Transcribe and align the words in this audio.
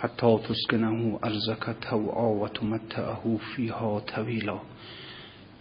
حتى 0.00 0.38
تسكنه 0.48 1.18
أرزك 1.24 1.76
توعا 1.90 2.28
وتمتعه 2.28 3.38
فيها 3.54 3.98
طويلا 3.98 4.58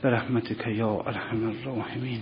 برحمتك 0.04 0.68
يا 0.68 1.08
أرحم 1.08 1.50
الراحمين 1.50 2.22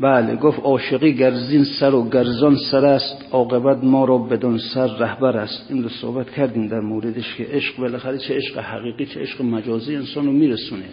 بله 0.00 0.36
گفت 0.36 0.60
عاشقی 0.60 1.14
گرزین 1.14 1.64
سر 1.64 1.94
و 1.94 2.08
گرزان 2.08 2.56
سر 2.70 2.84
است 2.84 3.24
عاقبت 3.32 3.84
ما 3.84 4.04
را 4.04 4.18
بدون 4.18 4.58
سر 4.58 4.86
رهبر 4.86 5.36
است. 5.36 5.70
این 5.70 5.82
رو 5.82 5.88
صحبت 5.88 6.30
کردیم 6.30 6.68
در 6.68 6.80
موردش 6.80 7.34
که 7.34 7.44
عشق 7.44 7.76
بالاخره 7.76 8.18
چه 8.18 8.34
عشق 8.34 8.58
حقیقی 8.58 9.06
چه 9.06 9.20
عشق 9.20 9.42
مجازی 9.42 9.96
انسان 9.96 10.26
رو 10.26 10.32
میرسونه. 10.32 10.88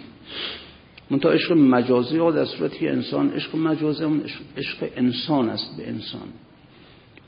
منتها 1.11 1.31
عشق 1.31 1.51
مجازی 1.51 2.17
ها 2.17 2.31
در 2.31 2.45
صورتی 2.45 2.87
انسان 2.87 3.29
عشق 3.29 3.55
مجازی 3.55 4.03
اون 4.03 4.21
عشق 4.57 4.89
انسان 4.95 5.49
است 5.49 5.77
به 5.77 5.89
انسان. 5.89 6.27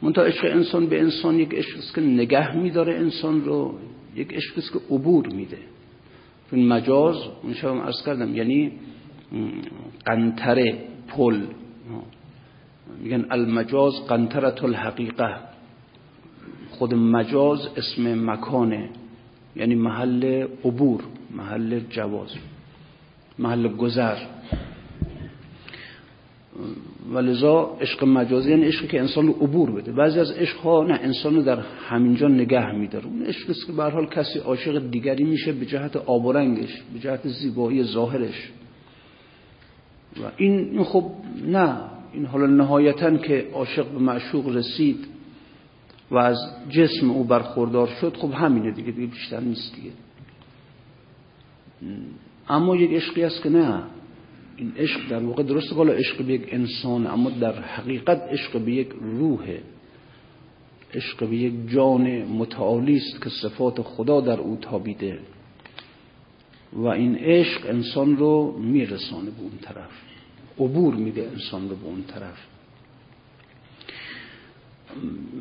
منتها 0.02 0.24
عشق 0.24 0.46
انسان 0.46 0.88
به 0.88 1.00
انسان 1.02 1.40
یک 1.40 1.54
عشق 1.54 1.78
است 1.78 1.96
که 1.96 2.02
نگه 2.02 2.56
میداره 2.56 2.94
انسان 2.94 3.46
رو 3.46 3.80
یک 4.16 4.34
عشق 4.34 4.58
است 4.58 4.74
که 4.74 4.80
عبور 4.90 5.28
میده. 5.28 5.58
این 6.52 6.68
مجاز 6.68 7.16
اون 7.44 7.54
شبم 7.54 7.80
عرض 7.80 8.06
کردم 8.06 8.36
یعنی 8.36 8.72
قنطره 10.06 10.84
پل. 11.08 11.42
میگن 13.02 13.26
المجاز 13.32 13.94
قنطرت 14.08 14.64
الحقیقه 14.64 15.36
خود 16.70 16.94
مجاز 16.94 17.60
اسم 17.78 18.30
مکانه 18.30 18.90
یعنی 19.56 19.76
محل 19.76 20.48
عبور 20.66 21.04
محل 21.36 21.80
جواز. 21.80 22.30
محل 23.40 23.68
گذر 23.68 24.18
ولذا 27.12 27.78
عشق 27.82 28.04
مجازی 28.04 28.50
یعنی 28.50 28.66
عشقی 28.66 28.88
که 28.88 29.00
انسان 29.00 29.28
رو 29.28 29.34
عبور 29.34 29.72
بده. 29.72 29.92
بعضی 29.92 30.20
از 30.20 30.32
عشق 30.32 30.58
ها 30.58 30.84
نه 30.84 30.94
انسان 30.94 31.36
رو 31.36 31.42
در 31.42 31.60
همینجا 31.90 32.28
نگه 32.28 32.72
میداره 32.72 33.06
اون 33.06 33.24
عشق 33.24 33.50
است 33.50 33.68
که 33.68 33.74
حال 33.74 34.06
کسی 34.06 34.40
عاشق 34.40 34.90
دیگری 34.92 35.24
میشه 35.24 35.52
به 35.52 35.66
جهت 35.66 35.96
آب 35.96 36.26
و 36.26 36.32
رنگش 36.32 36.82
به 36.94 37.00
جهت 37.00 37.28
زیبایی 37.28 37.84
ظاهرش. 37.84 38.52
و 40.24 40.32
این 40.38 40.84
خب 40.84 41.12
نه. 41.46 41.76
این 42.14 42.26
حالا 42.26 42.46
نهایتا 42.46 43.18
که 43.18 43.48
عاشق 43.54 43.88
به 43.88 44.00
معشوق 44.00 44.56
رسید 44.56 45.08
و 46.12 46.18
از 46.18 46.38
جسم 46.70 47.12
او 47.12 47.24
برخوردار 47.24 47.88
شد 47.88 48.18
خب 48.18 48.32
همینه 48.34 48.72
دیگه 48.72 48.92
دیگه 48.92 49.08
بیشتر 49.08 49.40
نیست 49.40 49.76
دیگه. 49.76 49.92
اما 52.50 52.76
یک 52.76 52.92
عشقی 52.92 53.24
است 53.24 53.44
که 53.44 53.50
نه 53.50 53.84
این 54.58 54.74
عشق 54.78 55.10
در 55.10 55.20
واقع 55.20 55.44
درست 55.44 55.74
بالا 55.74 55.94
عشق 55.94 56.22
به 56.22 56.34
یک 56.34 56.48
انسان 56.52 57.08
اما 57.08 57.30
در 57.30 57.62
حقیقت 57.62 58.22
عشق 58.32 58.60
به 58.60 58.72
یک 58.72 58.90
روحه 59.02 59.62
عشق 60.94 61.30
به 61.30 61.36
یک 61.36 61.54
جان 61.70 62.24
متعالی 62.24 62.96
است 62.96 63.24
که 63.24 63.30
صفات 63.30 63.82
خدا 63.82 64.22
در 64.22 64.40
او 64.40 64.58
تابیده 64.62 65.20
و 66.74 66.86
این 66.86 67.16
عشق 67.16 67.70
انسان 67.70 68.18
رو 68.18 68.58
میرسانه 68.60 69.32
به 69.32 69.42
اون 69.42 69.58
طرف 69.62 69.92
عبور 70.60 70.96
میده 70.96 71.30
انسان 71.34 71.70
رو 71.70 71.76
به 71.76 71.86
اون 71.86 72.04
طرف 72.04 72.38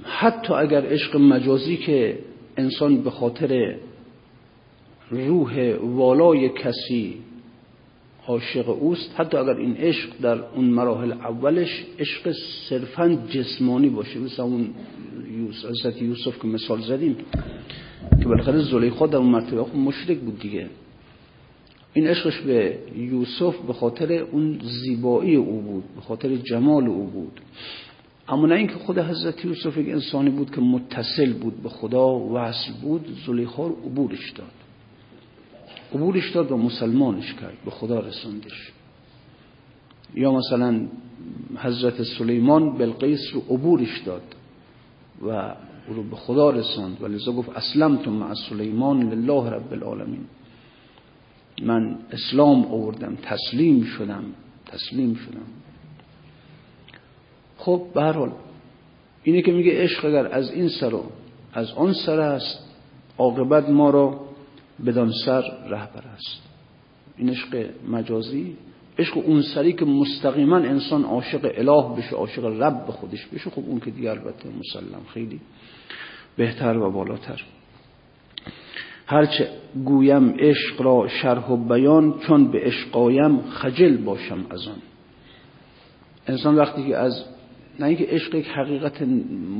حتی 0.04 0.52
اگر 0.52 0.86
عشق 0.86 1.16
مجازی 1.16 1.76
که 1.76 2.18
انسان 2.56 3.02
به 3.02 3.10
خاطر 3.10 3.76
روح 5.10 5.74
والای 5.74 6.48
کسی 6.48 7.14
عاشق 8.26 8.68
اوست. 8.68 9.14
حتی 9.16 9.36
اگر 9.36 9.56
این 9.56 9.76
عشق 9.76 10.10
در 10.22 10.44
اون 10.44 10.64
مراحل 10.64 11.12
اولش 11.12 11.84
عشق 11.98 12.34
صرفا 12.68 13.18
جسمانی 13.30 13.88
باشه. 13.88 14.18
مثل 14.18 14.42
اون 14.42 14.70
حضرت 15.70 16.02
یوسف 16.02 16.38
که 16.42 16.46
مثال 16.46 16.80
زدیم 16.80 17.16
که 18.18 18.24
بالاخره 18.24 18.58
زلیخا 18.58 19.06
در 19.06 19.16
اون 19.16 19.30
مرتبه 19.30 19.62
خود 19.62 19.76
مشرک 19.76 20.18
بود 20.18 20.38
دیگه. 20.38 20.66
این 21.92 22.06
عشقش 22.06 22.40
به 22.40 22.78
یوسف 22.96 23.56
به 23.66 23.72
خاطر 23.72 24.12
اون 24.12 24.60
زیبایی 24.62 25.36
او 25.36 25.60
بود 25.60 25.84
به 25.94 26.00
خاطر 26.00 26.36
جمال 26.36 26.86
او 26.86 27.06
بود. 27.06 27.40
اما 28.28 28.46
نه 28.46 28.54
اینکه 28.54 28.74
خود 28.74 28.98
حضرت 28.98 29.44
یوسف 29.44 29.76
یک 29.76 29.88
انسانی 29.88 30.30
بود 30.30 30.50
که 30.50 30.60
متصل 30.60 31.32
بود 31.32 31.62
به 31.62 31.68
خدا 31.68 32.08
وصل 32.08 32.72
بود 32.82 33.06
زلیخا 33.26 33.66
رو 33.66 33.76
عبورش 33.86 34.30
داد. 34.30 34.63
عبورش 35.94 36.30
داد 36.30 36.52
و 36.52 36.56
مسلمانش 36.56 37.34
کرد 37.34 37.56
به 37.64 37.70
خدا 37.70 38.00
رساندش. 38.00 38.72
یا 40.14 40.32
مثلا 40.32 40.86
حضرت 41.56 42.02
سلیمان 42.02 42.78
بلقیس 42.78 43.20
رو 43.34 43.40
عبورش 43.40 43.98
داد 44.06 44.22
و 45.22 45.54
او 45.88 45.94
رو 45.94 46.02
به 46.02 46.16
خدا 46.16 46.50
رساند 46.50 47.02
و 47.02 47.06
لذا 47.06 47.32
گفت 47.32 47.48
اسلمتم 47.48 48.10
مع 48.10 48.34
سلیمان 48.34 49.12
لله 49.12 49.50
رب 49.50 49.72
العالمین. 49.72 50.24
من 51.62 51.98
اسلام 52.12 52.64
آوردم 52.64 53.16
تسلیم 53.22 53.84
شدم 53.84 54.24
تسلیم 54.66 55.14
شدم. 55.14 55.46
خب 57.58 57.82
به 57.94 58.02
هر 58.02 58.12
حال 58.12 58.32
اینه 59.22 59.42
که 59.42 59.52
میگه 59.52 59.82
عشق 59.82 60.04
اگر 60.04 60.26
از 60.26 60.50
این 60.50 60.68
سر 60.68 60.94
و 60.94 61.04
از 61.52 61.72
آن 61.72 61.92
سر 61.92 62.20
است 62.20 62.70
عاقبت 63.18 63.68
ما 63.68 63.90
را 63.90 64.20
بدان 64.86 65.12
سر 65.24 65.42
رهبر 65.68 66.04
است. 66.14 66.42
این 67.16 67.30
عشق 67.30 67.66
مجازی 67.88 68.56
عشق 68.98 69.16
اون 69.16 69.42
سری 69.42 69.72
که 69.72 69.84
مستقیما 69.84 70.56
انسان 70.56 71.04
عاشق 71.04 71.52
اله 71.54 71.96
بشه 71.96 72.16
عاشق 72.16 72.44
رب 72.44 72.86
خودش 72.90 73.26
بشه 73.26 73.50
خب 73.50 73.62
اون 73.66 73.80
که 73.80 73.90
دیگه 73.90 74.10
البته 74.10 74.48
مسلم 74.48 75.00
خیلی 75.14 75.40
بهتر 76.36 76.78
و 76.78 76.90
بالاتر. 76.90 77.42
هرچه 79.06 79.48
گویم 79.84 80.34
عشق 80.38 80.82
را 80.82 81.08
شرح 81.08 81.50
و 81.50 81.56
بیان 81.56 82.18
چون 82.18 82.50
به 82.50 82.60
عشقایم 82.60 83.40
خجل 83.40 83.96
باشم 83.96 84.46
از 84.50 84.68
آن. 84.68 84.78
انسان 86.26 86.56
وقتی 86.56 86.86
که 86.86 86.96
از 86.96 87.24
نه 87.80 87.86
اینکه 87.86 88.04
عشق 88.04 88.34
یک 88.34 88.48
حقیقت 88.48 89.02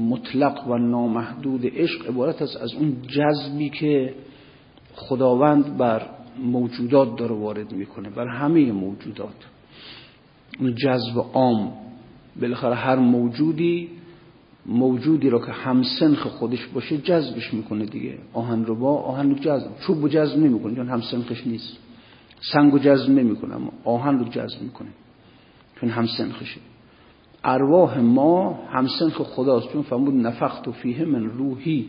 مطلق 0.08 0.69
و 0.69 0.78
نامحدود 0.78 1.67
عشق 1.67 2.08
عبارت 2.08 2.43
است 2.43 2.56
از 2.56 2.75
اون 2.75 2.96
جذبی 3.02 3.70
که 3.70 4.14
خداوند 4.96 5.76
بر 5.76 6.02
موجودات 6.38 7.17
داره 7.17 7.35
وارد 7.35 7.73
می‌کنه 7.73 8.11
بر 8.11 8.26
همه 8.26 8.73
موجودات. 8.73 9.35
اون 10.61 10.75
جذب 10.75 11.19
عام 11.35 11.73
بالاخره 12.41 12.75
هر 12.75 12.96
موجودی 12.96 13.88
موجودی 14.67 15.31
رو 15.31 15.38
که 15.46 15.52
همسنخ 15.52 16.26
خودش 16.26 16.67
باشه 16.67 16.99
جذبش 16.99 17.55
می‌کنه 17.55 17.85
دیگه. 17.87 18.19
آهن 18.32 18.64
رو 18.64 18.75
با 18.75 18.96
آهن 18.99 19.31
رو 19.31 19.38
جذب 19.38 19.70
چوب 19.87 20.02
رو 20.02 20.08
جذب 20.08 20.38
نمی‌کنه 20.38 20.75
چون 20.76 20.88
همسنخش 20.88 21.46
نیست. 21.46 21.76
سنگ 22.52 22.73
رو 22.73 22.79
جذب 22.79 23.11
نمی‌کنه 23.11 23.55
اما 23.55 23.73
آهن 23.85 24.19
رو 24.19 24.25
جذب 24.25 24.62
می‌کنه 24.62 24.88
چون 25.81 25.88
همسنخشه. 25.88 26.61
ارواح 27.44 28.00
ما 28.00 28.58
همسنخ 28.70 29.23
خداست 29.23 29.73
چون 29.73 29.82
فرمود 29.82 30.14
نفخت 30.14 30.70
فیه 30.70 31.05
من 31.05 31.25
روحی. 31.25 31.88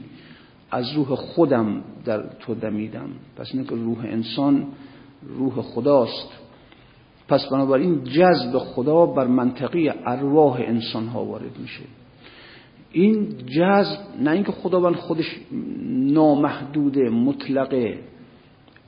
از 0.72 0.92
روح 0.96 1.16
خودم 1.16 1.84
در 2.06 2.24
تو 2.40 2.56
دمیدم. 2.56 3.10
پس 3.36 3.50
اینه 3.54 3.68
که 3.68 3.76
روح 3.76 4.00
انسان 4.00 4.68
روح 5.38 5.62
خداست. 5.62 6.30
پس 7.28 7.50
بنابراین 7.52 8.04
جذب 8.04 8.58
خدا 8.58 9.06
بر 9.06 9.28
منطقی 9.28 9.90
ارواح 9.90 10.60
انسان 10.60 11.08
ها 11.08 11.26
وارد 11.26 11.58
میشه. 11.62 11.84
این 12.92 13.38
جذب 13.38 14.00
نه 14.22 14.32
اینکه 14.32 14.52
خداوند 14.52 14.96
خودش 14.96 15.40
نامحدوده 15.90 17.10
مطلقه. 17.10 18.00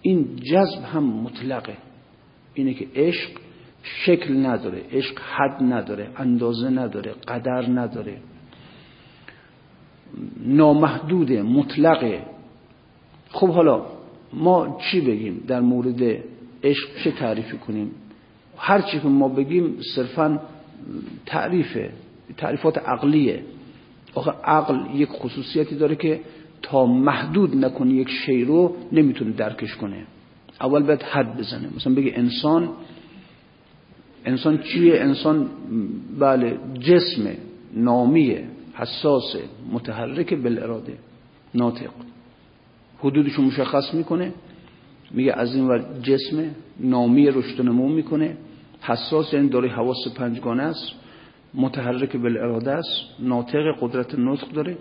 این 0.01 0.35
جذب 0.35 0.83
هم 0.83 1.03
مطلقه. 1.03 1.77
اینه 2.53 2.73
که 2.73 2.87
عشق 2.95 3.29
شکل 3.83 4.45
نداره. 4.45 4.81
عشق 4.91 5.19
حد 5.19 5.63
نداره 5.63 6.09
اندازه 6.17 6.69
نداره 6.69 7.13
قدر 7.27 7.69
نداره. 7.69 8.17
نامحدوده 10.45 11.41
مطلقه 11.41 12.21
خب 13.29 13.49
حالا 13.49 13.85
ما 14.33 14.77
چی 14.81 15.01
بگیم 15.01 15.43
در 15.47 15.59
مورد 15.59 16.23
عشق؟ 16.63 16.87
چه 17.03 17.11
تعریفی 17.11 17.57
کنیم؟ 17.57 17.91
هر 18.57 18.81
چی 18.81 18.99
که 18.99 19.07
ما 19.07 19.27
بگیم 19.27 19.77
صرفا 19.95 20.39
تعریفه 21.25 21.89
تعریفات 22.37 22.77
عقلیه. 22.77 23.43
آخه 24.15 24.31
عقل 24.43 24.95
یک 24.95 25.09
خصوصیتی 25.09 25.75
داره 25.75 25.95
که 25.95 26.19
تا 26.61 26.85
محدود 26.85 27.65
نکنه 27.65 27.93
یک 27.93 28.09
شی 28.09 28.43
رو 28.43 28.75
نمی‌تونه 28.91 29.31
درکش 29.31 29.75
کنه. 29.75 30.05
اول 30.61 30.83
باید 30.83 31.03
حد 31.03 31.37
بزنه. 31.37 31.69
مثلا 31.75 31.93
بگه 31.93 32.13
انسان 32.15 32.69
انسان 34.25 34.57
چیه؟ 34.57 35.01
انسان 35.01 35.49
بله 36.19 36.57
جسم 36.79 37.29
نامیه. 37.73 38.43
حساس 38.77 39.35
متحرک 39.71 40.33
بالاراده 40.33 40.97
ناطق. 41.55 41.89
حدودشو 42.99 43.41
مشخص 43.41 43.93
می‌کنه 43.93 44.33
میگه 45.11 45.33
از 45.33 45.55
این 45.55 45.67
ور 45.67 45.99
جسم 46.03 46.55
نامی 46.79 47.27
رشد 47.27 47.61
نمو 47.61 47.87
می‌کنه 47.89 48.37
حساس 48.81 49.33
یعنی 49.33 49.49
داره 49.49 49.69
حواس 49.69 50.07
پنجگانه 50.15 50.63
است 50.63 50.91
متحرک 51.53 52.15
بالاراده 52.15 52.71
است 52.71 52.89
ناطق 53.19 53.63
قدرت 53.81 54.15
نطق 54.15 54.47
داره. 54.47 54.77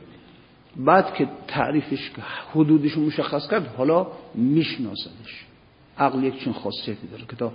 بعد 0.77 1.15
که 1.15 1.29
تعریفش 1.49 2.11
حدودش 2.53 2.99
مشخص 2.99 3.49
کرد 3.51 3.67
حالا 3.67 4.07
میشناسدش. 4.35 5.45
عقل 5.99 6.25
یک 6.25 6.39
چین 6.45 6.53
خاصیتی 6.53 7.07
داره 7.07 7.25
که 7.29 7.37
تا 7.37 7.53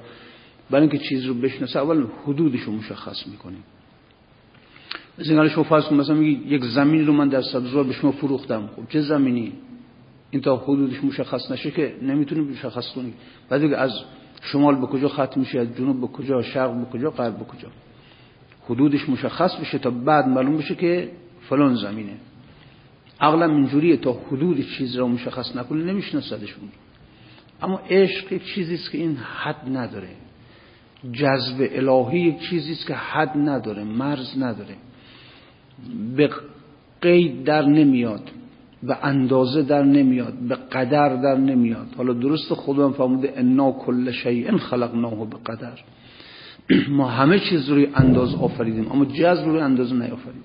برای 0.70 0.88
اینکه 0.88 0.98
چیز 1.10 1.26
رو 1.26 1.34
بشناسه 1.34 1.80
اول 1.80 2.06
حدودش 2.26 2.60
رو 2.60 2.74
مشخص 2.74 3.28
می‌کنیم 3.28 3.64
مثلا 5.20 5.50
شما 5.50 5.64
فرض 5.64 5.92
مثلا 5.92 6.16
میگی 6.16 6.56
یک 6.56 6.64
زمین 6.64 7.08
رو 7.08 7.14
من 7.14 7.30
در 7.30 7.42
سبزوار 7.42 7.84
به 7.84 7.94
شما 7.94 8.12
فروختم. 8.12 8.70
خب 8.76 8.90
چه 8.90 9.02
زمینی؟ 9.02 9.54
این 10.32 10.42
تا 10.42 10.56
حدودش 10.58 11.04
مشخص 11.04 11.52
نشه 11.52 11.72
که 11.72 11.96
نمی‌تونی 12.02 12.42
مشخص 12.42 12.94
کنی. 12.94 13.14
بعد 13.50 13.74
از 13.74 13.92
شمال 14.42 14.76
به 14.76 14.88
کجا 14.88 15.08
ختم 15.08 15.40
میشه 15.40 15.60
از 15.60 15.78
جنوب 15.78 16.02
به 16.02 16.08
کجا 16.08 16.42
شرق 16.42 16.86
به 16.86 16.98
کجا 16.98 17.12
غرب 17.12 17.38
به 17.38 17.46
کجا؟ 17.46 17.68
حدودش 18.70 19.10
مشخص 19.10 19.56
بشه 19.56 19.78
تا 19.78 19.90
بعد 19.90 20.28
معلوم 20.28 20.58
بشه 20.58 20.76
که 20.76 21.12
فلان 21.50 21.76
زمینه. 21.76 22.14
عقلا 23.20 23.46
اینجوریه 23.46 23.98
تا 23.98 24.14
حدود 24.28 24.66
چیز 24.78 24.96
را 24.96 25.08
مشخص 25.08 25.56
نکنه 25.56 25.84
نمیشناسدشون 25.84 26.70
اما 27.62 27.82
عشق 27.90 28.32
یک 28.32 28.44
چیزی 28.44 28.74
است 28.74 28.92
که 28.92 28.98
این 28.98 29.16
حد 29.16 29.78
نداره. 29.78 30.10
جذب 31.14 31.70
الهی 31.72 32.20
یک 32.20 32.40
چیزی 32.40 32.72
است 32.72 32.88
که 32.88 32.96
حد 32.96 33.32
نداره 33.38 33.84
مرز 33.84 34.38
نداره. 34.38 34.76
به 36.16 36.30
قید 37.02 37.44
در 37.44 37.66
نمیاد 37.66 38.32
به 38.84 38.98
اندازه 39.06 39.62
در 39.62 39.84
نمیاد 39.84 40.34
به 40.34 40.56
قدر 40.56 41.16
در 41.16 41.38
نمیاد. 41.38 41.88
حالا 41.98 42.14
درست 42.14 42.54
خودم 42.54 42.92
فرموده 42.92 43.34
انا 43.36 43.72
کل 43.72 44.12
شیء 44.12 44.58
خلقناه 44.58 45.30
به 45.30 45.38
قدر. 45.46 45.80
ما 46.98 47.08
همه 47.08 47.40
چیز 47.40 47.70
روی 47.70 47.88
انداز 47.96 48.36
آفریدیم 48.36 48.92
اما 48.92 49.06
جذب 49.06 49.46
روی 49.46 49.60
اندازه 49.60 49.96
نیافریدیم. 49.96 50.44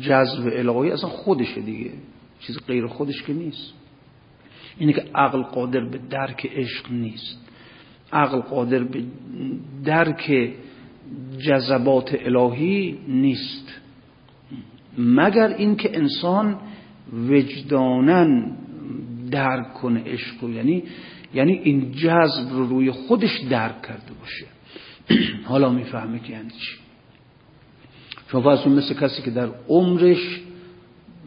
جذب 0.00 0.50
الهی 0.52 0.90
اصلا 0.90 1.08
خودشه 1.08 1.60
دیگه 1.60 1.90
چیز 2.40 2.58
غیر 2.66 2.86
خودش 2.86 3.22
که 3.22 3.32
نیست. 3.32 3.72
اینه 4.78 4.92
که 4.92 5.04
عقل 5.14 5.42
قادر 5.42 5.80
به 5.80 6.00
درک 6.10 6.46
عشق 6.54 6.92
نیست. 6.92 7.38
عقل 8.12 8.40
قادر 8.40 8.84
به 8.84 9.04
درک 9.84 10.52
جذبات 11.38 12.14
الهی 12.24 12.98
نیست. 13.08 13.68
مگر 14.98 15.48
اینکه 15.48 15.98
انسان 15.98 16.56
وجدانن 17.12 18.56
درک 19.30 19.74
کنه 19.74 20.02
عشق 20.06 20.44
یعنی 20.44 20.82
یعنی 21.34 21.52
این 21.52 21.92
جذب 21.92 22.52
رو 22.52 22.66
روی 22.66 22.90
خودش 22.90 23.40
درک 23.50 23.82
کرده 23.82 24.12
باشه. 24.20 24.46
حالا 25.50 25.70
می‌فهمه 25.70 26.18
که 26.18 26.32
یعنی 26.32 26.50
چی. 26.50 26.76
شما 28.32 28.40
فرض 28.40 28.66
مثل 28.66 28.94
کسی 28.94 29.22
که 29.22 29.30
در 29.30 29.48
عمرش 29.68 30.40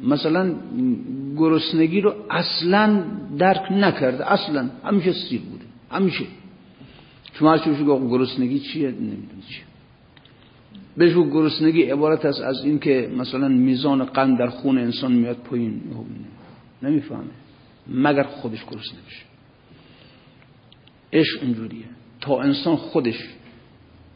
مثلا 0.04 0.56
گرسنگی 1.38 2.02
رو 2.02 2.16
اصلا 2.30 3.04
درک 3.38 3.72
نکرده. 3.72 4.32
اصلا. 4.32 4.70
همیشه 4.84 5.14
سیر 5.14 5.42
بوده. 5.42 5.66
همیشه. 5.92 6.26
شما 7.34 7.52
بشه 7.52 7.84
گرسنگی 7.84 8.60
چیه؟ 8.60 8.92
نمی‌دونی 8.92 9.44
چیه. 9.50 9.75
بهش 10.98 11.14
گرسنگی 11.14 11.84
عبارت 11.84 12.26
است 12.26 12.42
از 12.42 12.66
این 12.66 12.80
که 12.80 13.12
مثلا 13.18 13.48
میزان 13.48 14.06
قند 14.06 14.40
در 14.40 14.48
خون 14.48 14.78
انسان 14.78 15.12
میاد 15.12 15.38
پایین. 15.38 15.82
نمی‌فهمه. 16.84 17.24
مگر 17.88 18.24
خودش 18.24 18.66
گرسنه 18.66 19.00
بشه. 19.08 19.26
عشق 21.14 21.44
اینجوریه 21.44 21.86
تا 22.22 22.42
انسان 22.42 22.76
خودش 22.76 23.30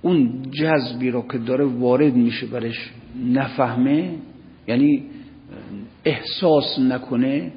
اون 0.01 0.41
جذبی 0.51 1.11
رو 1.11 1.27
که 1.31 1.37
داره 1.37 1.65
وارد 1.65 2.15
میشه 2.15 2.45
برش 2.45 2.91
نفهمه 3.25 4.15
یعنی 4.67 5.03
احساس 6.05 6.79
نکنه 6.79 7.51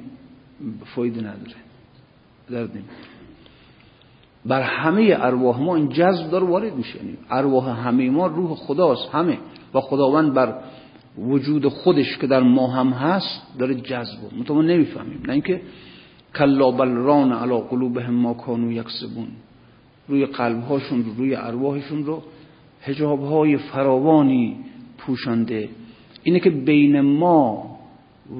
فایده 0.85 1.19
نداره. 1.21 1.55
درد 2.49 2.83
بر 4.45 4.61
همه 4.61 5.17
ارواح 5.19 5.61
ما 5.61 5.75
این 5.75 5.89
جذب 5.89 6.31
داره 6.31 6.45
وارد 6.45 6.75
میشه. 6.75 6.97
یعنی 6.97 7.17
ارواح 7.29 7.87
همه 7.87 8.09
ما 8.09 8.27
روح 8.27 8.55
خداست 8.55 9.09
همه. 9.11 9.37
و 9.73 9.81
خداوند 9.81 10.33
بر 10.33 10.55
وجود 11.17 11.67
خودش 11.67 12.17
که 12.17 12.27
در 12.27 12.39
ما 12.39 12.67
هم 12.67 12.89
هست 12.89 13.41
داره 13.59 13.75
جذب 13.75 14.19
ما 14.49 14.61
نمی‌فهمیم. 14.61 15.23
نه 15.25 15.33
اینکه 15.33 15.61
کلا 16.35 16.71
بل 16.71 16.89
ران 16.89 17.31
علی 17.31 17.61
قلوبهم 17.69 18.13
ما 18.13 18.33
کانوا 18.33 18.71
یکسبون. 18.71 19.27
روی 20.07 20.25
قلبهاشون 20.25 21.03
رو 21.03 21.13
روی 21.17 21.35
ارواحشون 21.35 22.05
رو 22.05 22.23
حجابهای 22.81 23.57
فراوانی 23.57 24.57
پوشانده. 24.97 25.69
اینه 26.23 26.39
که 26.39 26.49
بین 26.49 27.01
ما 27.01 27.77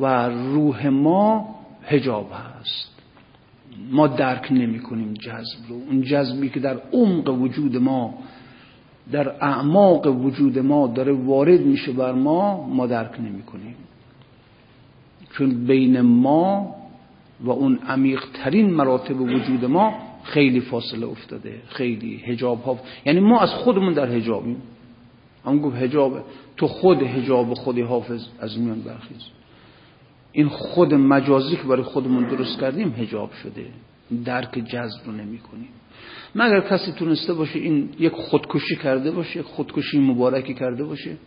و 0.02 0.30
روح 0.30 0.88
ما 0.88 1.56
حجاب 1.82 2.32
هست. 2.32 2.93
ما 3.92 4.08
درک 4.08 4.52
نمی 4.52 4.80
کنیم 4.80 5.14
جذب 5.14 5.70
رو. 5.70 5.76
اون 5.76 6.02
جذبی 6.02 6.50
که 6.50 6.60
در 6.60 6.82
عمق 6.94 7.30
وجود 7.30 7.78
ما 7.78 8.14
در 9.12 9.30
اعماق 9.30 10.08
وجود 10.08 10.60
ما 10.60 10.88
داره 10.88 11.12
وارد 11.12 11.62
میشه 11.62 11.92
بر 11.92 12.12
ما 12.12 12.68
ما 12.68 12.88
درک 12.88 13.20
نمی 13.20 13.44
کنیم. 13.44 13.76
چون 15.34 15.66
بین 15.66 16.02
ما 16.02 16.76
و 17.42 17.50
اون 17.50 17.80
عمیق 17.88 18.24
ترین 18.34 18.70
مراتب 18.70 19.22
وجود 19.22 19.66
ما 19.66 19.94
خیلی 20.24 20.60
فاصله 20.60 21.08
افتاده 21.08 21.62
خیلی 21.68 22.16
هجاب 22.18 22.64
ها. 22.64 22.80
یعنی 23.06 23.20
ما 23.20 23.40
از 23.40 23.50
خودمون 23.50 23.94
در 23.94 24.16
هجابیم 24.16 24.62
هم 25.46 25.60
گفت 25.60 25.76
هجاب 25.76 26.26
تو 26.58 26.68
خود 26.68 27.02
هجاب 27.02 27.54
خودی 27.54 27.82
حافظ 27.82 28.28
از 28.40 28.60
میان 28.60 28.82
برخیز. 28.82 29.22
این 30.34 30.48
خود 30.50 30.94
مجازی 30.94 31.56
که 31.56 31.64
برای 31.64 31.84
خودمون 31.84 32.28
درست 32.28 32.60
کردیم 32.60 32.96
هجاب 32.98 33.32
شده. 33.44 33.66
درک 34.26 34.54
جذب 34.54 35.06
رو 35.06 35.12
نمی 35.12 35.38
کنیم 35.38 35.70
مگر 36.36 36.60
کسی 36.60 36.92
تونسته 36.92 37.34
باشه 37.34 37.60
این 37.60 37.90
یک 38.00 38.14
خودکشی 38.14 38.76
کرده 38.76 39.12
باشه 39.12 39.40
یک 39.40 39.46
خودکشی 39.46 40.00
مبارکی 40.00 40.54
کرده 40.54 40.84
باشه 40.84 41.18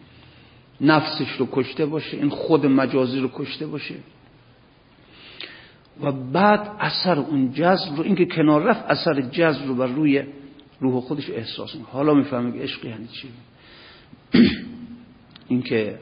نفسش 0.81 1.33
رو 1.39 1.49
کشته 1.53 1.87
باشه 1.87 2.17
این 2.17 2.29
خود 2.29 2.67
مجازی 2.67 3.21
رو 3.21 3.31
کشته 3.35 3.67
باشه؟ 3.67 3.95
و 6.03 6.13
بعد 6.13 6.71
اثر 6.79 7.19
اون 7.19 7.53
جذب 7.53 7.97
رو 7.97 8.03
اینکه 8.03 8.27
کنار 8.27 8.63
رفت 8.63 8.85
اثر 8.85 9.21
جذب 9.21 9.67
رو 9.67 9.75
بر 9.75 9.87
روی 9.87 10.23
روح 10.81 11.01
خودش 11.01 11.31
احساس 11.31 11.75
می‌کنه. 11.75 11.93
حالا 11.93 12.15
می‌فهمه 12.15 12.53
که 12.53 12.59
عشق 12.59 12.85
یعنی 12.85 13.07
چی. 13.07 13.29
اینکه 15.49 15.99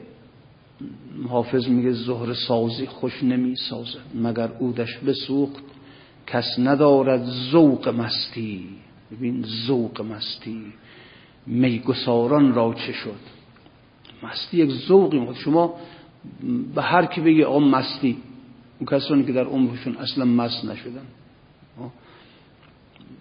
حافظ 1.29 1.67
میگه 1.67 1.91
زهر 1.91 2.33
سازی 2.33 2.85
خوش 2.85 3.23
نمی 3.23 3.55
سازد 3.55 3.99
مگر 4.15 4.51
اودش 4.59 4.97
بسوخت؟ 4.97 5.63
کس 6.27 6.59
ندارد 6.59 7.25
ذوق 7.51 7.89
مستی. 7.89 8.69
ببین 9.11 9.45
ذوق 9.67 10.01
مستی. 10.01 10.73
میگساران 11.47 12.53
را 12.53 12.73
چه 12.73 12.93
شد؟ 12.93 13.19
مستی 14.23 14.57
یک 14.57 14.71
ذوقی 14.71 15.35
شما 15.35 15.73
به 16.75 16.81
هر 16.81 17.05
کی 17.05 17.21
بگی 17.21 17.43
آقا 17.43 17.59
مستی 17.59 18.17
اون 18.79 18.99
کسانی 18.99 19.23
که 19.23 19.31
در 19.31 19.43
عمرشون 19.43 19.97
اصلا 19.97 20.25
مست 20.25 20.65
نشدن. 20.65 21.05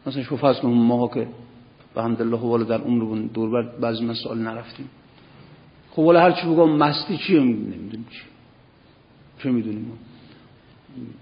مثلا 0.07 0.23
شو 0.23 0.37
فرض 0.37 0.61
کنم 0.61 0.73
ما 0.73 1.09
که 1.09 1.29
به 1.95 2.01
الحمدلله 2.01 2.37
والا 2.37 2.65
در 2.65 2.81
عمر 2.81 3.29
دور 3.35 3.79
بعضی 3.81 4.05
مسائل 4.05 4.39
نرفتیم. 4.39 4.89
خب 5.95 5.99
والا 5.99 6.21
هر 6.21 6.33
چی 6.33 6.47
بگم 6.47 6.71
مستی 6.71 7.17
چیه 7.17 7.41
نمی‌دونیم 7.41 8.07
چی. 8.11 8.21
چه 9.43 9.51
می‌دونیم؟ 9.51 9.93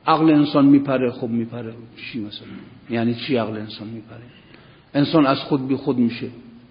عقل 0.06 0.30
انسان 0.30 0.66
میپره 0.66 1.10
خب 1.10 1.28
میپره. 1.28 1.74
چی 1.96 2.20
مثلا؟ 2.20 2.48
یعنی 2.90 3.14
چی 3.14 3.36
عقل 3.36 3.56
انسان 3.56 3.88
میپره؟ 3.88 4.22
انسان 4.94 5.26
از 5.26 5.38
خود 5.38 5.68
بی 5.68 5.76
خود 5.76 5.98
میشه. 5.98 6.28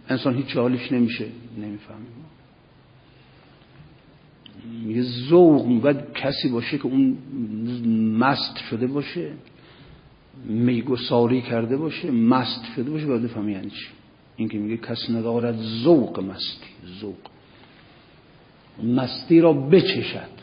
انسان 0.09 0.35
هیچ 0.35 0.57
حالش 0.57 0.91
نمیشه. 0.91 1.25
نمی‌فهمیم. 1.57 2.07
یه 4.87 5.01
ذوق 5.01 5.81
باید 5.81 6.13
کسی 6.13 6.49
باشه 6.49 6.77
که 6.77 6.85
اون 6.85 7.17
مست 8.17 8.57
شده 8.69 8.87
باشه 8.87 9.31
میگساری 10.45 11.41
کرده 11.41 11.77
باشه 11.77 12.11
مست 12.11 12.65
شده 12.75 12.91
باشه 12.91 13.05
باید 13.05 13.21
بفهمی 13.21 13.51
یعنی 13.51 13.69
چی. 13.69 13.87
این 14.35 14.49
که 14.49 14.57
میگه 14.57 14.77
کسی 14.77 15.13
ندارد 15.13 15.57
ذوق 15.83 16.19
مستی 16.19 16.99
ذوق. 16.99 17.30
مستی 18.83 19.41
را 19.41 19.53
بچشد. 19.53 20.41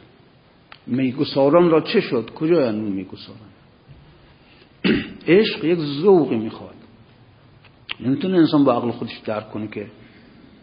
میگساران 0.87 1.71
را 1.71 1.81
چه 1.81 2.01
شد؟ 2.01 2.31
کجا 2.35 2.61
یعنی 2.61 2.91
میگساران؟ 2.91 3.49
عشق 5.29 5.65
یک 5.65 5.79
ذوقی 5.79 6.37
می‌خواد. 6.37 6.75
نمی‌تونه 8.01 8.39
انسان 8.39 8.65
با 8.65 8.73
عقل 8.73 8.91
خودش 8.91 9.19
درک 9.19 9.51
کنه 9.51 9.69
که 9.69 9.87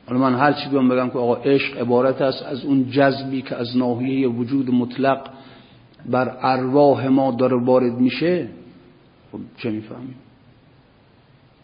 حالا 0.07 0.19
من 0.19 0.35
هر 0.35 0.53
چی 0.53 0.69
بیام 0.69 0.89
بگم 0.89 1.09
که 1.09 1.17
آقا 1.17 1.35
عشق 1.35 1.77
عبارت 1.77 2.21
است 2.21 2.43
از 2.43 2.65
اون 2.65 2.89
جذبی 2.89 3.41
که 3.41 3.55
از 3.55 3.77
ناحیه 3.77 4.27
وجود 4.27 4.69
مطلق 4.69 5.29
بر 6.05 6.37
ارواح 6.41 7.07
ما 7.07 7.31
داره 7.31 7.65
وارد 7.65 7.93
میشه. 7.93 8.49
خب 9.31 9.39
چه 9.57 9.71
می‌فهمیم؟ 9.71 10.15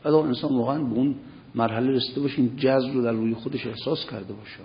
بعد 0.03 0.13
انسان 0.13 0.57
واقعا 0.57 0.83
به 0.83 0.95
اون 0.95 1.15
مرحله 1.55 1.91
رسیده 1.91 2.21
باشه 2.21 2.47
جذب 2.57 2.93
رو 2.93 3.03
در 3.03 3.11
روی 3.11 3.33
خودش 3.33 3.67
احساس 3.67 4.05
کرده 4.05 4.33
باشه. 4.33 4.59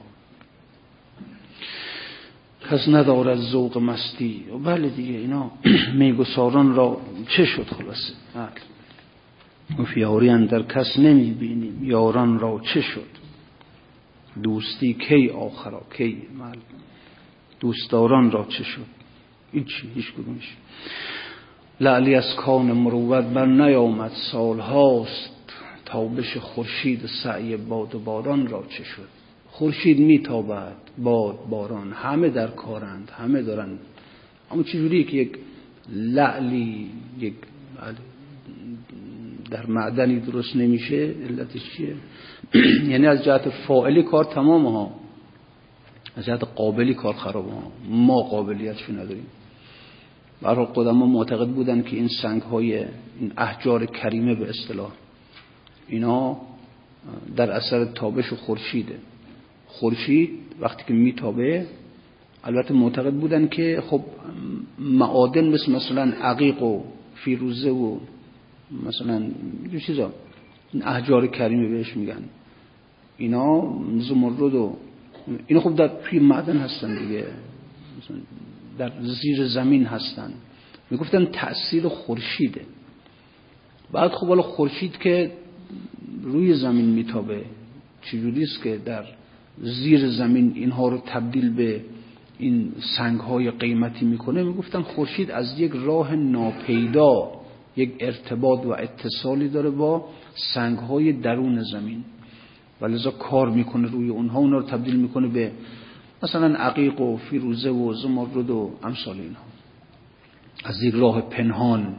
کس 2.71 2.89
ندارد 2.89 3.39
ذوق 3.39 3.79
مستی. 3.79 4.45
و 4.55 4.59
بله 4.59 4.89
دیگه 4.89 5.19
اینا 5.19 5.51
میگساران 5.99 6.75
را 6.75 7.01
چه 7.29 7.45
شد 7.45 7.67
خلاصه؟ 7.79 8.13
بله. 8.35 9.99
یاری 9.99 10.47
در 10.47 10.63
کس 10.63 10.99
نمی 10.99 11.31
بینیم 11.31 11.85
یاران 11.85 12.39
را 12.39 12.61
چه 12.75 12.81
شد؟ 12.81 13.07
دوستی 14.43 14.95
کی 14.95 15.31
آخرا؟ 15.31 15.83
کی؟ 15.97 16.23
مال 16.39 16.57
دوستداران 17.61 18.31
را 18.31 18.45
چه 18.45 18.65
شد؟ 18.65 18.87
هیچی 19.53 19.91
هیچ 19.95 20.13
کدومش. 20.13 20.57
لعلی 21.81 22.15
از 22.15 22.35
کان 22.37 22.73
مروت 22.73 23.25
بر 23.25 23.47
نیامد. 23.47 24.13
سال 24.33 24.61
هاست 24.61 25.53
تابش 25.85 26.37
خورشید 26.37 27.07
سعی 27.23 27.57
باد 27.57 27.95
و 27.95 27.99
باران 27.99 28.47
را 28.47 28.65
چه 28.69 28.85
شد؟ 28.85 29.09
خورشید 29.59 29.99
میتابد 29.99 30.77
باد 30.99 31.39
باران 31.51 31.93
همه 31.93 32.29
در 32.29 32.47
کارند 32.47 33.11
همه 33.11 33.43
دارن 33.43 33.69
اما 34.51 34.63
چجوری 34.63 35.05
که 35.05 35.17
یک 35.17 35.39
لعلی 35.93 36.91
یک 37.19 37.35
در 39.51 39.67
معدنی 39.67 40.21
درست 40.21 40.57
نمیشه؟ 40.57 41.15
علتش 41.29 41.71
چیه؟ 41.77 41.95
یعنی 42.91 43.07
از 43.07 43.25
جهت 43.25 43.49
فاعلی 43.49 44.03
کار 44.03 44.25
تمام 44.25 44.67
ها 44.67 44.91
از 46.17 46.25
جهت 46.25 46.45
قابلی 46.57 46.95
کار 46.95 47.15
خراب 47.15 47.49
ها 47.49 47.73
ما 47.89 48.23
قابلیتشو 48.23 48.93
نداریم. 48.93 49.27
برای 50.43 50.67
قدما 50.75 51.07
معتقد 51.07 51.49
بودن 51.49 51.83
که 51.83 51.97
این 51.97 52.09
سنگ 52.23 52.43
های 52.43 52.77
این 53.21 53.33
احجار 53.37 53.87
کریمه 53.87 54.35
به 54.35 54.49
اصطلاح 54.49 54.91
اینا 55.89 56.37
در 57.37 57.51
اثر 57.51 57.85
تابش 57.85 58.33
و 58.33 58.37
خورشیده. 58.37 58.99
خورشید 59.79 60.31
وقتی 60.61 60.85
که 60.89 60.95
میتابه 60.95 61.67
البته 62.45 62.75
معتقد 62.75 63.15
بودن 63.15 63.49
که 63.49 63.83
خب 63.87 64.01
معادن 64.79 65.49
مثل 65.49 65.73
مثلا 65.73 66.03
عقیق 66.03 66.63
و 66.63 66.83
فیروزه 67.15 67.71
و 67.71 67.99
مثلا 68.87 69.31
دو 69.73 69.79
چیزا 69.79 70.13
این 70.73 70.83
احجار 70.83 71.27
کریمه 71.27 71.69
بهش 71.69 71.97
میگن. 71.97 72.23
اینا 73.17 73.75
زمرد 73.99 74.41
و 74.41 74.77
اینا 75.47 75.61
خب 75.61 75.77
در 75.77 75.89
توی 75.89 76.19
معدن 76.19 76.57
هستن 76.57 76.99
دیگه 76.99 77.27
در 78.79 78.93
زیر 79.01 79.47
زمین 79.47 79.85
هستن. 79.85 80.33
می‌گفتن 80.91 81.25
تأثیر 81.25 81.89
خورشیده. 81.89 82.61
بعد 83.93 84.11
خب 84.11 84.27
حالا 84.27 84.43
خورشید 84.43 84.99
که 84.99 85.33
روی 86.23 86.55
زمین 86.55 86.85
میتابه 86.85 87.45
چجوری 88.03 88.43
است 88.43 88.63
که 88.63 88.79
در 88.85 89.05
زیر 89.63 90.09
زمین 90.09 90.53
اینها 90.55 90.89
رو 90.89 90.99
تبدیل 90.99 91.55
به 91.55 91.81
این 92.39 92.73
سنگ 92.97 93.21
های 93.21 93.51
قیمتی 93.51 94.05
می‌کنه. 94.05 94.43
می‌گفتن 94.43 94.83
خورشید 94.83 95.31
از 95.31 95.61
یک 95.61 95.73
راه 95.75 96.15
ناپیدا 96.15 97.31
یک 97.77 97.93
ارتباط 98.01 98.67
و 98.67 98.71
اتصالی 98.71 99.49
داره 99.49 99.71
با 99.71 100.09
سنگ 100.55 100.79
های 100.79 101.13
درون 101.13 101.63
زمین. 101.63 102.05
و 102.81 102.87
لذا 102.87 103.11
کار 103.11 103.51
می‌کنه 103.51 103.91
روی 103.91 104.09
اونها 104.09 104.39
اونها 104.39 104.59
رو 104.59 104.63
تبدیل 104.63 104.97
می‌کنه 104.97 105.29
به 105.29 105.53
مثلا 106.23 106.55
عقیق 106.57 107.01
و 107.01 107.17
فیروزه 107.17 107.71
و 107.71 107.95
زمرد 107.95 108.51
و 108.51 108.71
امثال 108.83 109.21
اینها. 109.21 109.43
از 110.65 110.83
یک 110.83 110.95
راه 110.95 111.21
پنهان. 111.21 111.97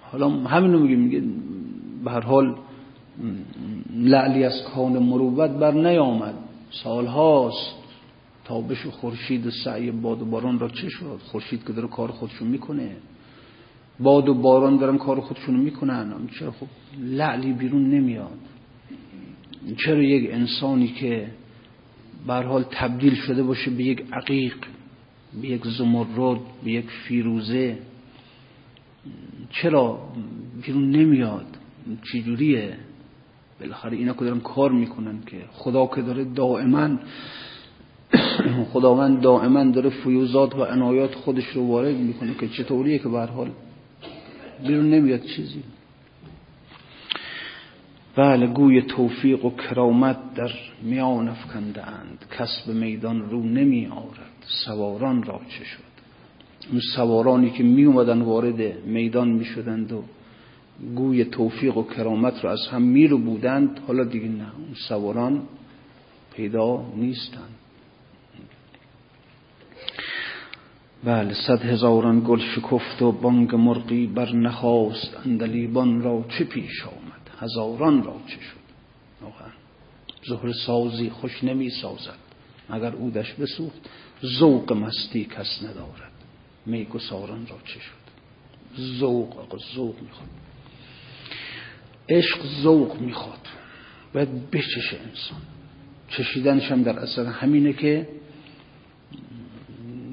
حالا 0.00 0.30
همینو 0.30 0.78
میگه 0.78 0.96
میگه 0.96 1.22
به 2.04 2.10
هر 2.10 2.20
حال 2.20 2.56
لعلی 3.96 4.44
از 4.44 4.62
کان 4.74 4.98
مروت 4.98 5.50
بر 5.50 5.72
نیامد. 5.72 6.34
سالهاست 6.70 7.76
تابش 8.44 8.86
خورشید 8.86 9.46
و 9.46 9.50
سعی 9.50 9.90
باد 9.90 10.22
و 10.22 10.24
باران 10.24 10.58
را 10.58 10.68
چه 10.68 10.88
شد؟ 10.88 11.20
خورشید 11.24 11.66
که 11.66 11.72
داره 11.72 11.88
کار 11.88 12.10
خودشون 12.10 12.48
می‌کنه. 12.48 12.96
باد 14.00 14.28
و 14.28 14.34
باران 14.34 14.76
دارن 14.76 14.98
کار 14.98 15.20
خودشون 15.20 15.56
می‌کنن. 15.56 16.14
چرا 16.38 16.50
خب 16.50 16.66
لعلی 16.98 17.52
بیرون 17.52 17.90
نمیاد؟ 17.90 18.38
چرا 19.84 20.02
یک 20.02 20.30
انسانی 20.32 20.88
که 20.88 21.30
بر 22.26 22.42
حال 22.42 22.64
تبدیل 22.70 23.14
شده 23.14 23.42
باشه 23.42 23.70
به 23.70 23.84
یک 23.84 24.04
عقیق 24.12 24.56
به 25.42 25.48
یک 25.48 25.66
زمرد 25.66 26.40
به 26.64 26.70
یک 26.72 26.90
فیروزه 26.90 27.78
چرا 29.50 29.98
بیرون 30.62 30.90
نمیاد؟ 30.90 31.46
چجوریه؟ 32.12 32.76
بالاخره 33.60 33.96
اینا 33.96 34.12
که 34.12 34.24
دارن 34.24 34.40
کار 34.40 34.72
می‌کنن 34.72 35.22
که 35.26 35.36
خدا 35.52 35.86
که 35.86 36.02
داره 36.02 36.24
دائما 36.24 36.98
خداوند 38.72 39.20
دائما 39.20 39.64
داره 39.64 39.90
فیوزات 39.90 40.54
و 40.54 40.64
عنایات 40.64 41.14
خودش 41.14 41.46
رو 41.46 41.66
وارد 41.66 41.96
می‌کنه 41.96 42.34
که 42.34 42.48
چطوریه 42.48 42.98
که 42.98 43.08
به 43.08 43.20
حال 43.20 43.50
بیرون 44.66 44.90
نمیاد 44.90 45.22
چیزی. 45.22 45.62
بله 48.16 48.46
گوی 48.46 48.82
توفیق 48.82 49.44
و 49.44 49.50
کرامت 49.50 50.34
در 50.34 50.50
میان 50.82 51.28
افکنده 51.28 51.88
اند. 51.88 52.24
کسب 52.38 52.68
میدان 52.68 53.30
رو 53.30 53.42
نمی 53.42 53.86
آورد 53.86 54.44
سواران 54.66 55.22
را 55.22 55.40
چه 55.48 55.64
شد؟ 55.64 55.86
اون 56.70 56.80
سوارانی 56.96 57.50
که 57.50 57.62
می 57.62 57.84
اومدن 57.84 58.22
وارد 58.22 58.84
میدان 58.84 59.28
می 59.28 59.44
شدند 59.44 59.92
و 59.92 60.02
گوی 60.94 61.24
توفیق 61.24 61.76
و 61.76 61.82
کرامت 61.82 62.44
رو 62.44 62.50
از 62.50 62.66
هم 62.66 62.82
می 62.82 63.06
رو 63.06 63.18
بودند. 63.18 63.80
حالا 63.86 64.04
دیگه 64.04 64.28
نه 64.28 64.56
اون 64.56 64.74
سواران 64.88 65.42
پیدا 66.34 66.92
نیستند. 66.96 67.54
بله 71.04 71.34
صد 71.34 71.62
هزاران 71.62 72.22
گل 72.26 72.38
شکفت 72.38 73.02
و 73.02 73.12
بانگ 73.12 73.54
مرقی 73.54 74.06
بر 74.06 74.32
نخواست. 74.32 75.16
اندلیبان 75.24 76.02
را 76.02 76.24
چه 76.38 76.44
پیش 76.44 76.84
آمد؟ 76.84 77.30
هزاران 77.38 78.02
را 78.02 78.16
چه 78.26 78.40
شد؟ 78.40 78.66
زهر 80.28 80.52
سازی 80.52 81.10
خوش 81.10 81.44
نمی 81.44 81.70
سازد. 81.70 82.18
مگر 82.70 82.92
اودش 82.92 83.32
بسوخت؟ 83.32 83.90
ذوق 84.38 84.72
مستی 84.72 85.24
کس 85.24 85.62
ندارد. 85.62 86.12
میگساران 86.66 87.46
را 87.46 87.56
چه 87.64 87.80
شد؟ 87.80 88.06
ذوق 88.98 89.58
ذوق 89.74 90.02
می‌خواد. 90.02 90.28
عشق 92.08 92.38
ذوق 92.62 93.00
می‌خواد. 93.00 93.38
باید 94.14 94.50
بچشه 94.50 94.96
انسان. 95.08 95.38
چشیدنش 96.08 96.72
هم 96.72 96.82
در 96.82 96.98
اثر 96.98 97.24
همینه 97.24 97.72
که 97.72 98.08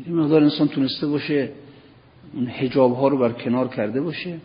این 0.06 0.16
مقدار 0.16 0.44
انسان 0.44 0.68
تونسته 0.68 1.08
باشه 1.08 1.52
اون 2.34 2.48
حجاب 2.48 2.96
ها 2.96 3.08
رو 3.08 3.18
بر 3.18 3.32
کنار 3.32 3.68
کرده 3.68 4.02
باشه. 4.02 4.38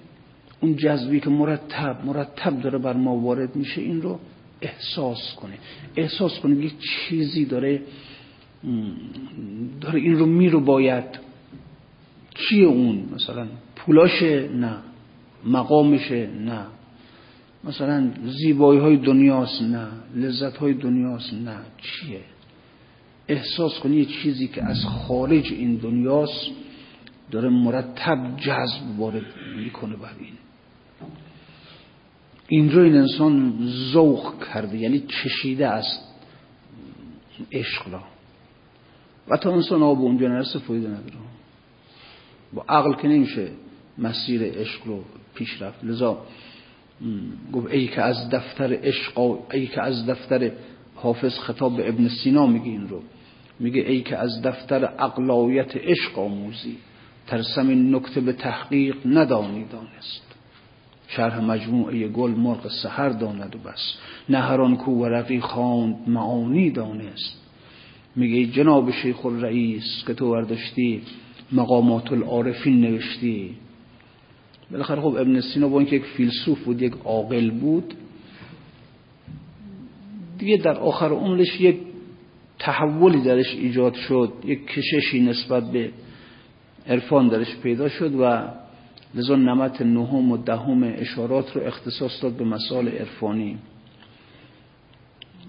اون 0.60 0.76
جذبی 0.76 1.20
که 1.20 1.30
مرتب 1.30 2.04
مرتب 2.04 2.60
داره 2.60 2.78
بر 2.78 2.92
ما 2.92 3.16
وارد 3.16 3.56
میشه 3.56 3.80
این 3.80 4.02
رو 4.02 4.18
احساس 4.60 5.34
کنه. 5.36 5.58
احساس 5.96 6.40
کنه 6.40 6.64
یک 6.64 6.74
چیزی 6.80 7.44
داره 7.44 7.82
داره 9.80 10.00
این 10.00 10.18
رو 10.18 10.26
می 10.26 10.48
رو 10.48 10.60
باید. 10.60 11.04
چیه 12.34 12.66
اون؟ 12.66 13.08
مثلا 13.14 13.46
پولاشه؟ 13.76 14.48
نه. 14.48 14.76
مقامشه؟ 15.44 16.26
نه. 16.26 16.66
مثلا 17.68 18.10
زیبایی 18.24 18.80
های 18.80 18.96
دنیاست 18.96 19.62
نه 19.62 19.88
لذت 20.14 20.56
های 20.56 20.74
دنیاست 20.74 21.34
نه. 21.34 21.58
چیه؟ 21.78 22.20
احساس 23.28 23.78
کنی 23.78 23.96
یه 23.96 24.04
چیزی 24.04 24.48
که 24.48 24.64
از 24.64 24.84
خارج 24.84 25.52
این 25.52 25.76
دنیاست 25.76 26.50
داره 27.30 27.48
مرتب 27.48 28.36
جذب 28.36 28.98
وارد 29.00 29.22
می‌کنه 29.56 29.96
بر 29.96 30.12
این. 30.20 30.32
این 32.48 32.72
رو 32.72 32.82
این 32.82 32.96
انسان 32.96 33.58
ذوق 33.92 34.44
کرده 34.44 34.78
یعنی 34.78 35.00
چشیده 35.08 35.68
است 35.68 36.14
عشق 37.52 37.92
را. 37.92 38.02
و 39.28 39.36
تا 39.36 39.52
انسان 39.52 39.82
آب 39.82 40.00
اونجا 40.00 40.28
نرسه 40.28 40.58
فایده 40.58 40.88
نداره. 40.88 41.14
با 42.52 42.64
عقل 42.68 42.94
که 42.94 43.08
نمیشه 43.08 43.48
مسیر 43.98 44.42
عشق 44.42 44.86
رو 44.86 45.04
پیش 45.34 45.62
رفت. 45.62 45.84
لذا 45.84 46.22
گفت 47.52 47.72
ای 47.72 47.86
که 47.86 48.02
از 48.02 48.30
دفتر 48.30 48.78
عشق 48.82 49.38
ای 49.52 49.66
که 49.66 49.82
از 49.82 50.06
دفتر 50.06 50.50
حافظ 50.94 51.38
خطاب 51.38 51.76
به 51.76 51.88
ابن 51.88 52.08
سینا 52.08 52.46
میگه 52.46 52.66
این 52.66 52.88
رو. 52.88 53.02
میگه 53.60 53.80
ای 53.80 54.00
که 54.00 54.16
از 54.16 54.42
دفتر 54.42 54.84
اقلایت 54.98 55.76
عشق 55.76 56.18
آموزی. 56.18 56.76
ترسم 57.26 57.68
این 57.68 57.94
نکته 57.94 58.20
به 58.20 58.32
تحقیق 58.32 58.96
ندانی 59.04 59.64
دانست. 59.64 60.22
شرح 61.08 61.40
مجموعه 61.40 62.08
گل 62.08 62.30
مرغ 62.30 62.68
سحر 62.82 63.08
داند 63.08 63.56
و 63.56 63.58
بس. 63.58 63.94
نهران 64.28 64.76
کو 64.76 64.92
ورقی 64.92 65.40
خواند 65.40 65.96
معانی 66.06 66.70
دانست. 66.70 67.36
میگه 68.16 68.46
جناب 68.46 68.90
شیخ 68.90 69.26
الرئیس 69.26 70.04
که 70.06 70.14
تو 70.14 70.32
ورداشتی 70.32 71.02
مقامات 71.52 72.12
العارفین 72.12 72.80
نوشتی. 72.80 73.54
بالاخره 74.70 75.00
خب 75.00 75.16
ابن 75.16 75.40
سینا 75.40 75.68
با 75.68 75.78
اینکه 75.78 75.96
یک 75.96 76.04
فیلسوف 76.04 76.64
بود 76.64 76.82
یک 76.82 76.92
عاقل 77.04 77.50
بود 77.50 77.94
دیگه 80.38 80.56
در 80.56 80.78
آخر 80.78 81.08
عمرش 81.08 81.60
یک 81.60 81.76
تحولی 82.58 83.22
درش 83.22 83.54
ایجاد 83.54 83.94
شد 83.94 84.32
یک 84.44 84.66
کششی 84.66 85.20
نسبت 85.20 85.70
به 85.70 85.92
عرفان 86.86 87.28
درش 87.28 87.56
پیدا 87.56 87.88
شد 87.88 88.14
و 88.14 88.48
لذا 89.14 89.36
نمت 89.36 89.82
نهم 89.82 90.30
و 90.30 90.36
دهم 90.36 90.82
اشارات 90.82 91.56
رو 91.56 91.62
اختصاص 91.62 92.22
داد 92.22 92.32
به 92.32 92.44
مسائل 92.44 92.88
عرفانی. 92.88 93.58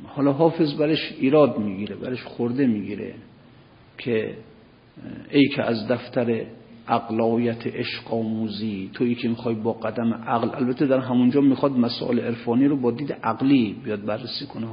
حالا 0.04 0.34
حافظ 0.34 0.74
برش 0.74 1.14
ایراد 1.20 1.60
می‌گیره 1.60 1.96
برش 1.96 2.24
خورده 2.24 2.68
می‌گیره 2.68 3.16
که 3.98 4.36
ای 5.32 5.48
که 5.48 5.64
از 5.64 5.88
دفتر 5.88 6.46
اقلایت 6.90 7.68
عشق 7.68 8.14
آموزی. 8.14 8.90
تویی 8.94 9.16
که 9.16 9.30
می‌خوای 9.30 9.56
با 9.56 9.74
قدم 9.74 10.14
عقل 10.14 10.50
البته 10.56 10.86
در 10.86 11.00
همونجا 11.00 11.42
می‌خواد 11.42 11.72
مسائل 11.72 12.20
عرفانی 12.20 12.66
رو 12.66 12.78
با 12.78 12.92
دید 12.92 13.14
عقلی 13.14 13.76
بیاد 13.84 14.06
بررسی 14.06 14.46
کنه 14.46 14.68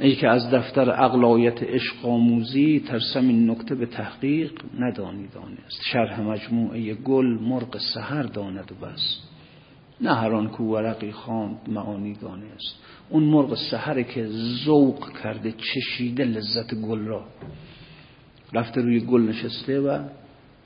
ای 0.00 0.16
که 0.16 0.28
از 0.28 0.50
دفتر 0.50 1.04
اقلایت 1.04 1.62
عشق 1.62 2.06
آموزی 2.06 2.80
ترسم 2.80 3.28
این 3.28 3.50
نکته 3.50 3.74
به 3.74 3.86
تحقیق 3.86 4.52
ندانی 4.78 5.28
دانست. 5.34 5.82
شرح 5.82 6.20
مجموعه 6.20 6.94
گل 6.94 7.26
مرغ 7.26 7.78
سهر 7.94 8.22
داند 8.22 8.72
و 8.72 8.86
بس. 8.86 9.20
نه 10.00 10.14
هران 10.14 10.48
کو 10.48 10.64
ورقی 10.64 11.12
خواند 11.12 11.56
معانی 11.68 12.14
دانست. 12.14 12.76
اون 13.10 13.22
مرغ 13.22 13.54
سهره 13.70 14.04
که 14.04 14.26
ذوق 14.64 15.12
کرده 15.22 15.52
چشیده 15.52 16.24
لذت 16.24 16.74
گل 16.74 17.04
را. 17.04 17.24
رفته 18.56 18.80
روی 18.80 19.00
گل 19.00 19.20
نشسته 19.20 19.80
و 19.80 19.98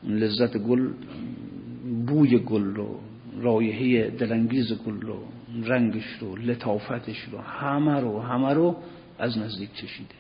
لذت 0.04 0.56
گل 0.56 0.88
بوی 2.06 2.38
گل 2.38 2.64
رو 2.64 3.00
رایحه 3.40 4.10
دلانگیز 4.10 4.72
گل 4.86 5.00
رو 5.00 5.18
رنگش 5.64 6.06
رو 6.20 6.36
لطافتش 6.36 7.20
رو 7.32 7.38
همه 7.38 8.00
رو 8.00 8.20
همه 8.20 8.54
رو 8.54 8.76
از 9.18 9.38
نزدیک 9.38 9.72
چشیده. 9.74 10.14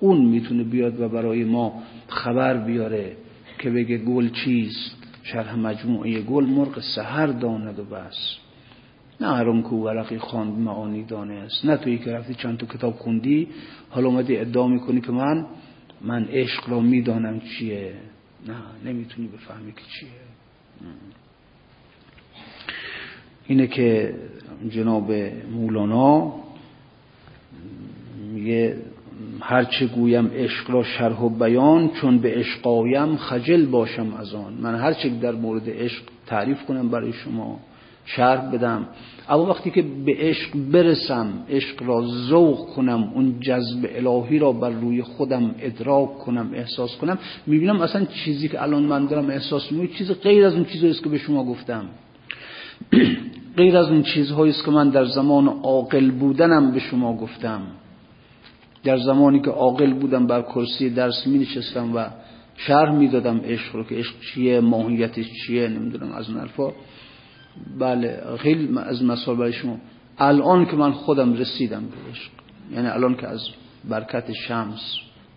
اون 0.00 0.24
می‌تونه 0.24 0.64
بیاد 0.64 1.00
و 1.00 1.08
برای 1.08 1.44
ما 1.44 1.82
خبر 2.08 2.56
بیاره 2.64 3.16
که 3.58 3.70
بگه 3.70 3.98
گل 3.98 4.28
چیست. 4.28 4.96
شرح 5.22 5.54
مجموعه 5.54 6.22
گل 6.22 6.44
مرغ 6.44 6.80
سهر 6.94 7.26
داند 7.26 7.78
و 7.78 7.84
بس. 7.84 8.36
نه 9.20 9.36
هرون 9.36 9.62
کو 9.62 9.76
ورقی 9.76 10.18
خواند 10.18 10.58
معانی 10.58 11.04
دانست. 11.04 11.64
نه 11.64 11.76
توی 11.76 11.98
که 11.98 12.12
رفتی 12.12 12.34
چند 12.34 12.58
تا 12.58 12.66
کتاب 12.66 12.94
خوندی. 12.94 13.48
حالا 13.90 14.08
اومدی 14.08 14.36
ادعا 14.36 14.68
می‌کنی 14.68 15.00
که 15.00 15.12
من 15.12 15.46
من 16.02 16.24
عشق 16.24 16.70
را 16.70 16.80
می‌دانم 16.80 17.40
چیه؟ 17.40 17.94
نه 18.46 18.54
نمی‌تونی 18.84 19.28
بفهمی 19.28 19.72
که 19.72 19.82
چیه. 20.00 20.08
اینه 23.46 23.66
که 23.66 24.14
جناب 24.68 25.12
مولانا 25.52 26.34
میگه 28.32 28.76
هرچه 29.40 29.86
گویم 29.86 30.30
عشق 30.34 30.70
را 30.70 30.82
شرح 30.82 31.20
و 31.20 31.28
بیان 31.28 31.90
چون 32.00 32.18
به 32.18 32.34
عشقایم 32.34 33.16
خجل 33.16 33.66
باشم 33.66 34.14
از 34.14 34.34
آن. 34.34 34.52
من 34.52 34.74
هرچه 34.74 35.08
در 35.08 35.32
مورد 35.32 35.70
عشق 35.70 36.02
تعریف 36.26 36.64
کنم 36.64 36.88
برای 36.88 37.12
شما. 37.12 37.60
شرح 38.04 38.50
بدم. 38.50 38.88
اما 39.28 39.46
وقتی 39.46 39.70
که 39.70 39.82
به 39.82 40.16
عشق 40.18 40.56
برسم 40.72 41.28
عشق 41.50 41.82
را 41.82 42.02
ذوق 42.06 42.68
کنم 42.68 43.12
اون 43.14 43.40
جذب 43.40 43.88
الهی 43.94 44.38
را 44.38 44.52
بر 44.52 44.70
روی 44.70 45.02
خودم 45.02 45.54
ادراک 45.60 46.18
کنم 46.18 46.50
احساس 46.54 46.96
کنم 46.96 47.18
می‌بینم 47.46 47.80
اصلا 47.80 48.04
چیزی 48.04 48.48
که 48.48 48.62
الان 48.62 48.82
من 48.82 49.06
دارم 49.06 49.30
احساس 49.30 49.72
می‌کنم 49.72 49.96
چیز 49.98 50.12
غیر 50.12 50.44
از 50.44 50.54
اون 50.54 50.64
چیزی 50.64 50.88
است 50.88 51.02
که 51.02 51.08
به 51.08 51.18
شما 51.18 51.44
گفتم. 51.44 51.84
غیر 53.56 53.76
از 53.76 53.88
اون 53.88 54.02
چیزهایی 54.02 54.52
است 54.52 54.64
که 54.64 54.70
من 54.70 54.88
در 54.88 55.04
زمان 55.04 55.48
عاقل 55.48 56.10
بودنم 56.10 56.72
به 56.72 56.78
شما 56.78 57.16
گفتم. 57.16 57.60
در 58.84 58.96
زمانی 58.98 59.40
که 59.40 59.50
عاقل 59.50 59.92
بودم 59.92 60.26
بر 60.26 60.42
کرسی 60.42 60.90
درس 60.90 61.26
می 61.26 61.38
نشستم 61.38 61.96
و 61.96 62.06
شرح 62.56 62.92
می‌دادم 62.94 63.40
عشق 63.44 63.76
رو 63.76 63.84
که 63.84 63.94
عشق 63.94 64.14
چیه 64.20 64.60
ماهیتش 64.60 65.26
چیه 65.46 65.68
نمی‌دونم 65.68 66.12
از 66.12 66.30
اون 66.30 66.40
حرفا. 66.40 66.72
بله 67.78 68.36
خیلی 68.38 68.78
از 68.78 69.02
برای 69.26 69.52
شما. 69.52 69.78
الان 70.18 70.66
که 70.66 70.76
من 70.76 70.92
خودم 70.92 71.32
رسیدم 71.32 71.80
به 71.80 72.10
عشق 72.10 72.30
یعنی 72.72 72.86
الان 72.88 73.16
که 73.16 73.28
از 73.28 73.40
برکت 73.88 74.32
شمس 74.32 74.96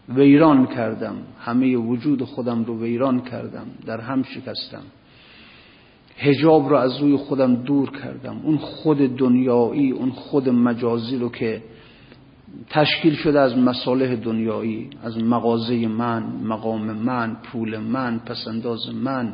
ویران 0.09 0.67
کردم 0.67 1.15
همه 1.39 1.77
وجود 1.77 2.23
خودم 2.23 2.63
رو 2.63 2.83
ویران 2.83 3.21
کردم 3.21 3.65
در 3.85 3.99
هم 3.99 4.23
شکستم. 4.23 4.83
هجاب 6.17 6.69
رو 6.69 6.75
از 6.75 6.97
روی 6.97 7.15
خودم 7.15 7.55
دور 7.55 7.91
کردم. 7.91 8.39
اون 8.43 8.57
خود 8.57 8.97
دنیایی 8.97 9.91
اون 9.91 10.09
خود 10.09 10.49
مجازی 10.49 11.17
رو 11.17 11.29
که 11.29 11.63
تشکیل 12.69 13.13
شده 13.13 13.39
از 13.39 13.57
مصالح 13.57 14.15
دنیایی 14.15 14.89
از 15.03 15.17
مغازه 15.17 15.87
من 15.87 16.23
مقام 16.23 16.93
من 16.93 17.37
پول 17.43 17.77
من 17.77 18.19
پسنداز 18.19 18.89
من 18.95 19.33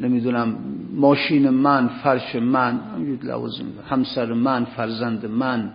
نمی‌دونم 0.00 0.56
ماشین 0.94 1.50
من 1.50 1.88
فرش 1.88 2.36
من 2.36 2.80
همسر 3.88 4.32
من 4.32 4.64
فرزند 4.64 5.26
من 5.26 5.70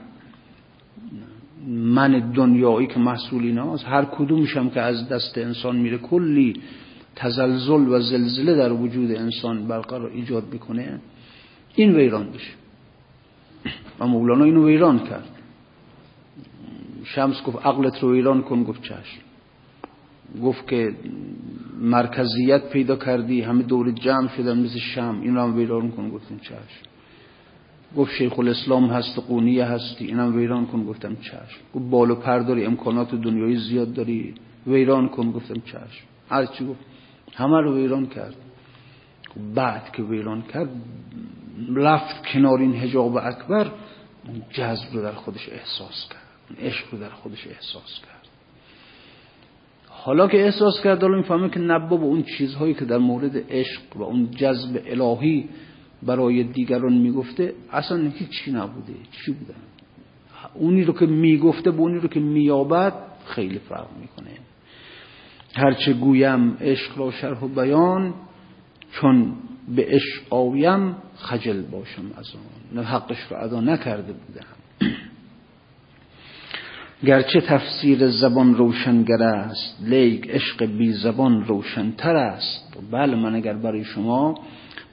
من 1.67 2.31
دنیایی 2.31 2.87
که 2.87 2.99
محصول 2.99 3.43
ایناست 3.43 3.85
هر 3.85 4.05
کدومشم 4.05 4.69
که 4.69 4.81
از 4.81 5.09
دست 5.09 5.37
انسان 5.37 5.75
میره 5.75 5.97
کلی 5.97 6.61
تزلزل 7.15 7.87
و 7.87 7.99
زلزله 7.99 8.55
در 8.55 8.71
وجود 8.71 9.11
انسان 9.11 9.67
برقرار 9.67 10.11
ایجاد 10.11 10.43
می‌کنه. 10.53 10.99
این 11.75 11.95
ویران 11.95 12.29
بشه. 12.29 12.53
و 13.99 14.07
مولانا 14.07 14.43
اینو 14.43 14.67
ویران 14.67 14.99
کرد. 14.99 15.29
شمس 17.03 17.43
گفت 17.43 17.65
عقلت 17.65 18.03
رو 18.03 18.11
ویران 18.13 18.41
کن 18.41 18.63
گفت 18.63 18.81
چشم. 18.81 19.21
گفت 20.41 20.67
که 20.67 20.95
مرکزیت 21.79 22.69
پیدا 22.69 22.95
کردی 22.95 23.41
همه 23.41 23.63
دور 23.63 23.91
جمع 23.91 24.27
شدن 24.27 24.59
مثل 24.59 24.79
شم. 24.79 25.19
این 25.21 25.37
هم 25.37 25.55
ویران 25.55 25.91
کن 25.91 26.09
گفتم 26.09 26.37
چشم. 26.37 26.87
گفت 27.97 28.11
شیخ 28.11 28.39
الاسلام 28.39 28.89
هست 28.89 29.19
قونی 29.19 29.59
هستی 29.59 30.05
اینم 30.05 30.35
ویران 30.35 30.65
کن 30.65 30.83
گفتم 30.85 31.15
چشم. 31.15 31.61
گفت 31.75 31.89
بال 31.89 32.11
و 32.11 32.15
پر 32.15 32.39
داری 32.39 32.65
امکانات 32.65 33.15
دنیایی 33.15 33.57
زیاد 33.57 33.93
داری. 33.93 34.35
ویران 34.67 35.09
کن 35.09 35.31
گفتم 35.31 35.61
چشم. 35.65 36.05
هر 36.29 36.45
چی 36.45 36.65
گفت 36.65 36.79
همه 37.35 37.61
رو 37.61 37.75
ویران 37.75 38.05
کرد. 38.05 38.35
بعد 39.55 39.91
که 39.91 40.03
ویران 40.03 40.41
کرد 40.41 40.69
رفت 41.75 42.25
کنار 42.25 42.59
این 42.59 42.75
حجاب 42.75 43.17
اکبر 43.17 43.71
جذب 44.51 44.93
رو 44.93 45.01
در 45.01 45.11
خودش 45.11 45.49
احساس 45.49 46.09
کرد. 46.09 46.57
عشق 46.59 46.85
رو 46.91 46.99
در 46.99 47.09
خودش 47.09 47.47
احساس 47.47 47.99
کرد. 48.05 48.22
حالا 50.05 50.27
که 50.27 50.45
احساس 50.45 50.81
کرد 50.83 51.01
حالا 51.01 51.17
می‌فهمه 51.17 51.49
که 51.49 51.59
نبا 51.59 51.97
به 51.97 52.03
اون 52.03 52.23
چیزهایی 52.23 52.73
که 52.73 52.85
در 52.85 52.97
مورد 52.97 53.51
عشق 53.51 53.81
و 53.95 54.03
اون 54.03 54.31
جذب 54.31 54.81
الهی 54.85 55.49
برای 56.03 56.43
دیگران 56.43 56.93
می‌گفته 56.93 57.53
اصلا 57.71 57.97
هیچی 58.09 58.51
نبوده. 58.51 58.93
چی 59.11 59.31
بوده؟ 59.31 59.53
اونی 60.53 60.83
رو 60.83 60.93
که 60.93 61.05
می‌گفته 61.05 61.71
به 61.71 61.79
اونی 61.79 61.99
رو 61.99 62.07
که 62.07 62.19
میابد 62.19 62.93
خیلی 63.25 63.59
فرق 63.59 63.87
می‌کنه. 64.01 64.31
هرچه 65.55 65.93
گویم 65.93 66.57
عشق 66.61 66.97
را 66.97 67.11
شرح 67.11 67.43
و 67.43 67.47
بیان 67.47 68.13
چون 68.91 69.33
به 69.75 69.85
عشق 69.89 70.33
آیم 70.33 70.95
خجل 71.15 71.61
باشم 71.61 72.05
از 72.17 72.33
آن. 72.75 72.83
حقش 72.83 73.17
رو 73.29 73.43
ادا 73.43 73.61
نکرده 73.61 74.13
بودم. 74.13 74.45
گرچه 77.05 77.41
تفسیر 77.41 78.07
زبان 78.07 78.55
روشنگر 78.55 79.23
است 79.23 79.77
لیک 79.81 80.29
عشق 80.29 80.65
بی 80.65 80.91
زبان 80.93 81.45
روشنتر 81.45 82.15
است. 82.15 82.77
بله 82.91 83.15
من 83.15 83.35
اگر 83.35 83.53
برای 83.53 83.83
شما 83.83 84.35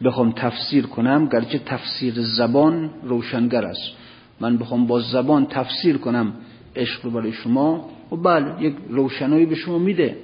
بخوام 0.05 0.33
تفسیر 0.33 0.87
کنم 0.87 1.29
گرچه 1.29 1.59
تفسیر 1.59 2.15
زبان 2.17 2.91
روشنگر 3.03 3.65
است. 3.65 3.93
من 4.41 4.59
بخوام 4.59 4.87
با 4.87 5.01
زبان 5.01 5.47
تفسیر 5.47 5.97
کنم 5.97 6.33
عشق 6.77 7.09
برای 7.09 7.33
شما 7.33 7.89
و 8.13 8.17
بله 8.17 8.63
یک 8.63 8.75
روشنایی 8.89 9.47
به 9.47 9.55
شما 9.55 9.79
میده. 9.79 10.17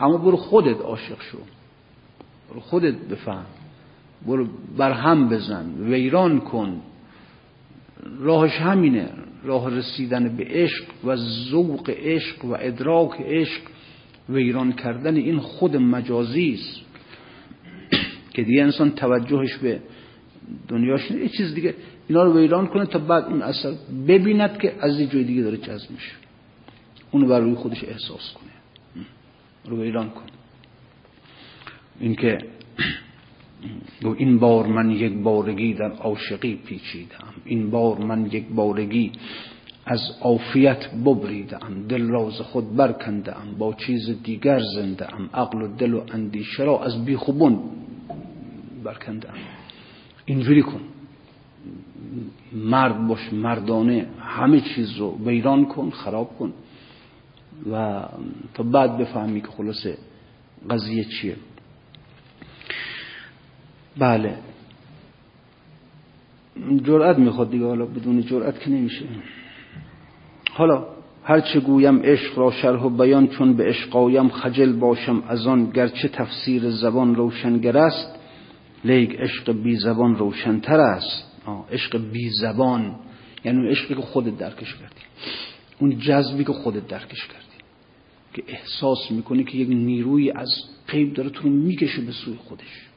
اما 0.00 0.16
برو 0.16 0.36
خودت 0.36 0.80
عاشق 0.80 1.22
شو. 1.22 1.38
برو 2.50 2.60
خودت 2.60 2.94
بفهم. 2.94 3.46
برو 4.26 4.46
برهم 4.76 5.28
بزن. 5.28 5.66
ویران 5.80 6.40
کن. 6.40 6.80
راهش 8.20 8.52
همینه. 8.52 9.08
راه 9.42 9.76
رسیدن 9.76 10.36
به 10.36 10.44
عشق 10.44 10.84
و 11.04 11.16
ذوق 11.50 11.90
عشق 11.90 12.44
و 12.44 12.56
ادراک 12.60 13.20
عشق 13.20 13.60
ویران 14.28 14.72
کردن 14.72 15.16
این 15.16 15.38
خود 15.38 15.76
مجازی 15.76 16.54
است. 16.54 16.80
که 18.34 18.42
دیگه 18.42 18.62
انسان 18.62 18.90
توجهش 18.90 19.56
به 19.56 19.80
دنیاش 20.68 21.10
یه 21.10 21.28
چیز 21.28 21.54
دیگه 21.54 21.74
اینا 22.08 22.22
رو 22.22 22.38
ویران 22.38 22.66
کنه 22.66 22.86
تا 22.86 22.98
بعد 22.98 23.24
اون 23.24 23.42
اثر 23.42 23.74
ببیند 24.08 24.58
که 24.58 24.74
از 24.80 25.00
یه 25.00 25.06
جای 25.06 25.24
دیگه 25.24 25.42
داره 25.42 25.56
جذب 25.56 25.90
میشه. 25.90 26.12
اونو 27.10 27.26
بر 27.26 27.40
روی 27.40 27.54
خودش 27.54 27.84
احساس 27.84 28.34
کنه. 28.34 29.04
رو 29.64 29.82
ویران 29.82 30.10
کنه. 30.10 30.30
این 32.00 32.16
که 34.00 34.08
این 34.08 34.38
بار 34.38 34.66
من 34.66 34.90
یک 34.90 35.12
بارگی 35.12 35.74
در 35.74 35.92
عاشقی 35.92 36.54
پیچیدم. 36.54 37.34
این 37.44 37.70
بار 37.70 37.98
من 37.98 38.26
یک 38.26 38.48
بارگی 38.48 39.12
از 39.86 40.00
عافیت 40.20 40.90
ببریدم. 40.94 41.86
دل 41.88 42.02
راز 42.02 42.40
خود 42.40 42.76
برکندم 42.76 43.46
با 43.58 43.74
چیز 43.74 44.22
دیگر 44.22 44.60
زنده 44.74 45.14
ام 45.14 45.30
عقل 45.34 45.62
و 45.62 45.76
دل 45.76 45.94
و 45.94 46.02
اندیشه 46.12 46.64
را 46.64 46.84
از 46.84 47.04
بیخوبون 47.04 47.60
برکندم. 48.84 49.34
اینجوری 50.24 50.62
کن. 50.62 50.80
مرد 52.52 53.06
باش 53.06 53.32
مردانه 53.32 54.06
همه 54.20 54.60
چیز 54.60 54.96
رو 54.96 55.18
ویران 55.24 55.64
کن 55.64 55.90
خراب 55.90 56.38
کن. 56.38 56.52
و 57.72 58.02
تا 58.54 58.62
بعد 58.62 58.98
بفهمی 58.98 59.40
که 59.40 59.48
خلاصه 59.48 59.98
قضیه 60.70 61.04
چیه. 61.04 61.36
بله. 63.98 64.38
جرأت 66.84 67.18
می‌خواد 67.18 67.50
دیگه 67.50 67.64
حالا 67.64 67.86
بدون 67.86 68.22
جرأت 68.22 68.60
که 68.60 68.70
نمیشه. 68.70 69.04
حالا 70.50 70.86
هر 71.24 71.40
چه 71.40 71.60
گویم 71.60 72.02
عشق 72.02 72.38
را 72.38 72.50
شرح 72.50 72.82
و 72.82 72.90
بیان 72.90 73.28
چون 73.28 73.56
به 73.56 73.64
عشقایم 73.64 74.28
خجل 74.28 74.72
باشم 74.72 75.22
از 75.28 75.46
آن 75.46 75.70
گرچه 75.70 76.08
تفسیر 76.08 76.70
زبان 76.70 77.14
روشنگر 77.14 77.76
است 77.78 78.18
لیک 78.84 79.16
عشق 79.18 79.52
بی 79.52 79.76
زبان 79.76 80.16
روشنتر 80.16 80.80
است. 80.80 81.24
عشق 81.72 82.10
بی 82.12 82.30
زبان 82.40 82.96
یعنی 83.44 83.58
اون 83.58 83.68
عشقی 83.68 83.94
که 83.94 84.00
خودت 84.00 84.38
درکش 84.38 84.74
کردی. 84.74 85.02
اون 85.80 85.98
جذبی 85.98 86.44
که 86.44 86.52
خودت 86.52 86.86
درکش 86.86 87.26
کردی. 87.26 87.44
که 88.34 88.42
احساس 88.48 89.10
می‌کنی 89.10 89.44
که 89.44 89.58
یک 89.58 89.68
نیروی 89.68 90.30
از 90.30 90.48
قیب 90.88 91.14
داره 91.14 91.30
تو 91.30 91.42
رو 91.42 91.50
می‌کشه 91.50 92.02
به 92.02 92.12
سوی 92.12 92.34
خودش. 92.34 92.87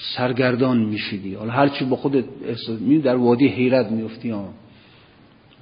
سرگردان 0.00 0.78
میشیدی. 0.78 1.34
حالا 1.34 1.52
هرچی 1.52 1.84
با 1.84 1.96
خودت 1.96 2.24
احساس 2.44 2.80
می 2.80 2.98
در 2.98 3.16
وادی 3.16 3.48
حیرت 3.48 3.90
میفتی 3.90 4.34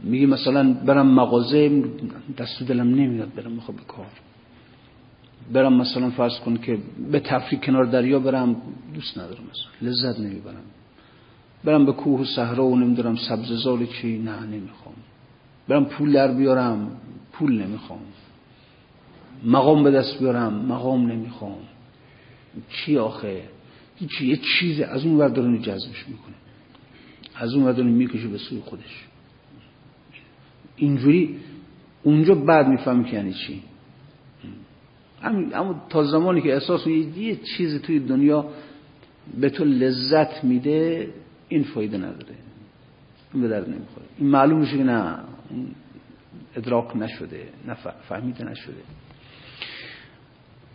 میگی 0.03 0.27
مثلا 0.27 0.73
برم 0.73 1.07
مغازه 1.07 1.85
دست 2.39 2.63
دلم 2.63 2.95
نمیاد 2.95 3.35
برم 3.35 3.53
می‌خوام 3.53 3.77
به 3.77 3.85
کار. 3.85 4.07
برم 5.53 5.73
مثلا 5.73 6.11
فرض 6.11 6.41
کن 6.41 6.57
که 6.57 6.79
به 7.13 7.21
تفریح 7.21 7.61
کنار 7.61 7.85
دریا 7.85 8.19
برم 8.19 8.57
دوست 8.95 9.19
ندارم 9.19 9.43
مثلا 9.51 9.91
لذت 9.91 10.21
نمی‌برم. 10.21 10.65
برم 11.65 11.87
به 11.87 11.93
کوه 11.93 12.21
و 12.21 12.25
صحرا 12.25 12.65
و 12.65 12.77
نمی‌دونم 12.77 13.17
سبززار 13.17 13.87
چی 13.87 14.19
نه 14.19 14.41
نمی‌خوام. 14.47 14.95
برم 15.69 15.85
پول 15.85 16.13
در 16.13 16.33
بیارم 16.33 16.91
پول 17.33 17.63
نمی‌خوام. 17.63 18.01
مقام 19.45 19.85
به 19.85 19.91
دست 19.91 20.19
بیارم 20.19 20.55
مقام 20.55 21.07
نمی‌خوام. 21.07 21.59
چی 22.71 22.99
آخه؟ 22.99 23.43
هیچی 23.99 24.27
یه 24.27 24.37
چیزی 24.37 24.83
از 24.83 25.05
اون 25.05 25.17
ور 25.17 25.29
داره 25.29 25.59
جذبش 25.59 26.09
می‌کنه. 26.09 26.35
از 27.37 27.55
اون 27.55 27.65
ور 27.65 27.73
داره 27.73 27.89
می‌کشه 27.89 28.29
به 28.29 28.39
سوی 28.39 28.61
خودش. 28.61 29.05
اینجوری 30.77 31.37
اونجا 32.03 32.35
بعد 32.35 32.69
می‌فهمی 32.69 33.05
که 33.05 33.17
یعنی 33.17 33.33
چی. 33.33 33.63
اما 35.55 35.87
تا 35.89 36.05
زمانی 36.05 36.41
که 36.41 36.53
احساس 36.53 36.87
یه 36.87 37.37
چیزی 37.37 37.79
توی 37.79 37.99
دنیا 37.99 38.51
به 39.41 39.51
تو 39.51 39.65
لذت 39.65 40.45
میده 40.45 41.09
این 41.49 41.65
فایده 41.65 41.99
نداره. 41.99 42.35
این 43.33 43.43
به 43.43 43.49
درد 43.49 43.69
نمی‌خوره. 43.69 44.07
این 44.19 44.29
معلوم 44.29 44.61
میشه 44.61 44.77
که 44.77 44.85
نه 44.85 45.19
ادراک 46.57 46.97
نشده 46.97 47.49
نه 47.67 47.75
فهمیده 48.09 48.45
نشده. 48.45 48.83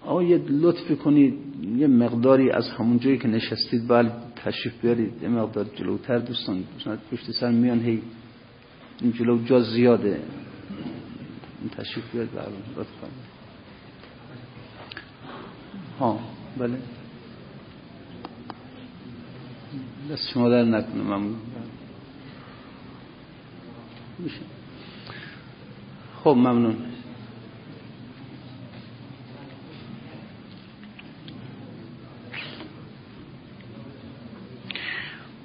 آقا 0.06 0.24
یه 0.24 0.38
لطف 0.38 0.92
کنید 0.92 1.34
یه 1.78 1.88
مقداری 1.88 2.52
از 2.52 2.70
همون 2.70 3.00
جایی 3.00 3.18
که 3.18 3.28
نشستید 3.28 3.88
بله 3.88 4.12
تشریف 4.36 4.82
بیارید 4.82 5.24
یه 5.24 5.30
مقدار 5.30 5.66
جلوتر 5.76 6.18
دوستان 6.18 6.64
دوستان 6.74 6.98
پشت 7.12 7.32
سر 7.32 7.52
میان 7.52 7.80
هی 7.80 8.02
این 9.02 9.12
جلو 9.12 9.44
جا 9.44 9.60
زیاده. 9.60 10.20
تشریف 11.78 12.12
بیارید 12.12 12.32
بله 12.32 12.86
ها 16.00 16.20
بله. 16.58 16.78
دست 20.12 20.30
شما 20.34 20.50
در 20.50 20.64
نکنه 20.64 21.04
ممنون 21.04 21.36
خب 26.24 26.30
ممنون. 26.30 26.76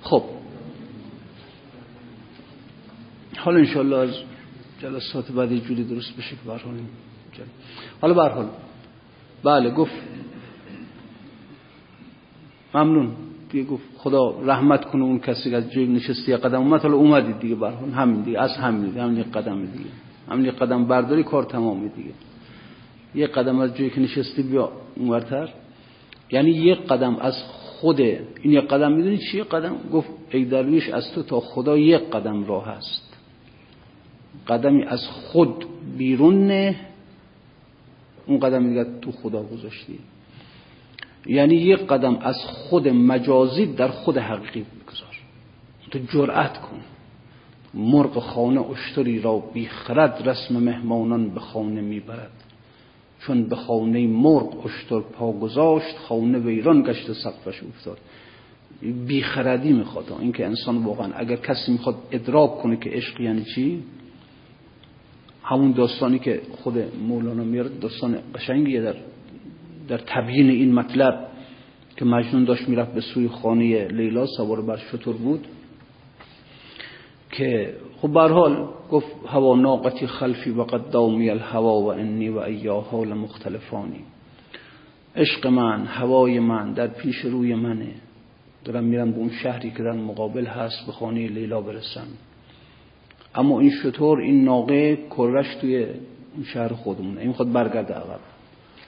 خب. 0.09 0.23
حالا 3.39 3.59
انشاءالله 3.59 3.97
از 3.97 4.15
جلسات 4.83 5.33
بعد 5.33 5.57
جوری 5.57 5.85
درست 5.85 6.17
بشه 6.17 6.31
که 6.31 6.43
برحال 6.47 6.75
حالا 8.01 8.15
برحال. 8.15 8.47
بله 9.45 9.71
گفت. 9.71 9.93
ممنون. 12.75 13.13
دیگه 13.51 13.65
گفت 13.65 13.83
خدا 13.97 14.41
رحمت 14.41 14.85
کنه 14.85 15.03
اون 15.03 15.19
کسی 15.19 15.51
که 15.51 15.57
از 15.57 15.73
جای 15.73 15.87
نشستی 15.87 16.37
قدم 16.37 16.61
اومد. 16.61 16.81
حالا 16.81 16.97
اومدید 16.97 17.39
دیگه 17.39 17.55
برحال. 17.55 17.91
همین 17.91 18.21
دیگه 18.21 18.41
از 18.41 18.57
همین 18.57 18.85
دیگه 18.85 19.03
همین 19.03 19.23
قدم 19.23 19.67
دیگه. 19.67 19.91
همین 20.31 20.51
قدم 20.51 20.85
برداری 20.85 21.23
کار 21.23 21.45
تمامه 21.45 21.89
دیگه. 21.89 22.13
یه 23.15 23.27
قدم 23.27 23.59
از 23.59 23.77
جایی 23.77 23.91
که 23.91 24.01
نشستی 24.01 24.43
بیا 24.43 24.73
اونورتر. 24.97 25.49
یعنی 26.31 26.51
یک 26.51 26.87
قدم 26.87 27.17
از 27.17 27.35
خود 27.81 28.01
این 28.01 28.53
یک 28.53 28.69
قدم 28.69 28.93
می‌دونی 28.93 29.19
چیه 29.19 29.45
قدم 29.45 29.77
گفت 29.93 30.09
ای 30.31 30.45
درویش 30.45 30.89
از 30.89 31.13
تو 31.13 31.23
تا 31.23 31.41
خدا 31.41 31.79
یک 31.79 32.11
قدم 32.11 32.45
راه 32.45 32.67
هست 32.67 33.09
قدمی 34.49 34.85
از 34.85 35.07
خود 35.07 35.65
بیرون 35.99 36.47
نه. 36.47 36.77
اون 38.27 38.41
قدم 38.41 38.69
دیگه 38.69 38.87
تو 39.03 39.13
خدا 39.13 39.43
گذاشتی. 39.43 39.99
یعنی 41.27 41.55
یک 41.55 41.79
قدم 41.79 42.17
از 42.17 42.37
خود 42.45 42.89
مجازی 42.89 43.67
در 43.67 43.89
خود 43.89 44.19
حقیقی 44.19 44.61
بگذار. 44.61 45.21
تو 45.91 45.99
جرأت 45.99 46.59
کن. 46.59 46.81
مرغ 47.75 48.19
خانه 48.19 48.71
اشتری 48.71 49.21
را 49.21 49.39
بیخرد 49.39 50.29
رسم 50.29 50.57
مهمانان 50.57 51.31
به 51.31 51.41
خانه 51.41 51.81
می‌برد. 51.81 52.48
چون 53.21 53.49
به 53.49 53.57
خانه 53.57 54.07
مرغ 54.07 54.67
اشتر 54.67 55.01
پا 55.01 55.33
گذاشت 55.33 55.97
خانه 55.99 56.39
ویران 56.39 56.83
گشت 56.83 57.13
سقفش 57.13 57.63
افتاد. 57.63 57.99
بیخردی 59.07 59.73
می‌خواد. 59.73 60.13
اینکه 60.21 60.47
انسان 60.47 60.85
واقعا 60.85 61.13
اگر 61.13 61.37
کسی 61.37 61.73
می‌خواد 61.73 61.97
ادراک 62.11 62.59
کنه 62.59 62.77
که 62.77 62.91
عشق 62.91 63.21
یعنی 63.21 63.45
چی 63.45 63.83
همون 65.43 65.73
داستانی 65.73 66.19
که 66.19 66.41
خود 66.63 66.79
مولانا 67.09 67.45
میارد 67.45 67.81
داستان 67.81 68.19
قشنگیه 68.35 68.81
در 68.81 68.95
در 69.89 69.99
تبیین 69.99 70.51
این 70.51 70.75
مطلب 70.75 71.29
که 71.97 72.05
مجنون 72.05 72.45
داشت 72.45 72.69
می‌رفت 72.69 72.93
به 72.93 73.01
سوی 73.01 73.29
خانه 73.29 73.89
لیلا 73.89 74.27
سوار 74.27 74.63
بر 74.63 74.77
شطور 74.77 75.17
بود 75.17 75.47
که 77.31 77.75
خب 78.03 78.19
حال 78.19 78.69
گفت 78.91 79.07
هوا 79.29 79.57
ناقتی 79.57 80.07
خلفی 80.07 80.51
و 80.51 80.63
قد 80.63 80.91
دامی 80.91 81.31
الهوا 81.31 81.81
و 81.81 81.87
انی 81.87 82.29
و 82.29 82.39
ایاها 82.39 83.05
لمختلفانی. 83.05 84.01
عشق 85.17 85.47
من 85.47 85.85
هوای 85.87 86.41
من 86.41 86.73
در 86.73 86.87
پیش 86.87 87.17
روی 87.17 87.55
منه. 87.55 87.95
دارم 88.65 88.85
میرم 88.85 89.13
به 89.13 89.19
اون 89.19 89.31
شهری 89.31 89.71
که 89.71 89.83
در 89.83 89.93
مقابل 89.93 90.47
هست 90.47 90.87
به 90.87 90.93
خانه 90.93 91.29
لیلا 91.29 91.61
برسم. 91.61 92.07
اما 93.35 93.61
این 93.61 93.71
شطور 93.71 94.21
این 94.21 94.45
ناقه 94.45 94.99
کرش 95.17 95.55
توی 95.55 95.85
اون 95.85 96.45
شهر 96.45 96.69
خودمونه. 96.69 97.21
این 97.21 97.33
خود 97.33 97.53
برگرده 97.53 97.95
عقب. 97.95 98.21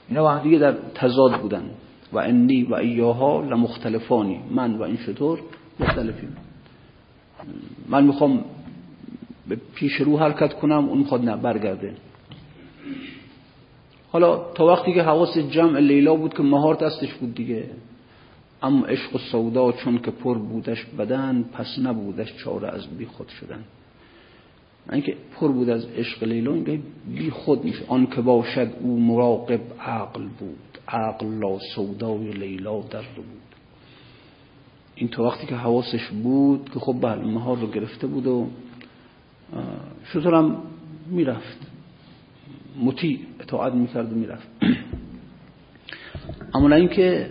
اینا 0.09 0.23
با 0.23 0.39
دیگه 0.39 0.59
در 0.59 0.73
تضاد 0.95 1.41
بودن. 1.41 1.71
و 2.13 2.19
انی 2.19 2.63
و 2.63 2.75
ایاها 2.75 3.41
لمختلفانی. 3.41 4.41
من 4.51 4.77
و 4.77 4.83
این 4.83 4.97
شطور 4.97 5.39
مختلفیم. 5.81 6.37
من 7.89 8.05
می‌خوام 8.05 8.45
به 9.51 9.57
پیش 9.75 9.93
رو 9.93 10.19
حرکت 10.19 10.55
کنم 10.55 10.89
اون 10.89 10.99
می‌خواد 10.99 11.25
نه 11.25 11.37
برگرده. 11.37 11.95
حالا 14.13 14.53
تا 14.55 14.67
وقتی 14.67 14.95
که 14.95 15.03
حواس 15.03 15.39
جمع 15.39 15.81
لیلا 15.81 16.15
بود 16.15 16.35
که 16.35 16.43
مهار 16.43 16.75
دستش 16.75 17.15
بود 17.15 17.35
دیگه 17.35 17.71
اما 18.63 18.87
عشق 18.87 19.15
و 19.15 19.19
سودا 19.19 19.73
چون 19.73 19.99
که 19.99 20.11
پر 20.11 20.39
بودش 20.39 20.85
بدن 20.85 21.45
پس 21.53 21.79
نبودش 21.83 22.37
چاره 22.37 22.69
از 22.69 22.87
بی 22.87 23.07
خود 23.07 23.29
شدن. 23.29 23.65
اینکه 24.93 25.17
پر 25.37 25.49
بود 25.53 25.71
از 25.71 25.87
عشق 25.87 26.25
لیلا 26.25 26.55
اینکه 26.55 26.81
بی 27.15 27.31
خود 27.31 27.65
میشه 27.65 27.85
آن 27.89 28.07
که 28.07 28.21
باشد 28.21 28.71
او 28.81 29.01
مراقب 29.01 29.61
عقل 29.81 30.23
بود 30.39 30.79
عقل 30.89 31.27
لا 31.27 31.59
سودای 31.75 32.33
لیلا 32.33 32.81
در 32.81 33.03
بود. 33.17 33.27
این 34.95 35.09
تا 35.09 35.23
وقتی 35.23 35.47
که 35.47 35.55
حواسش 35.55 36.09
بود 36.09 36.71
که 36.75 36.81
خب 36.81 36.97
بله 37.01 37.25
مهار 37.25 37.59
رو 37.59 37.67
گرفته 37.67 38.07
بود 38.07 38.27
و 38.27 38.47
شطورم 40.05 40.63
می‌رفت. 41.11 41.67
مطیع 42.83 43.19
اطاعت 43.41 43.73
می‌کرد 43.75 44.13
و 44.13 44.17
می‌رفت. 44.17 44.49
اما 46.55 46.75
اینکه 46.75 47.31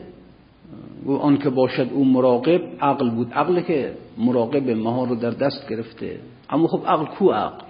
آن 1.08 1.38
که 1.38 1.50
باشد 1.50 1.90
او 1.92 2.06
مراقب 2.06 2.62
عقل 2.82 3.10
بود. 3.10 3.34
عقل 3.34 3.62
که 3.62 3.98
مراقب 4.18 4.70
مهار 4.70 5.08
رو 5.08 5.16
در 5.16 5.32
دست 5.32 5.70
گرفته. 5.70 6.20
اما 6.50 6.68
خب 6.68 6.84
عقل 6.88 7.06
کو 7.06 7.32
عقل؟ 7.32 7.66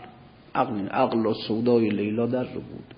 عقل 0.55 0.87
عقل 0.87 1.25
و 1.25 1.33
سودای 1.33 1.89
لیلا 1.89 2.25
در 2.25 2.43
رو 2.43 2.61
بود. 2.61 2.93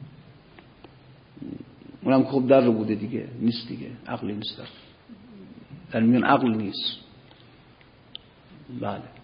اونم 2.04 2.24
خب 2.24 2.48
در 2.48 2.62
رو 2.62 2.74
بوده 2.74 2.96
دیگه. 2.96 3.28
نیست 3.40 3.68
دیگه. 3.68 3.88
عقلی 4.08 4.34
نیست 4.34 4.58
در. 4.58 4.66
در 5.92 6.00
میان 6.00 6.24
عقل 6.24 6.56
نیست. 6.56 6.98
بله. 8.82 9.21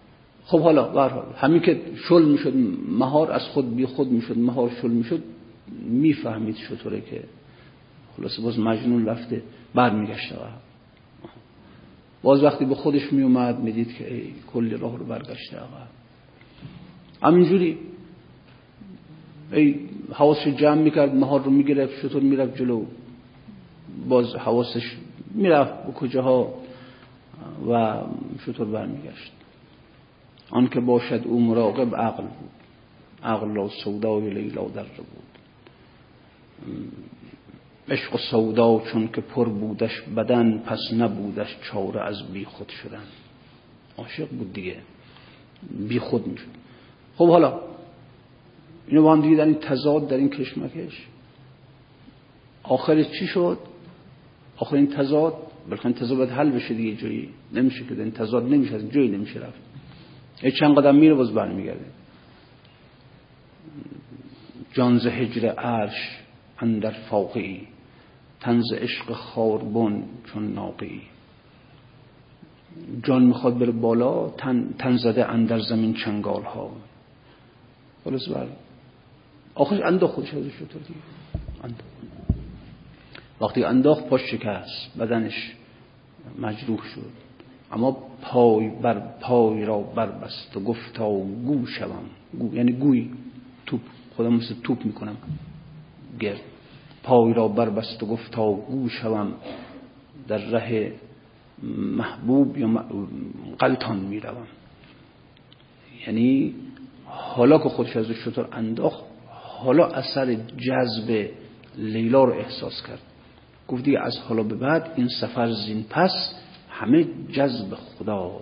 خب 0.48 0.60
حالا 0.60 0.88
برحال 0.88 1.24
همین 1.36 1.62
که 1.62 1.80
شل 2.08 2.24
می‌شد 2.24 2.52
مهار 2.88 3.32
از 3.32 3.42
خود 3.42 3.76
بی 3.76 3.86
خود 3.86 4.10
می‌شد 4.12 4.38
مهار 4.38 4.70
شل 4.82 4.90
می‌شد 4.90 5.22
می‌فهمید 5.82 6.56
چطوره 6.56 7.00
که 7.00 7.24
خلاصه 8.16 8.42
باز 8.42 8.58
مجنون 8.58 9.06
رفته 9.06 9.42
بر 9.74 9.90
میگشته 9.90 10.36
باز 12.22 12.42
وقتی 12.42 12.64
به 12.64 12.74
خودش 12.74 13.12
میومد 13.12 13.58
می‌دید 13.58 13.94
که 13.94 14.14
ای 14.14 14.32
کلی 14.52 14.76
راه 14.76 14.98
رو 14.98 15.04
برگشته 15.04 15.56
عقب 15.56 15.88
همینجوری 17.22 17.78
ای 19.52 19.74
حواسش 20.12 20.48
جمع 20.48 20.82
می‌کرد 20.82 21.14
مهار 21.14 21.42
رو 21.42 21.50
می‌گرفت 21.50 21.92
شطور 22.02 22.22
می‌رفت 22.22 22.56
جلو؟ 22.56 22.84
باز 24.08 24.34
حواسش 24.34 24.96
می‌رفت 25.34 25.86
به 25.86 25.92
کجاها 25.92 26.54
و 27.70 28.02
شطور 28.46 28.66
برمیگشت. 28.66 29.37
آن 30.50 30.68
که 30.68 30.80
باشد 30.80 31.22
او 31.24 31.40
مراقب 31.40 31.96
عقل 31.96 32.22
بود. 32.22 32.50
عقل 33.22 33.54
را 33.54 33.68
سودای 33.84 34.30
لیلا 34.30 34.68
در 34.68 34.82
بود. 34.82 35.28
عشق 37.88 38.14
و 38.14 38.18
سودا 38.30 38.82
چون 38.92 39.08
که 39.08 39.20
پر 39.20 39.48
بودش 39.48 40.02
بدن 40.16 40.58
پس 40.58 40.78
نبودش 40.96 41.56
چاره 41.62 42.00
از 42.00 42.32
بی 42.32 42.44
خود 42.44 42.68
شدن. 42.68 43.04
عاشق 43.96 44.28
بود 44.28 44.52
دیگه. 44.52 44.76
بی 45.88 45.98
خود 45.98 46.26
می‌شد. 46.26 46.46
خب 47.16 47.28
حالا 47.28 47.60
اینو 48.88 49.02
با 49.02 49.12
هم 49.12 49.22
دیگه 49.22 49.36
در 49.36 49.44
این 49.44 49.54
تضاد 49.54 50.08
در 50.08 50.16
این 50.16 50.30
کشمکش. 50.30 51.06
آخر 52.62 53.02
چی 53.02 53.26
شد؟ 53.26 53.58
آخر 54.56 54.76
این 54.76 54.86
تضاد 54.86 55.34
بلکه 55.70 55.92
تضاد 55.92 56.18
باید 56.18 56.30
حل 56.30 56.50
بشه 56.50 56.74
دیگه 56.74 56.96
جایی. 56.96 57.28
نمیشه 57.52 57.84
که 57.84 58.02
این 58.02 58.10
تضاد 58.10 58.44
نمیشه 58.44 58.74
از 58.74 58.90
جایی 58.90 59.08
نمیشه 59.08 59.40
رفت. 59.40 59.67
چند 60.42 60.78
قدم 60.78 60.96
میره 60.96 61.14
باز 61.14 61.34
برمیگرده. 61.34 61.84
جانز 64.72 65.06
هجر 65.06 65.48
عرش 65.48 66.18
اندر 66.58 66.90
فاقی 66.90 67.68
تنز 68.40 68.72
عشق 68.72 69.12
خاربون 69.12 70.04
چون 70.24 70.52
ناقی. 70.52 71.02
جان 73.02 73.22
می‌خواد 73.22 73.58
بره 73.58 73.72
بالا 73.72 74.28
تن, 74.28 74.74
تن 74.78 74.96
زده 74.96 75.30
اندر 75.30 75.58
زمین 75.58 75.94
چنگال 75.94 76.42
ها 76.42 76.70
خلاص 78.04 78.28
بر. 78.28 78.46
آخرش 79.54 79.80
انداخت 79.80 80.14
خودش 80.14 80.28
شطور 80.28 80.82
دیگه. 80.82 81.00
وقتی 83.40 83.64
انداخت 83.64 84.06
پاش 84.06 84.20
شکست 84.20 84.98
بدنش 84.98 85.52
مجروح 86.38 86.82
شد. 86.94 87.27
اما 87.72 87.96
پای 88.22 88.68
بر 88.68 89.02
پای 89.20 89.64
را 89.64 89.78
بربست 89.78 90.56
و 90.56 90.60
گفتا 90.60 91.10
گو 91.18 91.66
شوم. 91.66 92.04
گو 92.38 92.54
یعنی 92.54 92.72
گوی 92.72 93.10
توپ. 93.66 93.80
خودم 94.16 94.34
مثل 94.34 94.54
توپ 94.64 94.84
می‌کنم. 94.84 95.16
گرد. 96.20 96.40
پای 97.02 97.32
را 97.32 97.48
بربست 97.48 98.02
و 98.02 98.06
گفتا 98.06 98.52
گو 98.52 98.88
شوم. 98.88 99.32
در 100.28 100.38
ره 100.38 100.92
محبوب 101.96 102.58
یا 102.58 102.84
قلتان 103.58 103.96
می‌روم. 103.96 104.46
یعنی 106.06 106.54
حالا 107.06 107.58
که 107.58 107.68
خودش 107.68 107.96
از 107.96 108.10
شطور 108.10 108.48
انداخت 108.52 109.04
حالا 109.28 109.86
اثر 109.86 110.34
جذب 110.34 111.28
لیلا 111.76 112.24
رو 112.24 112.32
احساس 112.32 112.82
کرد. 112.82 113.00
گفت 113.68 113.84
دیگه 113.84 114.00
از 114.00 114.18
حالا 114.18 114.42
به 114.42 114.54
بعد 114.54 114.92
این 114.96 115.08
سفر 115.08 115.52
زین 115.52 115.84
پس 115.90 116.34
همه 116.78 117.06
جذب 117.32 117.74
خدا 117.74 118.40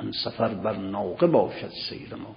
آن 0.00 0.12
سفر 0.24 0.48
بر 0.48 0.76
ناقه 0.76 1.26
باشد 1.26 1.70
سیر 1.88 2.14
ما. 2.14 2.34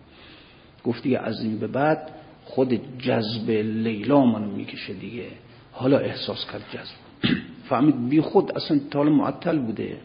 گفت 0.85 1.03
دیگه 1.03 1.19
از 1.19 1.41
این 1.41 1.59
به 1.59 1.67
بعد 1.67 2.11
خود 2.45 2.99
جذب 2.99 3.49
لیلا 3.49 4.25
منو 4.25 4.51
می‌کشه 4.51 4.93
دیگه. 4.93 5.27
حالا 5.71 5.97
احساس 5.97 6.45
کرد 6.51 6.61
جذب. 6.73 7.31
فهمید 7.69 8.09
بی 8.09 8.21
خود 8.21 8.51
اصلا 8.51 8.79
تال 8.91 9.09
معطل 9.09 9.59
بوده. 9.59 9.97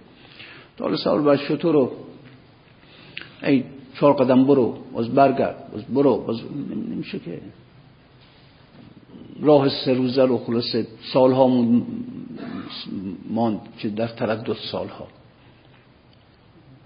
تال 0.77 0.97
سال 0.97 1.23
بر 1.23 1.37
شطور 1.37 1.73
رو 1.75 1.92
ای 3.42 3.64
چهار 3.95 4.12
قدم 4.12 4.45
برو 4.45 4.79
باز 4.92 5.09
برگرد 5.14 5.73
باز 5.73 5.85
برو 5.85 6.16
باز 6.16 6.40
نمیشه 6.90 7.18
که. 7.18 7.40
راه 9.40 9.68
سه 9.68 9.95
روزه 9.95 10.25
رو 10.25 10.38
خلاصه 10.38 10.87
سالها 11.12 11.49
ماند 13.31 13.61
که 13.79 13.88
در 13.88 14.07
تردد 14.07 14.57
سالها. 14.73 15.09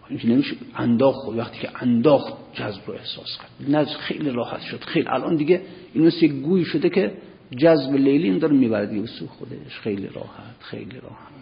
اینکه 0.08 0.28
نمیشه. 0.28 0.56
انداخت. 0.76 1.28
وقتی 1.28 1.58
که 1.58 1.68
انداخت 1.82 2.34
جذب 2.54 2.80
رو 2.86 2.94
احساس 2.94 3.38
کرد. 3.38 3.70
نه 3.70 3.84
خیلی 3.84 4.30
راحت 4.30 4.60
شد. 4.60 4.80
خیلی. 4.80 5.08
الان 5.08 5.36
دیگه 5.36 5.62
این 5.94 6.06
مثل 6.06 6.26
گوی 6.26 6.64
شده 6.64 6.90
که 6.90 7.12
جذب 7.56 7.94
لیلی 7.94 8.24
این 8.24 8.38
داره 8.38 8.54
می‌برد 8.54 9.00
به 9.00 9.06
سو 9.06 9.26
خودش. 9.26 9.78
خیلی 9.82 10.06
راحت. 10.06 10.56
خیلی 10.58 11.00
راحت. 11.00 11.36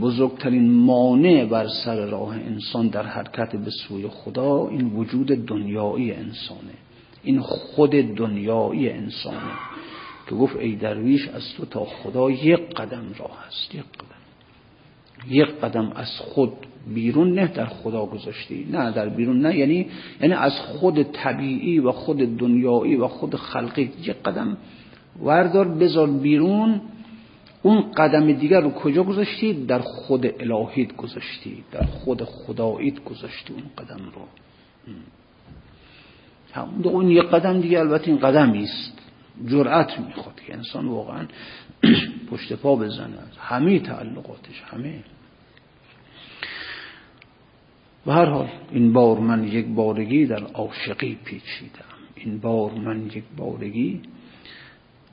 بزرگترین 0.00 0.70
مانع 0.72 1.44
بر 1.44 1.68
سر 1.84 2.06
راه 2.06 2.36
انسان 2.36 2.88
در 2.88 3.02
حرکت 3.02 3.56
به 3.56 3.70
سوی 3.70 4.08
خدا 4.08 4.68
این 4.68 4.86
وجود 4.86 5.26
دنیایی 5.26 6.12
انسانه. 6.12 6.74
این 7.22 7.40
خود 7.40 7.90
دنیایی 7.90 8.90
انسانه. 8.90 9.52
که 10.28 10.34
گفت 10.34 10.56
ای 10.56 10.76
درویش 10.76 11.28
از 11.28 11.54
تو 11.56 11.64
تا 11.64 11.84
خدا 11.84 12.30
یک 12.30 12.74
قدم 12.74 13.04
راه 13.18 13.46
است. 13.46 13.74
یک 13.74 13.80
قدم. 13.80 14.19
یک 15.28 15.48
قدم 15.48 15.92
از 15.96 16.08
خود 16.18 16.52
بیرون 16.94 17.32
نه 17.32 17.46
در 17.46 17.66
خدا 17.66 18.06
گذاشتی 18.06 18.68
نه 18.70 18.90
در 18.90 19.08
بیرون 19.08 19.40
نه 19.40 19.56
یعنی 19.56 19.86
یعنی 20.20 20.34
از 20.34 20.52
خود 20.52 21.02
طبیعی 21.02 21.78
و 21.78 21.92
خود 21.92 22.36
دنیایی 22.36 22.96
و 22.96 23.08
خود 23.08 23.36
خلقی 23.36 23.82
یک 24.02 24.16
قدم 24.24 24.56
وردار 25.22 25.68
بذار 25.68 26.10
بیرون. 26.10 26.80
اون 27.62 27.90
قدم 27.90 28.32
دیگر 28.32 28.60
رو 28.60 28.70
کجا 28.70 29.04
گذاشتی؟ 29.04 29.52
در 29.52 29.78
خود 29.78 30.26
الهیت 30.26 30.96
گذاشتی 30.96 31.64
در 31.72 31.82
خود 31.84 32.22
خداییت 32.24 33.04
گذاشتی 33.04 33.52
اون 33.52 33.62
قدم 33.78 34.00
رو. 36.82 36.88
اون 36.88 37.10
یک 37.10 37.24
قدم 37.24 37.60
دیگه 37.60 37.78
البته 37.78 38.08
این 38.08 38.18
قدمی 38.18 38.64
است. 38.64 38.99
جرأت 39.46 40.00
می‌خواد 40.00 40.40
که 40.46 40.54
انسان 40.54 40.88
واقعا 40.88 41.26
پشت 42.30 42.52
پا 42.52 42.76
بزنه. 42.76 43.18
همه 43.38 43.78
تعلقاتش 43.78 44.62
همه. 44.66 45.04
و 48.06 48.12
هر 48.12 48.24
حال 48.24 48.48
این 48.70 48.92
بار 48.92 49.18
من 49.18 49.44
یک 49.44 49.66
بارگی 49.66 50.26
در 50.26 50.42
عاشقی 50.42 51.18
پیچیدم. 51.24 51.84
این 52.14 52.38
بار 52.40 52.72
من 52.72 53.06
یک 53.06 53.24
بارگی 53.36 54.00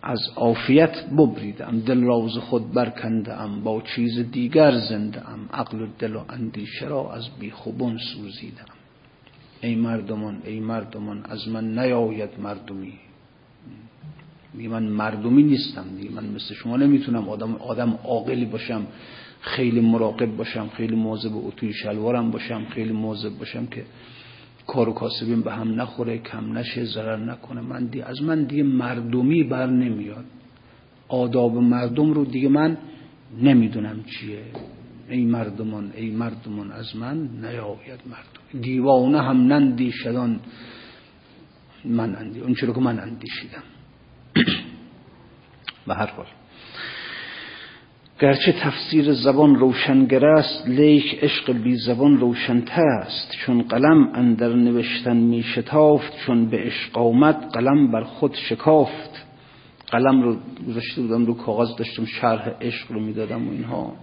از 0.04 0.20
عافیت 0.36 1.06
ببریدم. 1.10 1.80
دل 1.80 2.04
راز 2.04 2.38
خود 2.38 2.74
برکنده 2.74 3.42
ام 3.42 3.64
با 3.64 3.82
چیز 3.82 4.20
دیگر 4.32 4.72
زنده 4.90 5.30
ام 5.30 5.50
عقل 5.54 5.82
و 5.82 5.88
دل 6.00 6.16
و 6.16 6.24
اندیشه 6.30 6.88
را 6.88 7.14
از 7.14 7.30
بیخوبون 7.40 7.98
سوزیدم. 7.98 8.66
ای 9.62 9.76
مردمان 9.76 10.42
ای 10.46 10.60
مردمان 10.60 11.26
از 11.30 11.48
من 11.48 11.80
نیاید 11.80 12.40
مردمی. 12.40 12.94
میگه 14.58 14.70
من 14.70 14.84
مردمی 14.84 15.44
نیستم 15.44 15.86
دیگه. 15.98 16.12
من 16.12 16.26
مثل 16.26 16.54
شما 16.54 16.78
نمی‌تونم 16.78 17.30
آدم 17.30 17.56
آدم 17.56 18.00
عاقلی 18.04 18.46
باشم 18.46 18.88
خیلی 19.42 19.82
مراقب 19.82 20.36
باشم 20.36 20.70
خیلی 20.70 20.96
مواظب 20.96 21.32
اتوی 21.34 21.74
شلوارم 21.74 22.32
باشم 22.32 22.66
خیلی 22.66 22.92
مواظب 22.92 23.38
باشم 23.40 23.66
که 23.66 23.84
کار 24.68 24.90
و 24.90 24.94
کاسبیم 24.94 25.42
به 25.42 25.54
هم 25.54 25.82
نخوره 25.82 26.18
کم 26.18 26.58
نشه 26.58 26.86
ضرر 26.86 27.18
نکنه. 27.18 27.62
من 27.62 27.86
دی 27.86 28.02
از 28.02 28.22
من 28.22 28.44
دیگه 28.44 28.64
مردمی 28.64 29.44
بر 29.44 29.68
نمیاد. 29.68 30.26
آداب 31.08 31.58
مردم 31.58 32.14
رو 32.14 32.26
دیگه 32.26 32.50
من 32.50 32.78
نمی‌دونم 33.42 34.04
چیه. 34.04 34.44
ای 35.10 35.26
مردمان 35.26 35.92
ای 35.96 36.10
مردمان 36.10 36.72
از 36.72 36.96
من 36.96 37.18
نیاید 37.18 38.02
مردم. 38.06 38.62
دیوانه 38.62 39.22
هم 39.22 39.38
نندیشدان 39.38 40.40
من 41.86 42.16
اندی 42.16 42.40
اون 42.40 42.54
چرا 42.54 42.74
که 42.74 42.80
من 42.80 43.00
اندیشیدم. 43.00 43.64
به 45.88 45.96
هر 45.96 46.06
حال. 46.06 46.26
گرچه 48.20 48.52
تفسیر 48.52 49.14
زبان 49.14 49.56
روشنگر 49.56 50.26
است 50.26 50.68
لیک 50.68 51.20
عشق 51.24 51.52
بی 51.52 51.76
زبان 51.76 52.18
روشنتر 52.18 52.88
است 52.88 53.32
چون 53.46 53.62
قلم 53.62 54.10
اندر 54.14 54.54
نوشتن 54.54 55.18
می 55.18 55.44
شتافت 55.44 56.18
چون 56.26 56.46
به 56.46 56.58
عشق 56.58 56.98
آمد 56.98 57.52
قلم 57.54 57.92
بر 57.92 58.04
خود 58.04 58.34
شکافت. 58.34 59.26
قلم 59.92 60.22
رو 60.22 60.38
گذاشته 60.70 61.02
بودم 61.02 61.26
رو 61.26 61.34
کاغذ 61.34 61.76
داشتم 61.76 62.06
شرح 62.06 62.50
عشق 62.62 62.92
رو 62.92 63.00
می‌دادم 63.00 63.48
و 63.48 63.52
اینها. 63.52 63.94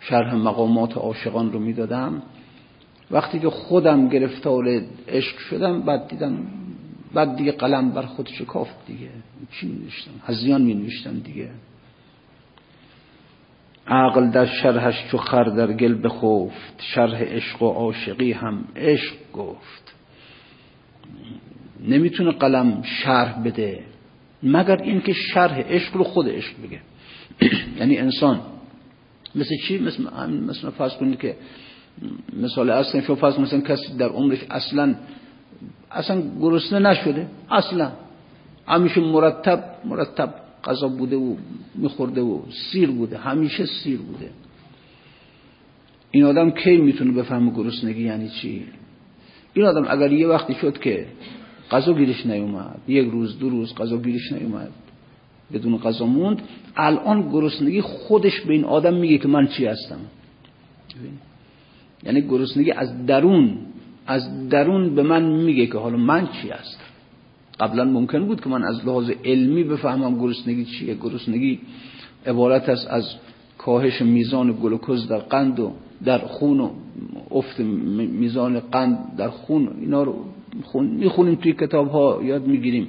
شرح 0.00 0.34
مقامات 0.34 0.96
عاشقان 0.96 1.52
رو 1.52 1.58
می‌دادم. 1.58 2.22
وقتی 3.10 3.38
که 3.38 3.50
خودم 3.50 4.08
گرفتار 4.08 4.82
عشق 5.08 5.38
شدم 5.38 5.82
بعد 5.82 6.08
دیدم 6.08 6.36
بعد 7.14 7.36
دیگه 7.36 7.52
قلم 7.52 7.90
بر 7.90 8.02
خود 8.02 8.28
شکافت 8.28 8.86
دیگه. 8.86 9.10
چی 9.52 9.66
می 9.66 9.78
نوشتم 9.78 10.10
هزیان 10.26 10.62
می 10.62 10.74
نوشتم 10.74 11.18
دیگه. 11.18 11.50
عقل 13.86 14.30
در 14.30 14.46
شرحش 14.46 14.94
چو 15.10 15.18
خر 15.18 15.44
در 15.44 15.72
گل 15.72 16.02
بخفت 16.02 16.82
شرح 16.82 17.22
عشق 17.22 17.62
و 17.62 17.68
عاشقی 17.68 18.32
هم 18.32 18.64
عشق 18.76 19.14
گفت. 19.32 19.94
نمی‌تونه 21.88 22.32
قلم 22.32 22.82
شرح 22.82 23.42
بده 23.42 23.84
مگر 24.42 24.82
اینکه 24.82 25.12
شرح 25.12 25.60
عشق 25.60 25.96
رو 25.96 26.04
خود 26.04 26.28
عشق 26.28 26.52
بگه. 26.62 26.80
یعنی 27.78 27.98
انسان 27.98 28.40
مثل 29.34 29.56
چی؟ 29.68 29.78
مثل 29.78 30.02
مثلا 30.30 30.70
فرض 30.70 30.92
کنید 30.92 31.18
که 31.18 31.36
مثال 32.42 32.70
اصلا 32.70 33.00
شو 33.00 33.14
فرض 33.14 33.38
مثلا 33.38 33.60
کسی 33.60 33.96
در 33.98 34.08
عمرش 34.08 34.38
اصلا 34.50 34.94
اصلا 35.94 36.22
گرسنه 36.40 36.90
نشده. 36.90 37.26
اصلا. 37.50 37.92
همیشه 38.68 39.00
مرتب 39.00 39.64
مرتب 39.84 40.34
غذا 40.64 40.88
بوده 40.88 41.16
و 41.16 41.36
میخورده 41.74 42.20
و 42.20 42.40
سیر 42.72 42.90
بوده. 42.90 43.18
همیشه 43.18 43.66
سیر 43.66 43.98
بوده. 43.98 44.30
این 46.10 46.24
آدم 46.24 46.50
کی 46.50 46.76
می‌تونه 46.76 47.12
بفهمه 47.12 47.50
گرسنگی 47.50 48.02
یعنی 48.02 48.28
چی؟ 48.28 48.64
این 49.54 49.66
آدم 49.66 49.86
اگر 49.88 50.12
یه 50.12 50.26
وقتی 50.26 50.54
شد 50.54 50.78
که 50.78 51.06
غذا 51.70 51.92
گیرش 51.92 52.26
نیومد 52.26 52.78
یک 52.88 53.08
روز 53.10 53.38
دو 53.38 53.48
روز 53.50 53.74
غذا 53.74 53.98
گیرش 53.98 54.32
نیومد 54.32 54.70
بدون 55.52 55.78
غذا 55.78 56.06
موند 56.06 56.42
الان 56.76 57.30
گرسنگی 57.32 57.80
خودش 57.80 58.40
به 58.40 58.52
این 58.52 58.64
آدم 58.64 58.94
میگه 58.94 59.18
که 59.18 59.28
من 59.28 59.46
چی 59.46 59.66
هستم؟ 59.66 60.00
یعنی 62.02 62.20
گرسنگی 62.20 62.70
از 62.70 63.06
درون 63.06 63.58
از 64.06 64.48
درون 64.48 64.94
به 64.94 65.02
من 65.02 65.22
میگه 65.22 65.66
که 65.66 65.78
حالا 65.78 65.96
من 65.96 66.26
چی 66.26 66.48
هستم؟ 66.48 66.84
قبلا 67.60 67.84
ممکن 67.84 68.26
بود 68.26 68.40
که 68.40 68.48
من 68.48 68.64
از 68.64 68.86
لحاظ 68.86 69.10
علمی 69.24 69.64
بفهمم 69.64 70.18
گرسنگی 70.18 70.64
چیه. 70.64 70.94
گرسنگی 70.94 71.60
عبارت 72.26 72.68
است 72.68 72.86
از 72.90 73.14
کاهش 73.58 74.02
میزان 74.02 74.52
گلوکوز 74.62 75.08
در 75.08 75.18
قند 75.18 75.60
و 75.60 75.72
در 76.04 76.18
خون 76.18 76.60
و 76.60 76.70
افت 77.30 77.60
میزان 77.60 78.60
قند 78.60 79.16
در 79.16 79.28
خون. 79.28 79.68
اینا 79.80 80.02
رو 80.02 80.24
می‌خونیم 80.74 81.34
توی 81.34 81.52
کتاب 81.52 81.88
ها 81.88 82.20
یاد 82.24 82.46
می‌گیریم. 82.46 82.88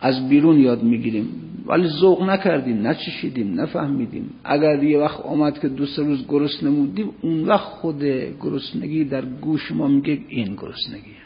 از 0.00 0.28
بیرون 0.28 0.58
یاد 0.60 0.82
می‌گیریم. 0.82 1.28
ولی 1.66 1.88
ذوق 1.88 2.22
نکردیم 2.22 2.86
نچشیدیم 2.86 3.60
نفهمیدیم. 3.60 4.30
اگر 4.44 4.82
یه 4.82 4.98
وقت 4.98 5.20
آمد 5.20 5.60
که 5.60 5.68
دو 5.68 5.86
سه 5.86 6.02
روز 6.02 6.26
گرسنه 6.28 6.70
نمودیم 6.70 7.10
اون 7.20 7.44
وقت 7.44 7.64
خود 7.64 8.04
گرسنگی 8.42 9.04
در 9.04 9.24
گوش 9.24 9.72
ما 9.72 9.88
میگه 9.88 10.18
این 10.28 10.54
گرسنگیه 10.54 11.24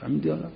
فهمیدی 0.00 0.28
حالا؟ 0.28 0.48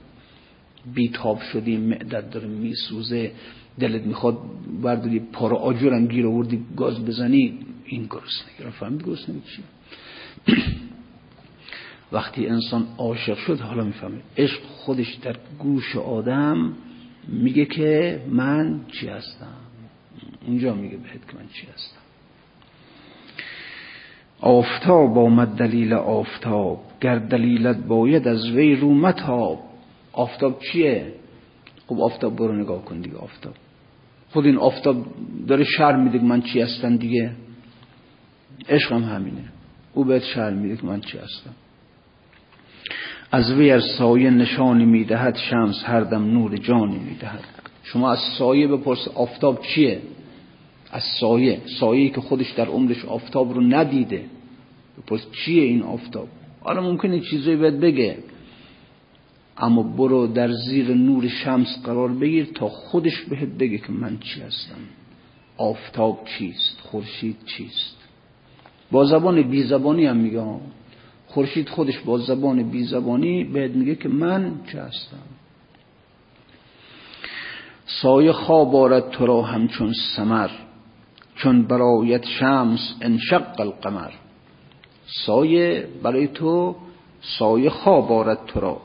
بیتاب 0.94 1.40
شدی 1.40 1.76
معدت 1.76 2.30
داره 2.30 2.46
میسوزه 2.48 3.32
دلت 3.78 4.02
می‌خواد 4.02 4.38
برداری 4.82 5.20
پارا 5.20 5.56
آجورم 5.56 6.06
گیر 6.06 6.26
آوردی 6.26 6.60
گاز 6.76 7.04
بزنی 7.04 7.58
این 7.84 8.02
گرسنگی. 8.02 8.64
رو 8.64 8.70
فهمید 8.70 9.06
گرسنگی 9.06 9.40
چیه 9.40 9.64
وقتی 12.12 12.46
انسان 12.46 12.86
عاشق 12.98 13.36
شد 13.36 13.60
حالا 13.60 13.84
می‌فهمه. 13.84 14.18
عشق 14.36 14.62
خودش 14.62 15.14
در 15.14 15.36
گوش 15.58 15.96
آدم 15.96 16.72
میگه 17.28 17.64
که 17.64 18.20
من 18.28 18.80
چی 18.92 19.08
هستم؟ 19.08 19.56
اونجا 20.46 20.74
میگه 20.74 20.96
بهت 20.96 21.30
که 21.30 21.36
من 21.36 21.46
چی 21.52 21.66
هستم. 21.66 22.00
آفتاب 24.40 25.18
آمد 25.18 25.48
دلیل 25.48 25.92
آفتاب 25.92 26.80
گر 27.00 27.18
دلیلت 27.18 27.76
باید 27.76 28.28
از 28.28 28.50
وی 28.50 28.76
رو 28.76 28.94
متاب. 28.94 29.60
آفتاب 30.12 30.58
چیه؟ 30.60 31.12
خب 31.86 32.00
آفتاب 32.00 32.36
برو 32.36 32.52
نگاه 32.52 32.84
کن 32.84 33.00
دیگه 33.00 33.16
آفتاب. 33.16 33.54
خود 34.30 34.46
این 34.46 34.56
آفتاب 34.56 35.06
داره 35.46 35.64
شر 35.64 35.96
میده 35.96 36.18
که 36.18 36.24
من 36.24 36.42
چی 36.42 36.60
هستم 36.60 36.96
دیگه؟ 36.96 37.32
عشقم 38.68 39.02
همینه. 39.02 39.44
او 39.94 40.04
بهت 40.04 40.22
شر 40.22 40.50
میده 40.50 40.76
که 40.76 40.86
من 40.86 41.00
چی 41.00 41.18
هستم. 41.18 41.54
از 43.34 43.52
وی 43.52 43.70
از 43.70 43.82
سایه 43.98 44.30
نشانی 44.30 44.84
می‌دهد 44.84 45.36
شمس 45.36 45.84
هر 45.84 46.00
دم 46.00 46.24
نور 46.24 46.56
جانی 46.56 46.98
می‌دهد. 46.98 47.44
شما 47.82 48.12
از 48.12 48.18
سایه 48.38 48.66
بپرس 48.66 49.08
آفتاب 49.08 49.62
چیه؟ 49.62 50.00
از 50.90 51.02
سایه. 51.20 51.60
سایه 51.80 52.10
که 52.10 52.20
خودش 52.20 52.50
در 52.50 52.66
عمرش 52.66 53.04
آفتاب 53.04 53.54
رو 53.54 53.60
ندیده. 53.60 54.24
بپرس 54.98 55.26
چیه 55.32 55.62
این 55.62 55.82
آفتاب؟ 55.82 56.28
حالا 56.60 56.80
ممکنه 56.80 57.20
چیزایی 57.20 57.56
بهت 57.56 57.74
بگه. 57.74 58.18
اما 59.58 59.82
برو 59.82 60.26
در 60.26 60.52
زیر 60.52 60.94
نور 60.94 61.28
شمس 61.28 61.82
قرار 61.84 62.08
بگیر 62.08 62.48
تا 62.54 62.68
خودش 62.68 63.20
بهت 63.20 63.48
بگه 63.48 63.78
که 63.78 63.92
من 63.92 64.18
چی 64.18 64.40
هستم. 64.40 64.80
آفتاب 65.56 66.24
چیست؟ 66.38 66.80
خورشید 66.82 67.36
چیست؟ 67.46 67.96
با 68.90 69.04
زبان 69.04 69.42
بی 69.42 69.62
زبانی 69.62 70.06
هم 70.06 70.16
میگه 70.16 70.40
خورشید 71.34 71.68
خودش 71.68 71.98
با 71.98 72.18
زبان 72.18 72.70
بی 72.70 72.84
زبانی 72.84 73.44
بهت 73.44 73.70
میگه 73.70 73.94
که 73.94 74.08
من 74.08 74.60
چه 74.72 74.82
هستم؟ 74.82 75.26
سایه 77.86 78.32
خواب 78.32 78.76
آرد 78.76 79.10
تو 79.10 79.26
را 79.26 79.42
همچون 79.42 79.92
سمر 80.16 80.50
چون 81.36 81.62
برایت 81.62 82.26
شمس 82.26 82.94
انشق 83.00 83.60
القمر. 83.60 84.10
سایه 85.26 85.88
برای 86.02 86.26
تو 86.26 86.76
سایه 87.20 87.70
خواب 87.70 88.12
آرد 88.12 88.46
تو 88.46 88.60
را 88.60 88.80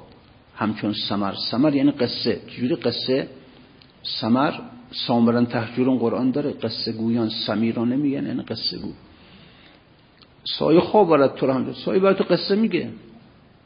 همچون 0.55 0.93
سمر. 1.09 1.33
سمر 1.51 1.75
یعنی 1.75 1.91
قصه. 1.91 2.41
چجوری 2.47 2.75
قصه؟ 2.75 3.27
سمر 4.21 4.53
سامران 4.91 5.45
تحجورون 5.45 5.97
قرآن 5.97 6.31
داره. 6.31 6.51
قصه 6.51 6.91
گویان 6.91 7.29
سمیرانه 7.29 7.95
میگن 7.95 8.25
یعنی 8.25 8.41
قصه 8.41 8.77
گو. 8.77 8.91
سایه 10.57 10.79
خواب 10.79 11.09
برد 11.09 11.35
تو 11.35 11.51
هم 11.51 11.73
سایه 11.73 11.99
برای 11.99 12.15
تو 12.15 12.23
قصه 12.23 12.55
میگه. 12.55 12.89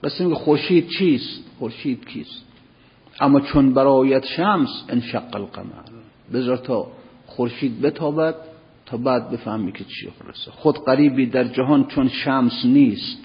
قصه 0.04 0.24
میگه 0.24 0.36
خورشید 0.36 0.88
چیست؟ 0.88 1.44
خورشید 1.60 2.08
کیست؟ 2.08 2.46
اما 3.20 3.40
چون 3.40 3.74
برایت 3.74 4.26
شمس 4.26 4.84
انشق 4.90 5.36
القمر. 5.36 5.84
بذار 6.34 6.58
تا 6.58 6.88
خورشید 7.26 7.82
بتابد 7.82 8.36
تا 8.86 8.98
بعد 8.98 9.30
بفهمی 9.30 9.72
که 9.72 9.84
چی 9.84 10.10
خلاصه. 10.20 10.52
خود 10.52 10.86
قریبی 10.86 11.26
در 11.26 11.44
جهان 11.44 11.88
چون 11.88 12.10
شمس 12.10 12.66
نیست. 12.66 13.18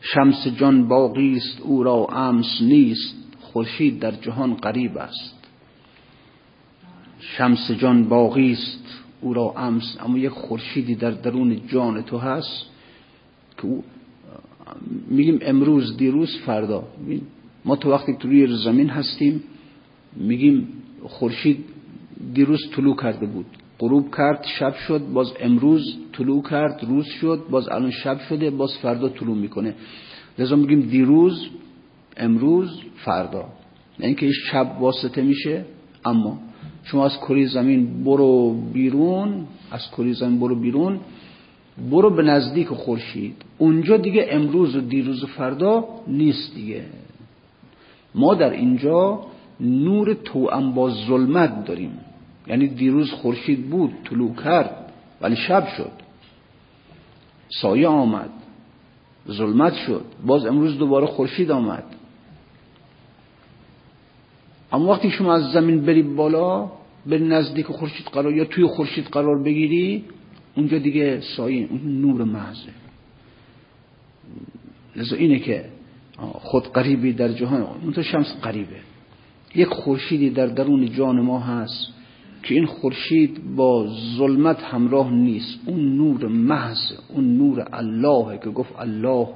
شمس 0.00 0.46
جان 0.46 0.88
باقی 0.88 1.36
است 1.36 1.60
او 1.60 1.82
را 1.82 2.06
امس 2.12 2.58
نیست. 2.60 3.14
خورشید 3.40 3.98
در 4.00 4.10
جهان 4.10 4.54
قریب 4.54 4.98
است. 4.98 5.34
شمس 7.20 7.70
جان 7.70 8.08
باقی 8.08 8.52
است 8.52 9.03
او 9.24 9.34
را 9.34 9.54
امس 9.56 9.96
اما 10.00 10.18
یک 10.18 10.28
خورشیدی 10.28 10.94
در 10.94 11.10
درون 11.10 11.60
جان 11.66 12.02
تو 12.02 12.18
هست 12.18 12.66
که 13.56 13.64
او 13.64 13.84
میگیم 15.08 15.38
امروز 15.42 15.96
دیروز 15.96 16.36
فردا. 16.46 16.84
ما 17.64 17.76
تو 17.76 17.90
وقتی 17.90 18.16
تو 18.16 18.28
روی 18.28 18.56
زمین 18.56 18.88
هستیم 18.88 19.42
میگیم 20.16 20.68
خورشید 21.02 21.64
دیروز 22.34 22.60
طلوع 22.76 22.96
کرده 22.96 23.26
بود. 23.26 23.46
غروب 23.78 24.14
کرد 24.16 24.44
شب 24.58 24.74
شد 24.74 25.06
باز 25.12 25.32
امروز 25.40 25.82
طلوع 26.12 26.42
کرد 26.42 26.84
روز 26.88 27.06
شد 27.06 27.44
باز 27.50 27.68
الان 27.68 27.90
شب 27.90 28.18
شده 28.28 28.50
باز 28.50 28.70
فردا 28.82 29.08
طلوع 29.08 29.36
می‌کنه. 29.36 29.74
لذا 30.38 30.56
میگیم 30.56 30.80
دیروز 30.80 31.46
امروز 32.16 32.80
فردا. 33.04 33.44
یعنی 33.98 34.14
که 34.14 34.30
شب 34.50 34.76
واسطه 34.80 35.22
میشه 35.22 35.64
اما 36.04 36.38
شما 36.84 37.04
از 37.04 37.16
کره 37.16 37.46
زمین 37.46 38.04
برو 38.04 38.54
بیرون 38.72 39.46
از 39.70 39.90
کره 39.90 40.12
زمین 40.12 40.40
برو 40.40 40.54
بیرون 40.54 41.00
برو 41.90 42.10
به 42.10 42.22
نزدیک 42.22 42.68
خورشید. 42.68 43.36
اونجا 43.58 43.96
دیگه 43.96 44.26
امروز 44.30 44.76
و 44.76 44.80
دیروز 44.80 45.24
و 45.24 45.26
فردا 45.26 45.84
نیست 46.06 46.54
دیگه. 46.54 46.84
ما 48.14 48.34
در 48.34 48.50
اینجا 48.50 49.20
نور 49.60 50.14
توأم 50.14 50.72
با 50.72 50.90
ظلمت 50.90 51.64
داریم. 51.64 51.98
یعنی 52.46 52.68
دیروز 52.68 53.10
خورشید 53.12 53.70
بود 53.70 53.92
طلوع 54.04 54.34
کرد 54.34 54.92
ولی 55.20 55.36
شب 55.36 55.68
شد. 55.76 55.92
سایه 57.48 57.88
آمد 57.88 58.30
ظلمت 59.30 59.74
شد. 59.74 60.04
باز 60.26 60.46
امروز 60.46 60.78
دوباره 60.78 61.06
خورشید 61.06 61.50
آمد. 61.50 61.84
اما 64.74 64.92
وقتی 64.92 65.10
شما 65.10 65.34
از 65.34 65.52
زمین 65.52 65.80
بری 65.80 66.02
بالا 66.02 66.70
بری 67.06 67.24
نزدیک 67.24 67.66
خورشید 67.66 68.06
قرار 68.06 68.32
یا 68.32 68.44
توی 68.44 68.66
خورشید 68.66 69.04
قرار 69.04 69.42
بگیری 69.42 70.04
اونجا 70.56 70.78
دیگه 70.78 71.20
سایه 71.36 71.68
اون 71.70 72.00
نور 72.00 72.24
محضه. 72.24 72.72
لذا 74.96 75.16
اینه 75.16 75.38
که 75.38 75.64
خود 76.32 76.72
قریبی 76.72 77.12
در 77.12 77.28
جهان 77.28 77.62
اون 77.62 78.02
شمس 78.02 78.36
قریبه. 78.42 78.76
یک 79.54 79.68
خورشیدی 79.68 80.30
در 80.30 80.46
درون 80.46 80.92
جان 80.92 81.20
ما 81.20 81.40
هست 81.40 81.88
که 82.42 82.54
این 82.54 82.66
خورشید 82.66 83.56
با 83.56 83.88
ظلمت 84.16 84.62
همراه 84.62 85.12
نیست. 85.12 85.58
اون 85.66 85.96
نور 85.96 86.28
محض 86.28 86.92
اون 87.08 87.36
نور 87.36 87.68
الله 87.72 88.38
که 88.38 88.50
گفت 88.50 88.72
الله 88.78 89.28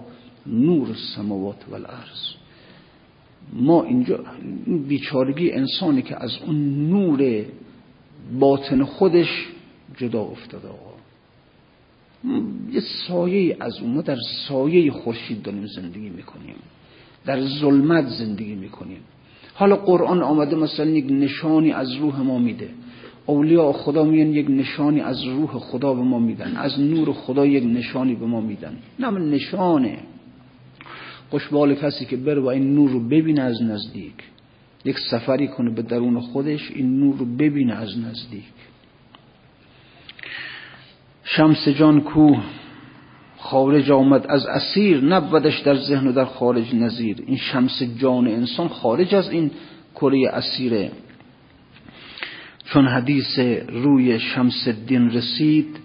نور 0.47 0.89
السماوات 0.89 1.65
والارض 1.71 2.38
ما 3.53 3.85
اینجا 3.85 4.25
بیچارگی 4.89 5.53
انسانی 5.53 6.03
که 6.03 6.23
از 6.23 6.31
اون 6.47 6.89
نور 6.91 7.45
باطن 8.41 8.85
خودش 8.85 9.47
جدا 9.97 10.21
افتاده 10.21 10.69
آقا. 10.69 10.89
یه 12.73 12.81
سایه 13.09 13.57
از 13.61 13.81
اون 13.81 13.95
ما 13.95 14.03
در 14.03 14.17
سایه 14.49 14.91
خورشید 14.91 15.43
داریم 15.43 15.67
زندگی 15.67 16.09
می‌کنیم. 16.09 16.55
در 17.27 17.41
ظلمت 17.41 18.09
زندگی 18.09 18.55
می‌کنیم. 18.55 19.01
حالا 19.55 19.77
قرآن 19.77 20.23
آمده 20.23 20.57
مثلا 20.57 20.91
یک 20.91 21.07
نشانی 21.11 21.73
از 21.73 21.93
روح 21.93 22.21
ما 22.21 22.39
میده. 22.39 22.71
اولیاء 23.27 23.73
خدا 23.73 24.05
میان 24.05 24.35
یک 24.35 24.47
نشانی 24.51 25.01
از 25.01 25.25
روح 25.25 25.59
خدا 25.59 25.95
به 25.95 26.03
ما 26.03 26.19
میدن. 26.19 26.57
از 26.57 26.81
نور 26.81 27.13
خدا 27.13 27.47
یک 27.47 27.65
نشانی 27.65 28.15
به 28.15 28.27
ما 28.27 28.41
میدن. 28.41 28.77
نه 28.99 29.11
نشانه. 29.11 29.99
خوشبال 31.31 31.75
کسی 31.75 32.05
که 32.05 32.17
بره 32.17 32.41
و 32.41 32.47
این 32.47 32.75
نور 32.75 32.91
رو 32.91 33.09
ببینه 33.09 33.43
از 33.43 33.63
نزدیک. 33.63 34.15
یک 34.85 34.97
سفری 35.11 35.49
کنه 35.49 35.71
به 35.75 35.83
درون 35.83 36.21
خودش 36.21 36.71
این 36.71 37.01
نور 37.01 37.17
رو 37.19 37.25
ببینه 37.37 37.75
از 37.75 37.99
نزدیک. 37.99 38.45
شمس 41.25 41.69
جان 41.69 42.01
کو 42.01 42.37
خارج 43.39 43.91
آمد 43.91 44.27
از 44.29 44.47
اسیر 44.47 45.05
نبودش 45.05 45.59
در 45.59 45.75
ذهن 45.75 46.07
و 46.07 46.13
در 46.13 46.25
خارج 46.25 46.75
نظیر. 46.75 47.17
این 47.27 47.37
شمس 47.37 47.83
جان 47.83 48.29
انسان 48.29 48.69
خارج 48.69 49.15
از 49.15 49.31
این 49.31 49.51
کره 49.95 50.29
اسیره. 50.29 50.91
چون 52.65 52.89
حدیث 52.89 53.39
روی 53.69 54.21
شمس 54.21 54.69
دین 54.69 55.11
رسید 55.11 55.77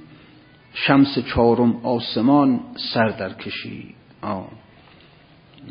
شمس 0.74 1.20
چهارم 1.20 1.76
آسمان 1.86 2.60
سر 2.94 3.08
در 3.08 3.34
کشید. 3.34 3.96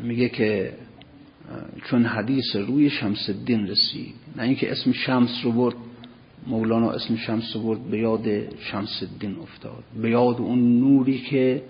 میگه 0.01 0.29
که 0.29 0.73
چون 1.89 2.05
حدیث 2.05 2.55
روی 2.55 2.89
شمس 2.89 3.29
دین 3.29 3.67
رسید 3.67 4.15
نه 4.35 4.43
اینکه 4.43 4.71
اسم 4.71 4.91
شمس 4.91 5.41
رو 5.43 5.51
برد 5.51 5.75
مولانا 6.47 6.91
اسم 6.91 7.15
شمس 7.15 7.55
رو 7.55 7.61
برد 7.61 7.83
به 7.83 7.97
یاد 7.97 8.55
شمس 8.59 9.03
الدین 9.03 9.35
افتاد. 9.39 9.83
به 10.01 10.09
یاد 10.09 10.37
اون 10.37 10.79
نوری 10.79 11.19
که 11.19 11.63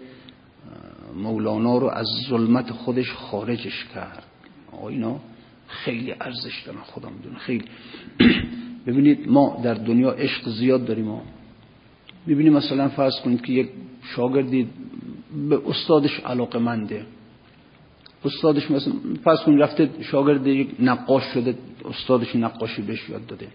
مولانا 1.16 1.78
رو 1.78 1.88
از 1.88 2.08
ظلمت 2.30 2.72
خودش 2.72 3.12
خارجش 3.12 3.86
کرد. 3.94 4.24
اینا 4.90 5.20
خیلی 5.68 6.12
ارزش 6.12 6.64
دارن 6.66 6.80
خدا 6.80 7.10
می‌دونه 7.10 7.38
خیلی. 7.38 7.66
ببینید 8.88 9.30
ما 9.30 9.62
در 9.64 9.74
دنیا 9.74 10.12
عشق 10.12 10.50
زیاد 10.50 10.86
داریم 10.86 11.06
ما. 11.06 11.22
ببینید 12.28 12.54
مثلا 12.54 12.90
فرض 12.90 13.14
کنید 13.24 13.42
که 13.42 13.54
یک 13.54 13.70
شاگردی 14.16 14.68
به 15.50 15.62
استادش 15.68 16.20
علاقه 16.20 16.60
منده 16.60 17.06
استادش 18.26 18.72
مثلا 18.72 18.94
فرض 19.24 19.40
کنید 19.40 19.62
رفته 19.62 19.90
شاگرد 20.02 20.48
یک 20.48 20.68
نقاش 20.80 21.24
شده 21.24 21.56
استادش 21.86 22.36
نقاشی 22.36 22.82
بهش 22.82 23.10
یاد 23.10 23.26
داده. 23.26 23.48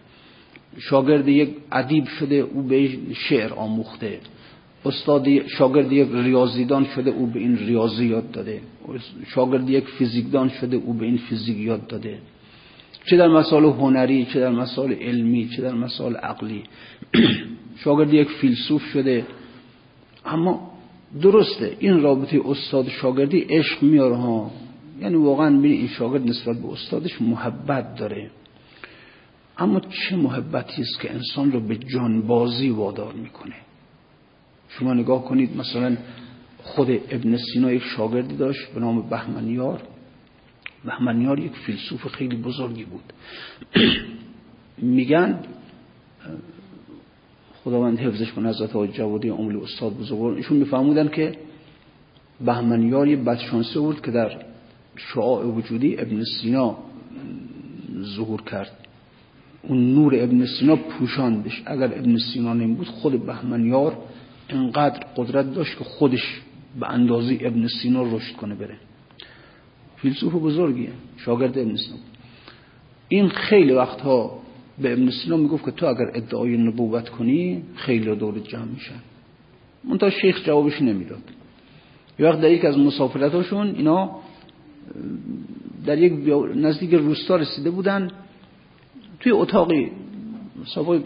شاگرد 0.78 1.28
یک 1.28 1.50
ادیب 1.72 2.04
شده 2.04 2.34
او 2.34 2.62
به 2.62 2.98
شعر 3.14 3.52
آموخته. 3.52 4.20
استاد 4.86 5.46
شاگرد 5.46 5.92
یک 5.92 6.08
ریاضیدان 6.12 6.84
شده 6.84 7.10
او 7.10 7.26
به 7.26 7.38
این 7.40 7.58
ریاضی 7.58 8.06
یاد 8.06 8.30
داده. 8.30 8.60
شاگرد 9.26 9.70
یک 9.70 9.84
فیزیکدان 9.84 10.48
شده 10.48 10.76
او 10.76 10.92
به 10.92 11.06
این 11.06 11.16
فیزیک 11.16 11.58
یاد 11.58 11.86
داده. 11.86 12.18
چه 13.04 13.16
در 13.16 13.28
مسائل 13.28 13.64
هنری 13.64 14.24
چه 14.24 14.40
در 14.40 14.50
مسائل 14.50 14.92
علمی 14.92 15.48
چه 15.56 15.62
در 15.62 15.74
مسائل 15.74 16.16
عقلی. 16.16 16.62
شاگرد 17.84 18.14
یک 18.14 18.28
فیلسوف 18.28 18.82
شده. 18.82 19.26
اما 20.26 20.67
درسته 21.22 21.76
این 21.78 22.02
رابطه 22.02 22.40
استاد 22.44 22.88
شاگردی 22.88 23.38
عشق 23.40 23.82
میاره 23.82 24.16
ها. 24.16 24.50
یعنی 25.00 25.14
واقعا 25.14 25.58
ببین 25.58 25.72
این 25.72 25.88
شاگرد 25.88 26.28
نسبت 26.28 26.56
به 26.56 26.68
استادش 26.72 27.22
محبت 27.22 27.94
داره. 27.94 28.30
اما 29.58 29.80
چه 29.80 30.16
محبتی 30.16 30.82
است 30.82 31.00
که 31.00 31.10
انسان 31.10 31.52
رو 31.52 31.60
به 31.60 31.76
جانبازی 31.76 32.68
وادار 32.70 33.12
می‌کنه؟ 33.12 33.54
شما 34.68 34.94
نگاه 34.94 35.24
کنید 35.24 35.56
مثلا 35.56 35.96
خود 36.62 36.90
ابن 36.90 37.36
سینا 37.36 37.72
یک 37.72 37.82
شاگردی 37.82 38.36
داشت 38.36 38.72
به 38.74 38.80
نام 38.80 39.08
بهمنیار. 39.08 39.82
بهمنیار 40.84 41.38
یک 41.38 41.52
فیلسوف 41.52 42.06
خیلی 42.06 42.36
بزرگی 42.36 42.84
بود. 42.84 43.12
میگن 44.78 45.40
خداوند 47.68 47.98
حفظش 47.98 48.32
کنه 48.32 48.48
حضرت 48.48 48.70
آقای 48.76 48.88
جوادی 48.88 49.28
عمل 49.28 49.56
استاد 49.56 49.92
بزرگوار 49.92 50.34
ایشون 50.34 50.56
میفهمودن 50.56 51.08
که 51.08 51.32
بهمنیار 52.40 53.08
یه 53.08 53.16
بدشانسه 53.16 53.80
بود 53.80 54.02
که 54.02 54.10
در 54.10 54.42
شعاع 54.96 55.44
وجودی 55.44 56.00
ابن 56.00 56.24
سینا 56.24 56.76
ظهور 58.16 58.42
کرد. 58.42 58.86
اون 59.62 59.94
نور 59.94 60.14
ابن 60.14 60.46
سینا 60.46 60.76
پوشاندش. 60.76 61.62
اگر 61.66 61.84
ابن 61.84 62.16
سینا 62.16 62.54
نمی 62.54 62.84
خود 62.84 63.26
بهمنیار 63.26 63.96
انقدر 64.48 65.00
قدرت 65.16 65.54
داشت 65.54 65.78
که 65.78 65.84
خودش 65.84 66.40
به 66.80 66.90
اندازی 66.90 67.38
ابن 67.40 67.66
سینا 67.66 68.02
رشد 68.02 68.36
کنه 68.36 68.54
بره. 68.54 68.76
فیلسوف 69.96 70.34
بزرگیه 70.34 70.90
شاگرد 71.16 71.58
ابن 71.58 71.76
سینا. 71.76 71.98
این 73.08 73.28
خیلی 73.28 73.72
وقتها 73.72 74.38
به 74.82 74.92
ابن 74.92 75.10
سینا 75.10 75.36
می‌گفت 75.36 75.64
که 75.64 75.70
تو 75.70 75.86
اگر 75.86 76.10
ادعای 76.14 76.56
نبوت 76.56 77.08
کنی 77.08 77.62
خیلی 77.74 78.16
دور 78.16 78.38
جمع 78.38 78.64
میشن. 78.64 79.00
منتها 79.84 80.10
شیخ 80.10 80.44
جوابش 80.44 80.82
نمی‌داد. 80.82 81.22
یه 82.18 82.26
وقت 82.26 82.40
در 82.40 82.50
یک 82.50 82.64
از 82.64 82.78
مسافرتاشون 82.78 83.66
اینا 83.66 84.10
در 85.86 85.98
یک 85.98 86.12
نزدیک 86.56 86.94
روستا 86.94 87.36
رسیده 87.36 87.70
بودن. 87.70 88.10
توی 89.20 89.32
اتاقی 89.32 89.90
صاحب 90.64 91.02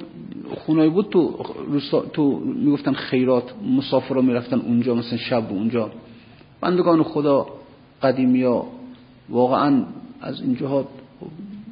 خونایی 0.54 0.90
بود 0.90 1.08
تو 1.10 1.44
روستا 1.66 2.00
تو 2.00 2.40
می‌گفتن 2.40 2.92
خیرات 2.92 3.54
مسافرها 3.76 4.22
می‌رفتن 4.22 4.58
اونجا 4.60 4.94
مثلا 4.94 5.18
شب 5.18 5.50
اونجا. 5.50 5.90
بندگان 6.60 7.02
خدا 7.02 7.46
قدیمی 8.02 8.42
ها 8.42 8.66
واقعا 9.28 9.84
از 10.20 10.40
این 10.40 10.56
جهات 10.56 10.86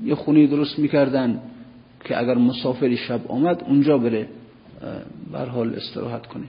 یه 0.04 0.14
خونی 0.14 0.46
درست 0.46 0.78
می‌کردن. 0.78 1.40
که 2.04 2.18
اگر 2.18 2.34
مسافری 2.34 2.96
شب 2.96 3.26
آمد 3.28 3.64
اونجا 3.64 3.98
بره 3.98 4.28
بر 5.32 5.46
حال 5.46 5.74
استراحت 5.74 6.26
کنه. 6.26 6.44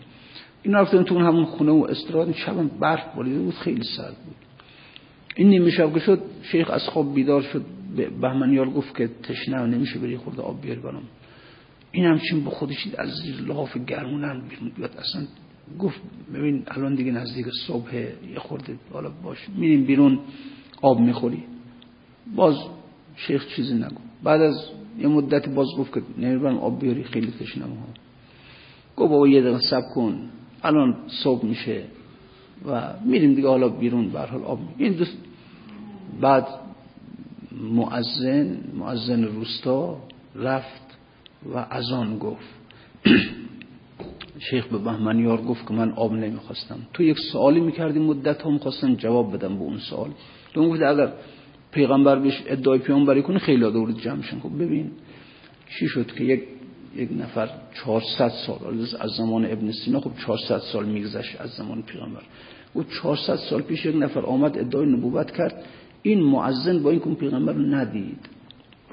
این 0.64 0.74
رفتن 0.74 1.04
تو 1.04 1.20
همون 1.20 1.46
خونه 1.46 1.72
و 1.72 1.88
استراحت 1.90 2.36
شب 2.36 2.80
برف 2.80 3.16
بالیده 3.16 3.40
بود 3.40 3.54
خیلی 3.54 3.84
سرد 3.84 4.16
بود. 4.26 4.36
این 5.36 5.50
نیمه 5.50 5.70
شب 5.70 5.94
که 5.94 6.00
شد 6.00 6.22
شیخ 6.42 6.70
از 6.70 6.84
خواب 6.90 7.16
بیدار 7.16 7.42
شد. 7.42 7.66
به 7.96 8.10
بهمنیار 8.10 8.70
گفت 8.70 8.98
که 8.98 9.10
تشنه 9.24 9.66
نمیشه 9.66 10.00
بری 10.00 10.18
خورده 10.18 10.42
آب 10.42 10.62
بیار 10.62 10.80
برام. 10.80 11.04
این 11.92 12.06
همچین 12.06 12.44
با 12.44 12.52
خودش 12.52 12.88
از 12.98 13.10
زیر 13.10 13.36
لاف 13.48 13.78
گرمونم 13.78 14.42
بیرون 14.50 14.72
بیاد. 14.78 14.92
اصلا 14.98 15.22
گفت 15.80 16.02
ببین 16.34 16.64
الان 16.68 16.96
دیگه 16.96 17.12
نزدیک 17.12 17.46
صبح 17.68 17.96
یه 17.96 18.40
خورده 18.40 18.76
حالا 18.94 19.12
باش. 19.24 19.38
میریم 19.58 19.86
بیرون 19.86 20.20
آب 20.82 21.00
می‌خوری. 21.00 21.44
باز 22.36 22.56
شیخ 23.16 23.48
چیزی 23.48 23.74
نگو 23.74 24.02
بعد 24.24 24.42
از 24.42 24.56
یه 25.02 25.08
مدت 25.08 25.50
باز 25.50 25.68
گفت 25.78 25.94
که 25.94 26.02
نمیرم 26.18 26.58
آب 26.58 26.80
بیاری 26.80 27.04
خیلی 27.04 27.34
تشنم 27.40 27.70
ها 27.70 27.88
گفت 28.98 29.10
بابا 29.10 29.28
یه 29.28 29.42
دقیقه 29.42 29.60
سب 29.70 29.84
کن. 29.96 30.30
الان 30.64 30.96
صبح 31.24 31.46
میشه 31.46 31.84
و 32.66 32.94
میریم 33.06 33.34
دیگه 33.34 33.48
حالا 33.48 33.70
بیرون. 33.70 34.10
به 34.10 34.20
حال 34.20 34.44
آب 34.44 34.60
این 34.78 34.94
دوست 34.94 35.18
بعد 36.22 36.48
معزن 37.62 38.58
معزن 38.74 39.24
روستا 39.24 39.98
رفت 40.36 40.98
و 41.54 41.58
از 41.70 41.92
آن 41.92 42.20
گفت. 42.20 42.50
شیخ 44.50 44.68
به 44.68 44.78
بهمنیار 44.78 45.42
گفت 45.42 45.68
که 45.68 45.74
من 45.74 45.92
آب 45.92 46.14
نمی‌خواستم. 46.14 46.78
تو 46.94 47.04
یک 47.04 47.18
سوالی 47.32 47.60
می‌کردی 47.60 48.00
مدت 48.00 48.46
هم 48.46 48.58
خواستم 48.58 48.96
جواب 48.96 49.34
بدم 49.34 49.56
به 49.56 49.62
اون 49.62 49.78
سوال. 49.78 50.10
تو 50.54 50.70
گفت 50.70 50.82
اگر 50.82 51.14
پیغمبر 51.72 52.20
بهش 52.20 52.44
ادعای 52.46 52.80
پیامبری 52.80 53.22
کنه 53.22 53.40
خیلی 53.40 53.72
دور 53.72 53.92
جمع 53.92 54.22
شن 54.22 54.40
خب 54.40 54.64
ببین 54.64 54.92
چی 55.80 55.88
شد 55.88 56.12
که 56.12 56.24
یک 56.24 56.44
یک 56.96 57.10
نفر 57.20 57.50
400 57.86 58.30
سال 58.30 58.88
از 59.00 59.12
زمان 59.18 59.46
ابن 59.46 59.72
سینا 59.72 60.00
خب 60.00 60.12
400 60.26 60.58
سال 60.58 60.86
میگذشت 60.86 61.42
از 61.42 61.50
زمان 61.50 61.82
پیغمبر. 61.82 62.22
او 62.74 62.84
400 62.84 63.36
سال 63.36 63.62
پیش 63.62 63.86
یک 63.86 63.96
نفر 63.96 64.20
آمد 64.20 64.58
ادعای 64.58 64.86
نبوت 64.86 65.32
کرد. 65.32 65.64
این 66.02 66.24
معزن 66.24 66.84
با 66.84 66.90
این 66.90 67.00
کن 67.00 67.16
پیغمبر 67.16 67.54
رو 67.54 67.62
ندید. 67.62 68.30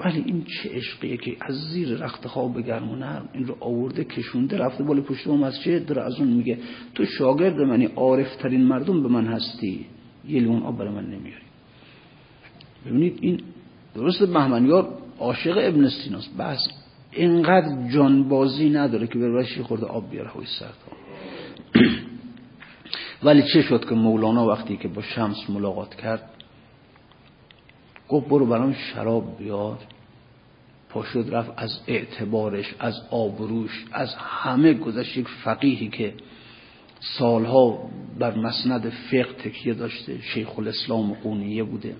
ولی 0.05 0.23
این 0.25 0.43
چه 0.43 0.69
عشقیه 0.69 1.17
که 1.17 1.37
از 1.41 1.55
زیر 1.55 1.89
رخت 1.89 2.27
خواب 2.27 2.61
گرم 2.61 2.91
و 2.91 2.95
نرم 2.95 3.29
این 3.33 3.45
رو 3.45 3.57
آورده 3.59 4.03
کشونده 4.03 4.57
رفته 4.57 4.83
بالا 4.83 5.01
پشت 5.01 5.27
و 5.27 5.37
مسجد 5.37 5.85
داره 5.85 6.01
از 6.01 6.19
اون 6.19 6.27
میگه 6.27 6.57
تو 6.95 7.05
شاگرد 7.05 7.55
منی 7.61 7.85
عارف 7.85 8.35
ترین 8.35 8.63
مردم 8.63 9.03
به 9.03 9.09
من 9.09 9.25
هستی. 9.25 9.85
یه 10.27 10.39
لیون 10.39 10.63
آب 10.63 10.81
من 10.81 11.05
نمیاری. 11.05 11.48
ببینید 12.85 13.17
این 13.21 13.41
درست 13.95 14.23
بهمنیار 14.23 14.97
عاشق 15.19 15.57
ابن 15.57 15.89
سیناست. 15.89 16.37
بس 16.37 16.67
اینقدر 17.11 17.89
جانبازی 17.89 18.69
نداره 18.69 19.07
که 19.07 19.19
بره 19.19 19.63
خورده 19.63 19.85
آب 19.85 20.09
بیاره 20.09 20.29
های 20.29 20.45
سرد. 20.59 20.77
ولی 23.23 23.43
چه 23.53 23.61
شد 23.61 23.89
که 23.89 23.95
مولانا 23.95 24.45
وقتی 24.45 24.77
که 24.77 24.87
با 24.87 25.01
شمس 25.01 25.49
ملاقات 25.49 25.95
کرد 25.95 26.29
گفت 28.09 28.27
برو 28.27 28.45
برام 28.45 28.73
شراب 28.73 29.37
بیار. 29.37 29.77
پاشد 30.89 31.25
رفت 31.31 31.51
از 31.57 31.79
اعتبارش 31.87 32.75
از 32.79 33.01
آبروش 33.11 33.85
از 33.91 34.15
همه 34.15 34.73
گذشت. 34.73 35.17
یک 35.17 35.27
فقیهی 35.27 35.89
که 35.89 36.13
سالها 36.99 37.89
بر 38.19 38.35
مسند 38.35 38.89
فقه 38.89 39.33
تکیه 39.33 39.73
داشته 39.73 40.21
شیخ 40.21 40.59
الاسلام 40.59 41.13
قونیه 41.13 41.63
بوده. 41.63 41.95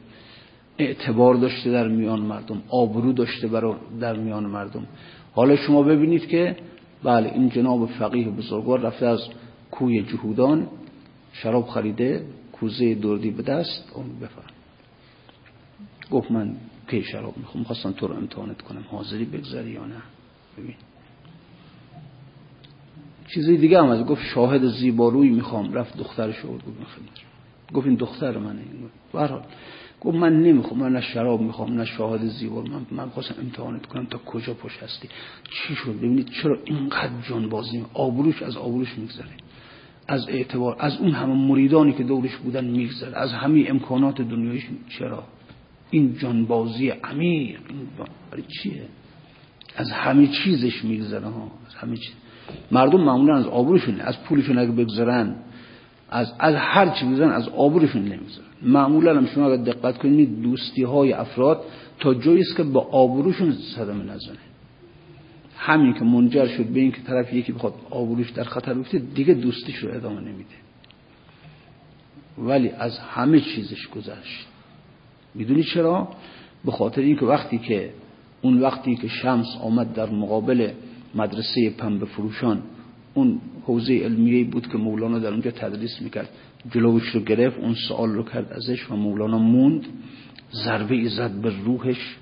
اعتبار 0.80 1.36
داشته 1.36 1.71
در 1.71 1.88
میان 1.88 2.19
مردم 2.19 2.61
آبرو 2.69 3.13
داشته 3.13 3.47
برای 3.47 3.73
در 3.99 4.15
میان 4.15 4.45
مردم. 4.45 4.88
حالا 5.34 5.55
شما 5.55 5.84
ببینید 5.84 6.27
که 6.27 6.55
بله 7.03 7.32
این 7.34 7.49
جناب 7.49 7.86
فقیه 7.86 8.30
بزرگوار 8.30 8.80
رفته 8.80 9.05
از 9.05 9.19
کوی 9.71 10.03
جهودان 10.03 10.67
شراب 11.34 11.67
خریده 11.67 12.25
کوزه 12.51 12.95
دردی 12.95 13.32
به 13.32 13.43
دست 13.43 13.91
اون 13.95 14.19
بفرم 14.19 14.53
گفت 16.11 16.32
من 16.32 16.55
کی 16.89 17.03
شراب 17.03 17.38
می‌خوام 17.38 17.63
خواستم 17.63 17.91
تو 17.91 18.07
رو 18.07 18.15
امتحانت 18.15 18.61
کنم. 18.61 18.84
حاضری 18.91 19.25
بگذری 19.25 19.71
یا 19.71 19.86
نه؟ 19.86 20.01
ببین. 20.57 20.75
چیزی 23.34 23.57
دیگه 23.57 23.80
هم 23.80 23.89
از 23.89 24.05
گفت 24.05 24.21
شاهد 24.21 24.67
زیباروی 24.67 25.30
می‌خوام. 25.30 25.73
رفت 25.73 25.97
دخترش 25.97 26.38
رو 26.38 26.49
گفت 26.53 26.63
گفت 27.73 27.88
این 27.88 27.95
دختر 27.95 28.38
منه. 28.38 28.61
برحال 29.13 29.43
گفت 30.02 30.18
من 30.18 30.43
نمی‌خوام 30.43 30.80
من 30.80 30.93
نه 30.93 31.02
شراب 31.02 31.41
می‌خوام 31.41 31.74
نه 31.74 31.86
شاهد 31.86 32.28
زیبا. 32.28 32.62
من 32.62 32.86
من 32.91 33.10
خواستم 33.10 33.36
امتحانت 33.41 33.86
کنم 33.86 34.06
تا 34.06 34.18
کجا 34.18 34.54
پشت 34.54 34.84
هستی. 34.84 35.10
چی 35.52 35.76
شد؟ 35.76 35.95
ببینید 35.97 36.30
چرا 36.30 36.58
اینقدر 36.66 37.22
جان 37.30 37.50
بازی 37.50 37.86
آبروش 37.93 38.41
از 38.41 38.58
آبروش 38.58 38.97
میگذره. 38.97 39.30
از 40.08 40.30
اعتبار 40.30 40.76
از 40.80 40.97
اون 40.97 41.12
همه 41.12 41.34
مریدانی 41.34 41.93
که 41.93 42.04
دورش 42.04 42.36
بودن 42.36 42.66
میگذره. 42.66 43.18
از 43.18 43.34
همه 43.34 43.66
امکانات 43.68 44.22
دنیایش 44.22 44.68
چرا؟ 45.00 45.24
این 45.91 46.18
جانبازی 46.18 46.89
عمیق 46.89 47.60
این 47.70 47.88
برای 48.32 48.43
چیه؟ 48.43 48.86
از 49.76 49.91
همه 49.91 50.28
چیزش 50.28 50.86
میگذره 50.86 51.28
ها. 51.28 51.52
از 51.68 51.76
همه 51.76 51.97
چیز 51.97 52.14
مردم 52.72 53.02
معمولا 53.02 53.36
از 53.38 53.45
آبروشون 53.45 54.00
از 54.02 54.24
پولشون 54.24 54.58
اگه 54.58 54.72
بگذرن 54.72 55.36
از 56.10 56.34
از 56.39 56.56
هر 56.56 56.89
چی 56.89 57.06
بگذرن 57.06 57.32
از 57.32 57.50
آبروشون 57.50 58.02
نمیگذرن 58.02 58.49
معمولا 58.62 59.18
هم 59.18 59.26
شما 59.26 59.51
اگر 59.51 59.64
دقت 59.64 59.97
کنید 59.97 60.41
دوستی 60.41 60.84
های 60.84 61.14
افراد 61.14 61.64
تا 61.99 62.14
جایی 62.14 62.41
است 62.41 62.57
که 62.57 62.64
با 62.64 62.82
آبروشون 62.82 63.51
صدمه 63.76 64.03
نزنه. 64.03 64.38
همین 65.57 65.93
که 65.93 66.03
منجر 66.03 66.47
شد 66.47 66.66
به 66.66 66.80
این 66.80 66.91
که 66.91 67.01
طرف 67.01 67.34
یکی 67.34 67.51
بخواد 67.51 67.74
آبروش 67.89 68.32
در 68.32 68.43
خطر 68.43 68.74
بیفته 68.74 68.99
دیگه 68.99 69.34
دوستیش 69.34 69.76
رو 69.76 69.93
ادامه 69.93 70.22
نمیده. 70.22 70.55
ولی 72.38 72.70
از 72.70 72.99
همه 72.99 73.39
چیزش 73.39 73.88
گذشت. 73.88 74.47
می‌دونی 75.36 75.64
چرا؟ 75.64 76.07
به 76.66 76.72
خاطر 76.72 77.01
اینکه 77.01 77.26
وقتی 77.26 77.57
که 77.57 77.93
اون 78.41 78.62
وقتی 78.62 78.95
که 78.95 79.07
شمس 79.07 79.47
آمد 79.62 79.93
در 79.93 80.10
مقابل 80.10 80.72
مدرسه 81.16 81.70
پنبه 81.70 82.05
فروشان 82.05 82.62
اون 83.14 83.41
حوزه 83.66 83.93
علمیه 83.93 84.43
بود 84.43 84.68
که 84.68 84.78
مولانا 84.78 85.20
در 85.20 85.30
اونجا 85.30 85.51
تدریس 85.51 86.01
می‌کرد. 86.01 86.30
جلوش 86.72 87.03
رو 87.10 87.22
گرفت 87.22 87.60
اون 87.60 87.74
سوال 87.74 88.10
رو 88.10 88.24
کرد 88.24 88.53
ازش 88.53 88.91
و 88.91 88.95
مولانا 88.95 89.38
موند. 89.38 89.86
ضربه 90.53 90.95
ای 90.95 91.10
زد 91.10 91.32
به 91.32 91.53
روحش. 91.66 92.16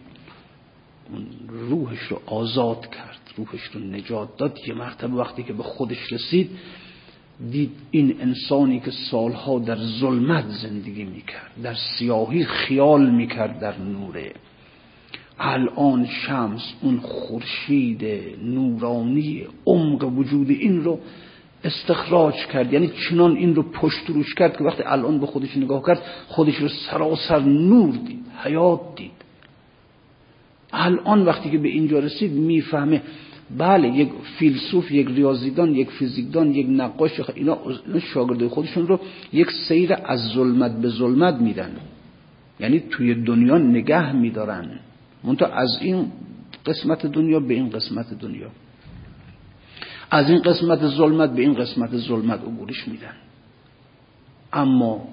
اون 1.11 1.25
روحش 1.69 1.99
رو 1.99 2.21
آزاد 2.25 2.87
کرد 2.89 3.19
روحش 3.37 3.63
رو 3.73 3.79
نجات 3.79 4.37
داد. 4.37 4.59
یه 4.67 4.73
مرتبه 4.73 5.13
وقتی 5.13 5.43
که 5.43 5.53
به 5.53 5.63
خودش 5.63 6.13
رسید 6.13 6.49
دید 7.51 7.71
این 7.91 8.15
انسانی 8.21 8.79
که 8.79 8.91
سالها 8.91 9.59
در 9.59 9.77
ظلمت 9.99 10.45
زندگی 10.47 11.03
می‌کرد 11.03 11.51
در 11.63 11.75
سیاهی 11.99 12.45
خیال 12.45 13.09
می‌کرد 13.09 13.59
در 13.59 13.77
نوره. 13.79 14.33
الان 15.39 16.05
شمس 16.05 16.73
اون 16.81 16.97
خورشید 16.97 18.05
نورانی 18.43 19.43
عمق 19.65 20.03
وجود 20.17 20.49
این 20.49 20.83
رو 20.83 20.99
استخراج 21.63 22.33
کرد. 22.33 22.73
یعنی 22.73 22.91
چنان 23.09 23.35
این 23.35 23.55
رو 23.55 23.63
پشت 23.63 24.09
روش 24.09 24.35
کرد 24.35 24.57
که 24.57 24.63
وقتی 24.63 24.83
الان 24.83 25.19
به 25.19 25.25
خودش 25.25 25.57
نگاه 25.57 25.83
کرد 25.87 26.01
خودش 26.27 26.55
رو 26.55 26.67
سراسر 26.67 27.39
نور 27.39 27.95
دید 27.95 28.25
حیات 28.43 28.81
دید. 28.95 29.11
الان 30.73 31.25
وقتی 31.25 31.49
که 31.49 31.57
به 31.57 31.69
اینجا 31.69 31.99
رسید 31.99 32.31
می‌فهمه 32.31 33.01
بله 33.57 33.87
یک 33.87 34.09
فیلسوف 34.39 34.91
یک 34.91 35.07
ریاضیدان 35.07 35.75
یک 35.75 35.89
فیزیکدان 35.89 36.51
یک 36.51 36.67
نقاش 36.69 37.11
اینا 37.35 37.57
شاگرد 38.13 38.47
خودشون 38.47 38.87
رو 38.87 38.99
یک 39.33 39.51
سیر 39.51 39.93
از 40.05 40.19
ظلمت 40.19 40.71
به 40.81 40.89
ظلمت 40.89 41.33
میدن. 41.33 41.71
یعنی 42.59 42.79
توی 42.79 43.15
دنیا 43.15 43.57
نگه 43.57 44.11
میدارن. 44.11 44.79
منتها 45.23 45.47
از 45.47 45.77
این 45.81 46.11
قسمت 46.65 47.05
دنیا 47.05 47.39
به 47.39 47.53
این 47.53 47.69
قسمت 47.69 48.13
دنیا. 48.13 48.49
از 50.11 50.29
این 50.29 50.41
قسمت 50.41 50.87
ظلمت 50.87 51.31
به 51.33 51.41
این 51.41 51.53
قسمت 51.53 51.97
ظلمت 51.97 52.39
عبورش 52.41 52.87
میدن. 52.87 53.13
اما 54.53 55.07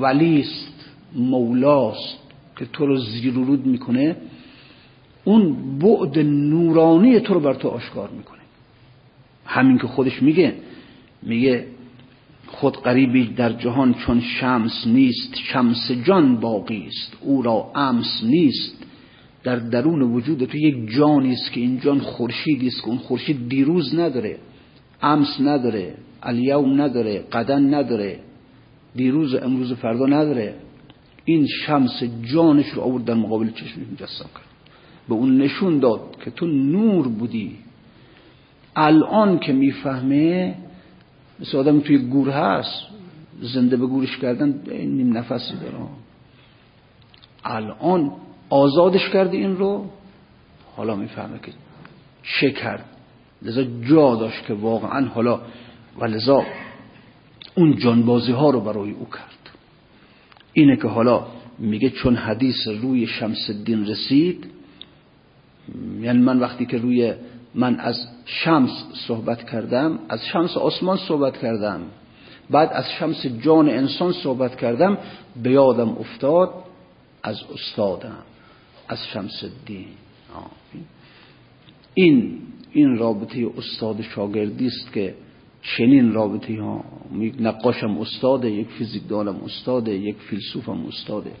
ولیست 0.00 0.90
مولاست 1.14 2.18
که 2.56 2.66
تو 2.66 2.86
رو 2.86 2.96
زیر 2.96 3.34
رود 3.34 3.66
می‌کنه 3.66 4.16
اون 5.24 5.78
بعد 5.78 6.18
نورانی 6.18 7.20
تو 7.20 7.34
رو 7.34 7.40
بر 7.40 7.54
تو 7.54 7.68
آشکار 7.68 8.10
می‌کنه. 8.10 8.40
همین 9.46 9.78
که 9.78 9.86
خودش 9.86 10.22
میگه 10.22 10.54
میگه 11.22 11.66
خود 12.46 12.76
قریبی 12.76 13.26
در 13.26 13.52
جهان 13.52 13.94
چون 13.94 14.20
شمس 14.20 14.86
نیست 14.86 15.36
شمس 15.36 15.90
جان 15.90 16.36
باقی 16.36 16.86
است 16.86 17.16
او 17.20 17.42
را 17.42 17.70
امس 17.74 18.20
نیست. 18.22 18.84
در 19.44 19.56
درون 19.56 20.02
وجود 20.02 20.44
تو 20.44 20.56
یک 20.56 20.90
جانی 20.90 21.32
است 21.32 21.52
که 21.52 21.60
این 21.60 21.80
جان 21.80 21.98
خورشیدی 21.98 22.66
است 22.66 22.82
که 22.82 22.88
اون 22.88 22.98
خورشید 22.98 23.48
دیروز 23.48 23.94
نداره 23.94 24.38
امس 25.02 25.40
نداره 25.40 25.94
الیوم 26.22 26.80
نداره 26.80 27.18
قدن 27.18 27.74
نداره 27.74 28.20
دیروز 28.94 29.34
امروز 29.34 29.72
فردا 29.72 30.06
نداره. 30.06 30.54
این 31.24 31.46
شمس 31.46 32.02
جانش 32.22 32.68
رو 32.68 32.82
آورد 32.82 33.04
در 33.04 33.14
مقابل 33.14 33.50
چشم 33.50 33.80
مجسم 33.92 34.24
کرد. 34.34 34.44
به 35.08 35.14
اون 35.14 35.38
نشون 35.38 35.78
داد 35.78 36.16
که 36.24 36.30
تو 36.30 36.46
نور 36.46 37.08
بودی. 37.08 37.56
الان 38.76 39.38
که 39.38 39.52
می‌فهمه 39.52 40.54
مثل 41.40 41.58
آدم 41.58 41.80
توی 41.80 41.98
گور 41.98 42.30
هست 42.30 42.86
زنده 43.40 43.76
به 43.76 43.86
گورش 43.86 44.18
کردن 44.18 44.62
نیم 44.70 45.16
نفسی 45.16 45.54
داره. 45.54 45.86
الان 47.44 48.12
آزادش 48.50 49.08
کردی 49.08 49.36
این 49.36 49.56
رو. 49.56 49.84
حالا 50.76 50.96
می‌فهمه 50.96 51.38
که 51.38 51.52
چه 52.22 52.50
کرد. 52.50 52.84
لذا 53.42 53.62
جا 53.62 54.16
داشت 54.16 54.46
که 54.46 54.54
واقعا 54.54 55.06
حالا 55.06 55.40
و 55.98 56.04
لذا 56.04 56.44
اون 57.54 57.76
جانبازی 57.76 58.32
ها 58.32 58.50
رو 58.50 58.60
برای 58.60 58.90
او 58.90 59.06
کرد. 59.10 59.50
اینه 60.52 60.76
که 60.76 60.88
حالا 60.88 61.26
میگه 61.58 61.90
چون 61.90 62.16
حدیث 62.16 62.68
روی 62.82 63.06
شمس 63.06 63.50
الدین 63.50 63.86
رسید 63.86 64.46
یعنی 66.00 66.18
من 66.18 66.38
وقتی 66.38 66.66
که 66.66 66.78
روی 66.78 67.14
من 67.54 67.80
از 67.80 68.06
شمس 68.24 68.70
صحبت 69.08 69.50
کردم 69.50 69.98
از 70.08 70.26
شمس 70.26 70.56
آسمان 70.56 70.96
صحبت 70.96 71.38
کردم 71.38 71.80
بعد 72.50 72.70
از 72.72 72.84
شمس 72.98 73.26
جان 73.26 73.68
انسان 73.68 74.12
صحبت 74.12 74.56
کردم 74.56 74.98
به 75.42 75.50
یادم 75.50 75.88
افتاد 75.88 76.54
از 77.22 77.36
استادم. 77.54 78.22
از 78.88 79.06
شمس 79.12 79.44
الدین 79.44 79.86
این 81.94 82.38
این 82.72 82.98
رابطه 82.98 83.50
استاد 83.58 84.02
شاگردی 84.02 84.66
است 84.66 84.92
که 84.92 85.14
چنین 85.62 86.12
رابطه 86.12 86.62
ها 86.62 86.84
یک 87.18 87.34
نقاشم 87.40 87.98
استاده 87.98 88.50
یک 88.50 88.68
فیزیکدانم 88.68 89.36
استاده 89.44 89.94
یک 89.94 90.16
فیلسوفم 90.16 90.86
استاده. 90.86 91.32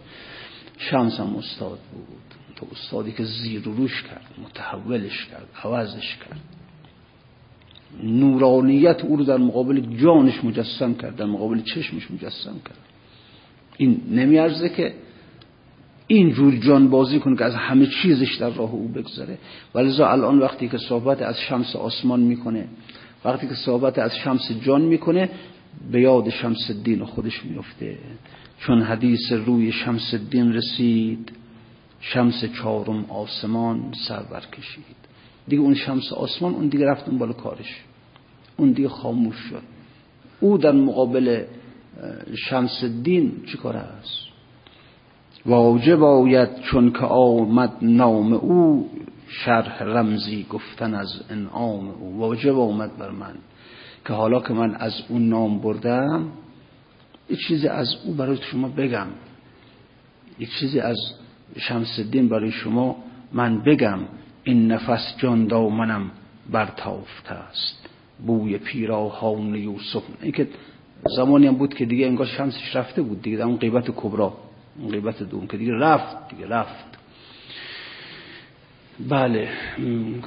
شمسم 0.78 1.36
استاد 1.36 1.78
بود. 1.92 2.34
تو 2.56 2.66
استادی 2.72 3.12
که 3.12 3.24
زیر 3.24 3.68
و 3.68 3.74
روش 3.74 4.02
کرد 4.02 4.26
متحولش 4.44 5.26
کرد 5.26 5.48
عوضش 5.64 6.16
کرد. 6.16 6.40
نورانیت 8.02 9.04
او 9.04 9.16
رو 9.16 9.24
در 9.24 9.36
مقابل 9.36 9.96
جانش 9.96 10.44
مجسم 10.44 10.94
کرد 10.94 11.16
در 11.16 11.24
مقابل 11.24 11.62
چشمش 11.62 12.10
مجسم 12.10 12.54
کرد. 12.64 12.78
این 13.76 14.00
نمیارزه 14.10 14.68
که 14.68 14.94
این 16.06 16.30
جور 16.32 16.56
جان 16.56 16.90
بازی 16.90 17.18
کنه 17.18 17.36
که 17.36 17.44
از 17.44 17.54
همه 17.54 17.86
چیزش 17.86 18.34
در 18.34 18.50
راه 18.50 18.72
او 18.72 18.88
بگذره 18.88 19.38
ولذا 19.74 20.08
الان 20.08 20.38
وقتی 20.38 20.68
که 20.68 20.78
صحبت 20.78 21.22
از 21.22 21.40
شمس 21.40 21.76
آسمان 21.76 22.20
می‌کنه 22.20 22.68
وقتی 23.24 23.48
که 23.48 23.54
صحبت 23.54 23.98
از 23.98 24.16
شمس 24.16 24.50
جان 24.62 24.82
می‌کنه 24.82 25.30
به 25.92 26.00
یاد 26.00 26.30
شمس 26.30 26.70
الدین 26.70 27.04
خودش 27.04 27.44
میفته 27.44 27.98
چون 28.58 28.82
حدیث 28.82 29.32
روی 29.32 29.72
شمس 29.72 30.14
الدین 30.14 30.52
رسید 30.52 31.32
شمس 32.00 32.44
چهارم 32.44 33.04
آسمان 33.04 33.92
سر 34.08 34.22
برکشید. 34.22 34.96
دیگه 35.48 35.62
اون 35.62 35.74
شمس 35.74 36.12
آسمان 36.12 36.54
اون 36.54 36.68
دیگه 36.68 36.86
رفت 36.86 37.08
اون 37.08 37.18
بالا 37.18 37.32
کارش. 37.32 37.80
اون 38.56 38.72
دیگه 38.72 38.88
خاموش 38.88 39.36
شد. 39.36 39.62
او 40.40 40.58
در 40.58 40.72
مقابل 40.72 41.44
شمس 42.34 42.78
الدین 42.82 43.32
چی 43.46 43.58
کار 43.58 43.76
است؟ 43.76 44.33
واجب 45.46 46.02
آید 46.02 46.60
چون 46.60 46.90
که 46.90 47.04
آمد 47.06 47.72
نام 47.82 48.32
او 48.32 48.90
شرح 49.28 49.82
رمزی 49.82 50.46
گفتن 50.50 50.94
از 50.94 51.22
انعام 51.30 51.88
او. 51.88 52.18
واجب 52.18 52.58
آمد 52.58 52.96
بر 52.98 53.10
من 53.10 53.34
که 54.06 54.12
حالا 54.12 54.40
که 54.40 54.52
من 54.52 54.74
از 54.74 54.92
اون 55.08 55.28
نام 55.28 55.58
بردم 55.58 56.26
یک 57.30 57.38
چیزی 57.48 57.68
از 57.68 57.96
او 58.04 58.14
برای 58.14 58.36
شما 58.36 58.68
بگم. 58.68 59.06
یک 60.38 60.50
چیزی 60.60 60.80
از 60.80 60.96
شمس 61.56 61.98
الدین 61.98 62.28
برای 62.28 62.50
شما 62.50 62.96
من 63.32 63.62
بگم. 63.62 63.98
این 64.44 64.72
نفس 64.72 65.14
جان 65.18 65.54
منم 65.54 66.10
برتافته 66.52 67.32
است. 67.32 67.88
بوی 68.26 68.58
پیراهان 68.58 69.54
یوسف. 69.54 70.02
این 70.22 70.32
که 70.32 70.48
زمانی 71.16 71.46
هم 71.46 71.54
بود 71.54 71.74
که 71.74 71.84
دیگه 71.84 72.06
انگار 72.06 72.26
شمسش 72.26 72.76
رفته 72.76 73.02
بود. 73.02 73.22
دیگه 73.22 73.36
در 73.36 73.44
اون 73.44 73.56
قیبت 73.56 73.90
کبرا. 73.96 74.43
قیبت 74.90 75.22
دوم 75.22 75.46
که 75.46 75.56
دیگه 75.56 75.72
رفت 75.72 76.28
دیگه 76.28 76.48
رفت. 76.48 76.84
بله 79.08 79.48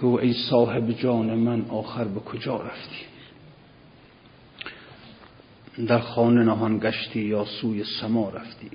که 0.01 0.05
ای 0.05 0.33
صاحب 0.49 0.91
جان 0.91 1.33
من 1.33 1.65
آخر 1.69 2.03
به 2.03 2.19
کجا 2.19 2.61
رفتی؟ 2.61 3.05
در 5.87 5.99
خانه 5.99 6.43
نهان 6.43 6.79
گشتی 6.79 7.21
یا 7.21 7.45
سوی 7.45 7.83
سما 8.01 8.29
رفتی؟ 8.29 8.69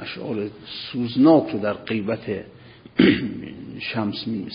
اشعار 0.00 0.50
سوزناک 0.92 1.50
رو 1.50 1.58
در 1.58 1.72
قیبت 1.72 2.44
شمس 3.92 4.26
می 4.26 4.48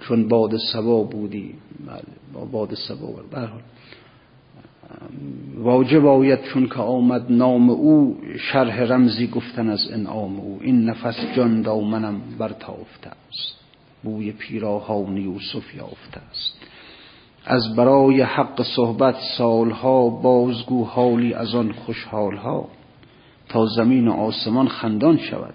چون 0.00 0.28
باد 0.28 0.56
سبا 0.72 1.02
بودی 1.02 1.54
بله 1.86 2.02
با 2.32 2.44
باد 2.44 2.74
سبا 2.74 3.22
برحال 3.30 3.62
واجب 5.56 6.06
آید 6.06 6.42
چون 6.42 6.66
که 6.66 6.78
آمد 6.78 7.32
نام 7.32 7.70
او 7.70 8.20
شرح 8.38 8.80
رمزی 8.80 9.26
گفتن 9.26 9.68
از 9.68 9.90
انعام 9.92 10.40
او. 10.40 10.58
این 10.62 10.84
نفس 10.84 11.16
جان 11.36 11.62
دامنم 11.62 12.20
برتافته 12.38 13.08
است. 13.08 13.58
بوی 14.02 14.32
پیراهان 14.32 15.16
یوسف 15.16 15.74
یافته 15.74 16.20
است. 16.30 16.58
از 17.46 17.76
برای 17.76 18.22
حق 18.22 18.62
صحبت 18.76 19.16
سالها 19.38 20.08
بازگو 20.08 20.84
حالی 20.84 21.34
از 21.34 21.54
آن 21.54 21.72
خوشحالها. 21.72 22.68
تا 23.48 23.66
زمین 23.66 24.08
و 24.08 24.12
آسمان 24.12 24.68
خندان 24.68 25.18
شود. 25.18 25.54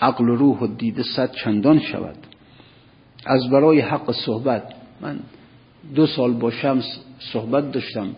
عقل 0.00 0.28
و 0.28 0.36
روح 0.36 0.58
و 0.58 0.66
دیده 0.66 1.02
صد 1.02 1.32
چندان 1.32 1.80
شود. 1.80 2.16
از 3.26 3.50
برای 3.50 3.80
حق 3.80 4.12
صحبت 4.12 4.62
من 5.00 5.18
دو 5.94 6.06
سال 6.06 6.32
با 6.32 6.50
شمس 6.50 6.98
صحبت 7.18 7.72
داشتم. 7.72 8.08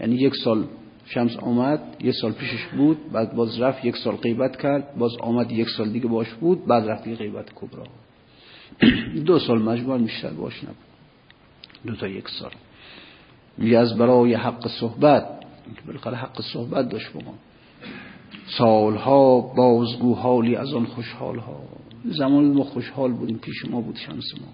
یعنی 0.00 0.14
یک 0.14 0.34
سال 0.44 0.64
شمس 1.06 1.36
آمد 1.36 1.96
یک 2.00 2.14
سال 2.14 2.32
پیشش 2.32 2.66
بود 2.66 3.12
بعد 3.12 3.34
باز 3.34 3.60
رفت 3.60 3.84
یک 3.84 3.96
سال 3.96 4.16
غیبت 4.16 4.56
کرد 4.56 4.96
باز 4.98 5.16
آمد 5.20 5.52
یک 5.52 5.68
سال 5.68 5.88
دیگه 5.88 6.06
باش 6.06 6.34
بود 6.34 6.66
بعد 6.66 6.88
رفت 6.88 7.08
غیبت 7.08 7.46
کبرا. 7.54 7.84
دو 9.26 9.38
سال 9.38 9.62
مجموع 9.62 9.98
بیشتر 9.98 10.30
باش 10.30 10.64
نبود. 10.64 10.76
دو 11.86 11.96
تا 11.96 12.08
یک 12.08 12.28
سال. 12.28 12.50
می 13.58 13.74
از 13.74 13.98
برای 13.98 14.34
حق 14.34 14.68
صحبت 14.68 15.26
بالاخره 15.86 16.16
حق 16.16 16.42
صحبت 16.42 16.88
داشت 16.88 17.12
با 17.12 17.20
ما. 17.20 17.34
سالها 18.58 19.40
بازگو 19.40 20.14
حالی 20.14 20.56
از 20.56 20.74
آن 20.74 20.84
خوشحالها. 20.84 21.62
زمان 22.04 22.52
ما 22.52 22.64
خوشحال 22.64 23.12
بودیم 23.12 23.38
پیش 23.38 23.64
ما 23.64 23.80
بود 23.80 23.96
شمس 23.96 24.34
ما. 24.40 24.48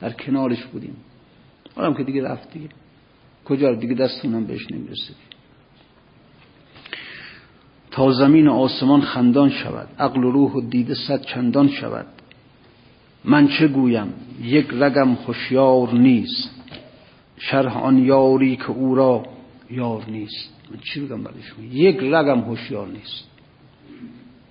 در 0.00 0.12
کنارش 0.12 0.64
بودیم. 0.64 0.96
حالا 1.76 1.94
که 1.94 2.04
دیگه 2.04 2.22
رفت 2.22 2.52
دیگه. 2.52 2.68
کجا 3.48 3.74
دیگه 3.74 3.94
دستونم 3.94 4.44
بهش 4.44 4.70
نمی‌رسید 4.70 5.16
تا 7.90 8.12
زمین 8.12 8.48
و 8.48 8.52
آسمان 8.52 9.00
خندان 9.00 9.50
شود 9.50 9.88
عقل 9.98 10.24
و 10.24 10.30
روح 10.30 10.52
و 10.52 10.60
دیده 10.60 10.94
صد 10.94 11.22
چندان 11.22 11.68
شود. 11.68 12.06
من 13.24 13.48
چه 13.48 13.68
گویم؟ 13.68 14.14
یک 14.42 14.66
رگم 14.72 15.14
خوشیار 15.14 15.94
نیست. 15.94 16.50
شرح 17.38 17.78
آن 17.78 17.98
یاری 17.98 18.56
که 18.56 18.70
او 18.70 18.94
را 18.94 19.26
یار 19.70 20.04
نیست. 20.08 20.54
من 20.70 20.76
چی 20.80 21.00
بگم 21.00 21.22
برای 21.22 21.42
شما؟ 21.42 21.64
یک 21.64 21.96
رگم 22.02 22.40
هوشیار 22.40 22.88
نیست. 22.88 23.24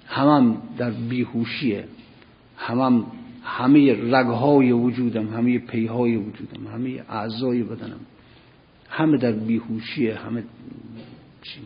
همم 0.07 0.57
در 0.77 0.91
بیهوشیه. 0.91 1.87
همم 2.57 3.05
همه 3.43 3.93
رگهای 3.93 4.71
وجودم 4.71 5.27
همه 5.27 5.59
پیهای 5.59 6.15
وجودم 6.15 6.67
همه 6.67 7.03
اعضای 7.09 7.63
بدنم. 7.63 7.99
همه 8.95 9.17
در 9.17 9.31
بیهوشیه 9.31 10.15
همه 10.15 10.43
چی. 11.41 11.59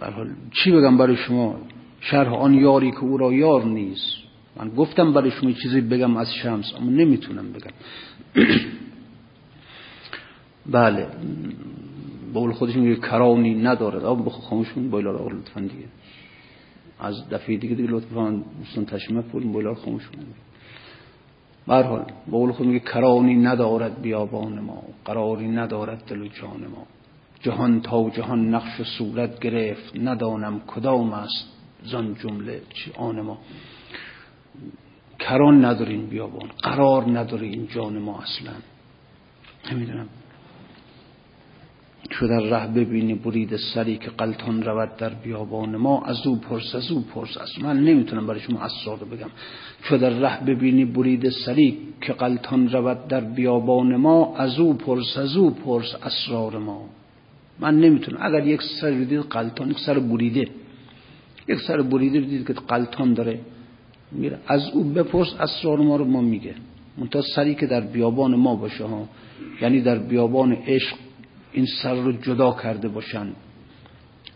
برحال 0.00 0.30
چی 0.50 0.70
بگم 0.70 0.98
برای 0.98 1.16
شما؟ 1.16 1.60
شرح 2.00 2.34
آن 2.34 2.54
یاری 2.54 2.90
که 2.90 3.04
او 3.04 3.18
را 3.18 3.32
یار 3.32 3.64
نیست. 3.64 4.16
من 4.56 4.68
گفتم 4.68 5.12
برای 5.12 5.30
شما 5.30 5.52
چیزی 5.52 5.80
بگم 5.80 6.16
از 6.16 6.34
شمس 6.34 6.74
اما 6.74 6.90
نمی‌تونم 6.90 7.52
بگم. 7.52 7.72
بله. 10.66 11.06
بقول 12.34 12.52
خودش 12.52 12.76
میگه 12.76 12.96
کرانی 13.00 13.54
ندارد 13.54 14.04
آب 14.04 14.26
بخو 14.26 14.40
خاموش 14.40 14.72
کن 14.72 14.90
بایلا 14.90 15.10
را 15.10 15.28
لطفا 15.28 15.60
دیگه. 15.60 15.88
از 17.00 17.28
دفعه 17.28 17.56
دیگه 17.56 17.74
دیگه 17.74 17.90
لطفا 17.90 18.42
دوستان 18.58 18.84
تشمیه 18.84 19.22
پول 19.22 19.52
بایلا 19.52 19.74
خاموش 19.74 20.08
کن 20.08 20.24
برحال 21.66 22.04
بقول 22.28 22.52
خود 22.52 22.66
میگه 22.66 22.78
کرانی 22.78 23.34
ندارد 23.34 24.02
بیابان 24.02 24.60
ما 24.60 24.82
قراری 25.04 25.48
ندارد 25.48 26.04
دل 26.06 26.22
و 26.22 26.28
جان 26.28 26.66
ما. 26.66 26.86
جهان 27.40 27.80
تا 27.80 28.10
جهان 28.10 28.54
نقش 28.54 28.80
و 28.80 28.84
صورت 28.84 29.40
گرفت 29.40 29.96
ندانم 29.96 30.60
کدام 30.66 31.12
است 31.12 31.46
زن 31.84 32.14
جمله 32.14 32.62
چی 32.74 32.92
آن 32.96 33.20
ما. 33.20 33.38
کران 35.18 35.64
ندارین 35.64 36.06
بیابان 36.06 36.48
قرار 36.62 37.18
نداره 37.18 37.46
این 37.46 37.66
جان 37.66 37.98
ما 37.98 38.22
اصلا. 38.22 38.52
نمی‌دونم. 39.72 40.08
چو 42.10 42.26
در 42.28 42.40
ره 42.40 42.66
ببینی 42.66 43.14
برید 43.14 43.56
سری 43.56 43.96
که 43.96 44.10
قلتان 44.10 44.62
رود 44.62 44.96
در 44.96 45.08
بیابان 45.08 45.76
ما؟ 45.76 46.04
از 46.04 46.26
او 46.26 46.36
پرس 46.36 46.74
از 46.74 46.90
او 46.90 47.02
پرس. 47.02 47.36
از 47.36 47.62
من 47.62 47.80
نمی‌تونم 47.80 48.26
برای 48.26 48.40
شما 48.40 48.60
اسرار 48.60 48.98
رو 48.98 49.06
بگم. 49.06 49.30
چو 49.82 49.98
در 49.98 50.10
ره 50.10 50.44
ببینی 50.44 50.84
برید 50.84 51.28
سری 51.28 51.78
که 52.00 52.12
قلتان 52.12 52.68
رود 52.72 53.08
در 53.08 53.20
بیابان 53.20 53.96
ما؟ 53.96 54.36
از 54.36 54.58
او 54.58 54.74
پرس 54.74 55.16
از 55.16 55.36
او 55.36 55.50
پرس 55.50 55.94
اسرار 56.02 56.58
ما. 56.58 56.88
من 57.60 57.80
نمی‌تونم. 57.80 58.18
اگر 58.22 58.46
یک 58.46 58.62
سر 58.80 58.90
دید 58.90 59.20
قلتان 59.20 59.70
یک 59.70 59.78
سر 59.78 59.98
بریده. 59.98 60.48
یک 61.48 61.58
سر 61.60 61.82
بریده 61.82 62.20
دید 62.20 62.46
که 62.46 62.52
قلتان 62.52 63.14
داره. 63.14 63.40
میره 64.12 64.38
از 64.46 64.70
او 64.70 64.84
بپرس 64.84 65.34
اسرار 65.40 65.78
ما 65.78 65.96
رو 65.96 66.04
ما 66.04 66.20
میگه. 66.20 66.54
منتها 66.98 67.22
سری 67.36 67.54
که 67.54 67.66
در 67.66 67.80
بیابان 67.80 68.34
ما 68.34 68.56
باشه 68.56 68.84
ها. 68.84 69.08
یعنی 69.62 69.80
در 69.80 69.98
بیابان 69.98 70.52
عشق 70.52 70.96
این 71.54 71.66
سر 71.82 71.94
رو 71.94 72.12
جدا 72.12 72.52
کرده 72.62 72.88
باشن. 72.88 73.26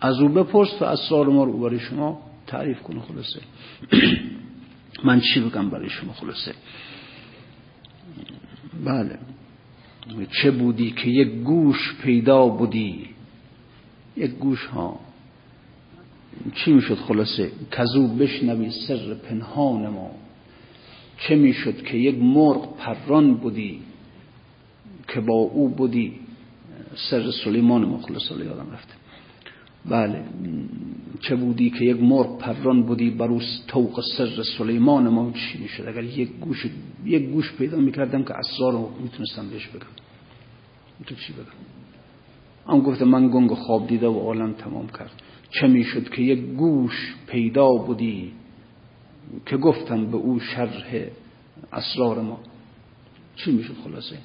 از 0.01 0.21
او 0.21 0.29
بپرس 0.29 0.83
و 0.83 0.85
اسرار 0.85 1.27
ما 1.27 1.45
رو 1.45 1.61
برای 1.61 1.81
شما 1.81 2.23
تعریف 2.47 2.83
کنه 2.83 3.01
خلاصه. 3.01 3.41
من 5.05 5.21
چی 5.21 5.41
بگم 5.41 5.71
برای 5.71 5.91
شما 5.91 6.13
خلاصه؟ 6.13 6.55
بله. 8.85 9.19
چه 10.43 10.51
بودی 10.51 10.91
که 10.91 11.09
یک 11.11 11.29
گوش 11.29 11.97
پیدا 12.03 12.49
بودی؟ 12.49 13.09
یک 14.17 14.31
گوش 14.31 14.67
ها. 14.67 15.01
چی 16.55 16.73
می‌شد 16.73 16.95
خلاصه؟ 16.95 17.51
کذو 17.71 18.09
بشنوی 18.09 18.71
سر 18.71 19.15
پنهان 19.15 19.89
ما. 19.89 20.11
چه 21.19 21.37
می‌شد 21.37 21.83
که 21.83 21.97
یک 21.97 22.19
مرغ 22.19 22.77
پران 22.77 23.35
بودی؟ 23.35 23.81
که 25.09 25.21
با 25.21 25.35
او 25.35 25.69
بودی. 25.69 26.28
سر 27.11 27.31
سلیمان 27.45 27.85
ما 27.85 27.99
خلاصه 27.99 28.45
یادم 28.45 28.71
رفته. 28.73 28.95
بله 29.87 30.25
چه 31.21 31.37
بودی 31.37 31.71
که 31.71 31.85
یک 31.85 32.03
مرغ 32.03 32.39
پران 32.39 32.83
بودی 32.83 33.11
بروس 33.11 33.65
توق 33.69 34.01
سر 34.19 34.43
سلیمان 34.59 35.09
ما 35.09 35.33
چی 35.33 35.59
می‌شد 35.59 35.89
اگر 35.89 36.03
یک 36.05 36.31
گوش 36.41 36.67
یک 37.05 37.23
گوش 37.29 37.53
پیدا 37.53 37.79
می‌کردم 37.79 38.23
که 38.23 38.35
اسرار 38.35 38.73
رو 38.73 38.91
می‌تونستم 39.03 39.49
بهش 39.49 39.67
بگم. 39.67 39.87
تو 41.07 41.15
چی 41.15 41.33
بگم؟ 41.33 42.75
هم 42.75 42.81
گفته 42.81 43.05
من 43.05 43.29
گنگ 43.29 43.51
خواب 43.51 43.87
دیده 43.87 44.09
و 44.09 44.19
عالم 44.19 44.53
تمام 44.53 44.87
کرد. 44.89 45.11
چه 45.51 45.67
می‌شد 45.67 46.09
که 46.09 46.23
یک 46.23 46.39
گوش 46.39 47.15
پیدا 47.27 47.69
بودی 47.69 48.33
که 49.47 49.57
گفتم 49.57 50.07
به 50.07 50.17
او 50.17 50.41
شرح 50.41 50.95
اسرار 51.73 52.21
ما؟ 52.21 52.41
چی 53.37 53.53
می‌شد 53.53 53.75
خلاصه؟ 53.85 54.19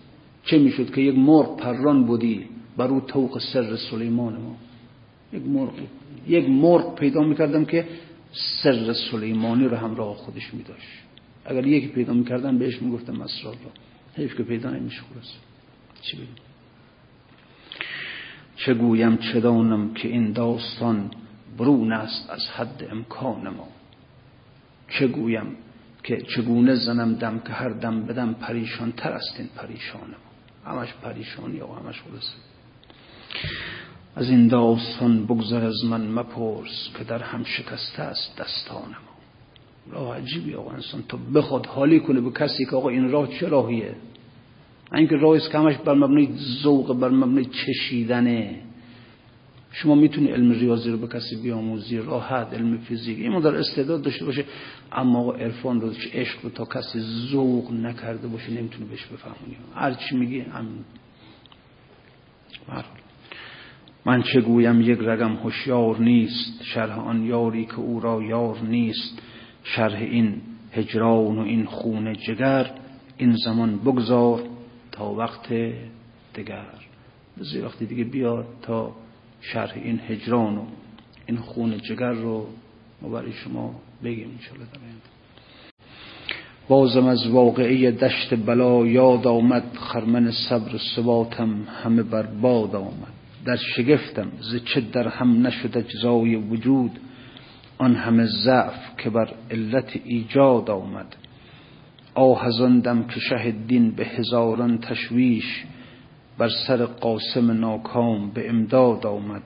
چه 0.45 0.59
می‌شد 0.59 0.93
که 0.95 1.01
یک 1.01 1.17
مرغ 1.17 1.57
پران 1.57 2.05
بودی 2.05 2.45
بر 2.77 2.87
او 2.87 3.01
توق 3.01 3.39
سر 3.53 3.75
سلیمان 3.75 4.41
ما. 4.41 4.55
یک 5.33 5.43
مرغ 5.45 5.73
یک 6.27 6.49
مرغ 6.49 6.95
پیدا 6.95 7.21
می‌کردم 7.21 7.65
که 7.65 7.87
سر 8.63 8.93
سلیمانی 9.11 9.65
رو 9.65 9.77
همراه 9.77 10.15
خودش 10.15 10.53
میداشت. 10.53 10.87
اگر 11.45 11.67
یکی 11.67 11.87
پیدا 11.87 12.13
می‌کردم 12.13 12.57
بهش 12.57 12.81
می‌گفتم 12.81 13.21
اسرار 13.21 13.53
رو 13.53 13.69
حیف 14.15 14.37
که 14.37 14.43
پیدا 14.43 14.69
نمیشه 14.69 15.01
خلاصه 15.01 15.37
چی 16.01 16.17
بگم؟ 16.17 16.25
چه 18.55 18.73
گویم 18.73 19.17
چه 19.17 19.39
دانم 19.39 19.93
که 19.93 20.07
این 20.07 20.31
داستان 20.31 21.11
برون 21.57 21.91
است 21.91 22.29
از 22.29 22.47
حد 22.55 22.87
امکان 22.91 23.49
ما. 23.49 23.67
چه 24.89 25.07
گویم 25.07 25.55
که 26.03 26.21
چگونه 26.21 26.75
زنم 26.75 27.13
دم 27.13 27.39
که 27.39 27.53
هر 27.53 27.69
دم 27.69 28.05
بدم 28.05 28.33
پریشان 28.33 28.91
تر 28.91 29.11
است 29.11 29.35
این 29.39 29.49
پریشان 29.55 30.01
ما. 30.09 30.71
همش 30.71 30.93
پریشانی 30.93 31.59
و 31.59 31.67
همش 31.67 32.01
خلاصه. 32.01 32.52
از 34.15 34.29
این 34.29 34.47
داستان 34.47 35.25
بگذر 35.25 35.65
از 35.65 35.85
من 35.85 36.07
مپرس 36.07 36.89
که 36.97 37.03
در 37.03 37.19
هم 37.19 37.43
شکسته 37.43 38.01
است 38.01 38.37
دستان 38.37 38.89
ما. 38.89 39.13
راه 39.91 40.17
عجیبی 40.17 40.53
آقا 40.53 40.71
انسان 40.71 41.03
تو 41.09 41.17
بخواد 41.17 41.65
حالی 41.65 41.99
کنه 41.99 42.21
به 42.21 42.31
کسی 42.31 42.65
که 42.65 42.75
آقا 42.75 42.89
این 42.89 43.11
راه 43.11 43.27
چه 43.27 43.47
راهیه؟ 43.47 43.95
اینکه 44.93 45.15
راه 45.15 45.35
است 45.35 45.51
که 45.51 45.57
همش 45.57 45.75
بر 45.77 45.93
مبنای 45.93 46.29
ذوق 46.63 46.99
بر 46.99 47.09
مبنای 47.09 47.45
چشیدنه. 47.45 48.59
شما 49.71 49.95
می‌تونی 49.95 50.27
علم 50.27 50.51
ریاضی 50.51 50.91
رو 50.91 50.97
به 50.97 51.07
کسی 51.07 51.35
بیاموزی 51.35 51.97
راحت 51.97 52.53
علم 52.53 52.77
فیزیک 52.77 53.19
این 53.19 53.39
در 53.39 53.55
استعداد 53.55 54.01
داشته 54.01 54.25
باشه. 54.25 54.45
اما 54.91 55.33
عرفان 55.33 55.81
رو 55.81 55.91
عشق 56.13 56.43
رو 56.43 56.49
تا 56.49 56.65
کسی 56.65 56.99
ذوق 57.31 57.71
نکرده 57.71 58.27
باشه 58.27 58.51
نمی‌تونه 58.51 58.85
بهش 58.85 59.05
بفهمونی. 59.05 59.57
هر 59.75 59.93
چی 59.93 60.15
میگی 60.15 60.39
هم 60.39 60.67
من 64.05 64.23
چه 64.23 64.41
گویم 64.41 64.81
یک 64.81 64.99
رگم 65.01 65.35
هوشیار 65.35 65.99
نیست 65.99 66.63
شرح 66.63 66.99
آن 66.99 67.25
یاری 67.25 67.65
که 67.65 67.79
او 67.79 67.99
را 67.99 68.23
یار 68.23 68.59
نیست. 68.59 69.21
شرح 69.63 69.97
این 69.99 70.41
هجران 70.71 71.39
و 71.39 71.41
این 71.41 71.65
خون 71.65 72.13
جگر 72.13 72.71
این 73.17 73.35
زمان 73.45 73.77
بگذار 73.77 74.43
تا 74.91 75.13
وقت 75.13 75.53
دیگر 76.33 76.65
بذاری 77.39 77.65
وقتی 77.65 77.85
دیگه 77.85 78.03
بیاد 78.03 78.45
تا 78.61 78.91
شرح 79.41 79.71
این 79.75 79.99
هجران 80.07 80.57
و 80.57 80.65
این 81.25 81.37
خون 81.37 81.77
جگر 81.77 82.11
رو 82.11 82.47
ما 83.01 83.09
برای 83.09 83.31
شما 83.31 83.75
بگیم 84.03 84.29
انشاءالله 84.31 84.65
در 84.65 84.79
بازم 86.67 87.05
از 87.07 87.27
واقعی 87.27 87.91
دشت 87.91 88.35
بلا 88.35 88.85
یاد 88.85 89.27
آمد 89.27 89.63
خرمن 89.75 90.31
صبر 90.31 90.77
ثباتم 90.95 91.67
همه 91.83 92.03
بر 92.03 92.23
باد 92.23 92.75
آمد. 92.75 93.22
در 93.45 93.55
شگفتم 93.55 94.31
ز 94.39 94.55
چه 94.65 94.81
در 94.81 95.07
هم 95.07 95.47
نشد 95.47 95.77
اجزای 95.77 96.35
وجود 96.35 96.99
آن 97.77 97.95
همه 97.95 98.25
ضعف 98.25 98.97
که 98.97 99.09
بر 99.09 99.33
علت 99.51 99.99
ایجاد 100.03 100.69
آمد. 100.69 101.15
آهزاندم 102.15 103.03
که 103.03 103.19
شه 103.19 103.51
دین 103.51 103.91
به 103.91 104.05
هزاران 104.05 104.77
تشویش 104.77 105.63
بر 106.37 106.49
سر 106.67 106.85
قاسم 106.85 107.51
ناکام 107.51 108.31
به 108.31 108.49
امداد 108.49 109.05
آمد. 109.05 109.43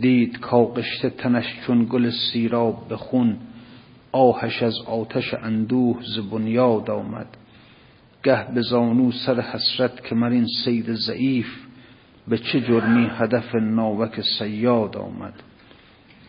دید 0.00 0.38
کاغشته 0.38 1.10
تنش 1.10 1.60
چون 1.66 1.86
گل 1.90 2.10
سیراب 2.10 2.88
به 2.88 2.96
خون 2.96 3.36
آهش 4.12 4.62
از 4.62 4.74
آتش 4.86 5.34
اندوه 5.34 5.98
ز 6.16 6.18
بنیاد 6.18 6.90
آمد. 6.90 7.26
گه 8.24 8.54
به 8.54 8.60
زانو 8.60 9.12
سر 9.12 9.40
حسرت 9.40 10.04
که 10.04 10.14
مرین 10.14 10.46
سید 10.64 10.94
ضعیف 10.94 11.46
به 12.28 12.38
چه 12.38 12.60
جرمی 12.60 13.10
هدف 13.18 13.54
ناوک 13.54 14.20
سیاد 14.38 14.96
آمد؟ 14.96 15.34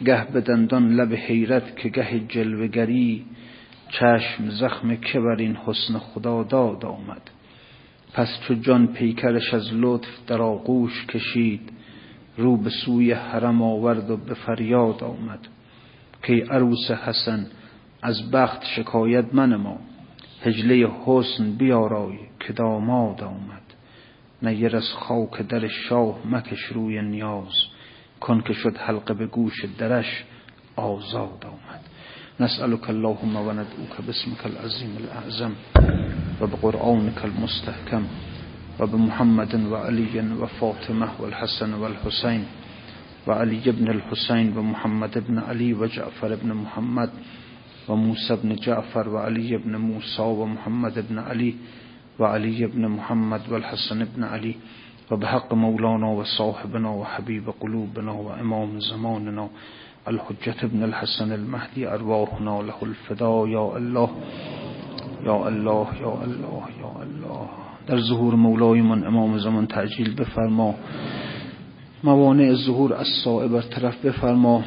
گه 0.05 0.31
به 0.31 0.41
دندان 0.41 0.95
لب 0.95 1.13
حیرت 1.13 1.75
که 1.75 1.89
گه 1.89 2.19
جلوگری 2.19 3.25
چشم 3.89 4.49
زخم 4.49 4.95
که 4.95 5.19
بر 5.19 5.35
این 5.35 5.55
حسن 5.55 5.97
خدا 5.97 6.43
داد 6.43 6.85
آمد. 6.85 7.21
پس 8.13 8.27
چو 8.47 8.53
جان 8.53 8.87
پیکرش 8.87 9.53
از 9.53 9.73
لطف 9.73 10.25
در 10.27 10.41
آغوش 10.41 11.05
کشید 11.05 11.69
رو 12.37 12.57
به 12.57 12.69
سوی 12.69 13.11
حرم 13.11 13.61
آورد 13.61 14.09
و 14.09 14.17
به 14.17 14.33
فریاد 14.33 15.03
آمد. 15.03 15.47
که 16.23 16.33
عروس 16.49 16.91
حسن 16.91 17.47
از 18.01 18.31
بخت 18.31 18.65
شکایت 18.65 19.25
من 19.33 19.55
ما 19.55 19.79
هجله 20.41 20.87
حسن 21.05 21.51
بیارای 21.51 22.17
که 22.39 22.53
داماد 22.53 23.23
آمد. 23.23 23.62
نیر 24.43 24.75
از 24.77 24.89
خاک 24.93 25.41
در 25.41 25.67
شاه 25.67 26.19
مکش 26.25 26.63
روی 26.63 27.01
نیاز. 27.01 27.53
کن 28.19 28.41
که 28.41 28.53
شد 28.53 28.77
حلقه 28.77 29.13
به 29.13 29.27
گوش 29.27 29.65
درش 29.77 30.23
آزاد 30.75 31.45
آمد. 31.45 31.81
نسألك 32.39 32.89
اللهم 32.89 33.35
وندعوك 33.35 34.01
باسمك 34.07 34.45
العظيم 34.45 34.97
الأعظم 34.97 35.51
وبقرآنك 36.41 37.25
المستحكم 37.25 38.03
وبمحمد 38.79 39.55
وعلي 39.55 40.33
وفاطمة 40.41 41.09
والحسن 41.19 41.73
والحسين 41.73 42.45
وعلي 43.27 43.71
بن 43.71 43.87
الحسين 43.87 44.57
ومحمد 44.57 45.23
بن 45.27 45.39
علي 45.39 45.73
وجعفر 45.73 46.35
بن 46.35 46.53
محمد 46.53 47.09
وموسى 47.87 48.35
بن 48.43 48.55
جعفر 48.55 49.09
وعلي 49.09 49.57
بن 49.57 49.75
موسى 49.75 50.21
ومحمد 50.21 51.05
بن 51.09 51.19
علي 51.19 51.53
وعلي 52.20 52.66
بن 52.66 52.88
محمد 52.88 53.41
والحسن 53.51 54.05
بن 54.16 54.24
علي 54.24 54.55
وبحق 55.11 55.53
مولانا 55.53 56.07
وصاحبنا 56.07 56.89
وحبيب 56.89 57.49
قلوبنا 57.59 58.11
وإمام 58.11 58.80
زماننا 58.80 59.49
الحجة 60.07 60.55
ابن 60.64 60.84
الحسن 60.84 61.32
المهدي 61.32 61.88
أرواحنا 61.88 62.61
له 62.61 62.76
الفدا 62.82 63.45
یا 63.47 63.78
الله 63.78 64.09
یا 65.26 65.47
الله 65.47 65.88
یا 66.01 66.14
الله 66.24 66.64
یا 66.82 67.01
الله. 67.01 67.49
در 67.88 67.99
ظهور 67.99 68.36
مولایمان 68.36 69.03
امام 69.03 69.38
زمان 69.38 69.68
تعجیل 69.68 70.16
بفرما. 70.16 70.74
موانع 72.03 72.53
ظهور 72.53 72.93
از 72.93 73.28
بر 73.28 73.61
طرف 73.61 74.05
بفرما. 74.05 74.64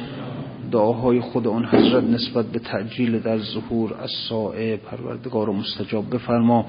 دعاهای 0.71 1.21
خود 1.21 1.47
آن 1.47 1.65
حضرت 1.65 2.03
نسبت 2.03 2.45
به 2.45 2.59
تعجیل 2.59 3.19
در 3.19 3.37
ظهور 3.37 3.93
از 3.93 4.11
سائه 4.29 4.77
پروردگار 4.77 5.49
و 5.49 5.53
مستجاب 5.53 6.15
بفرما. 6.15 6.65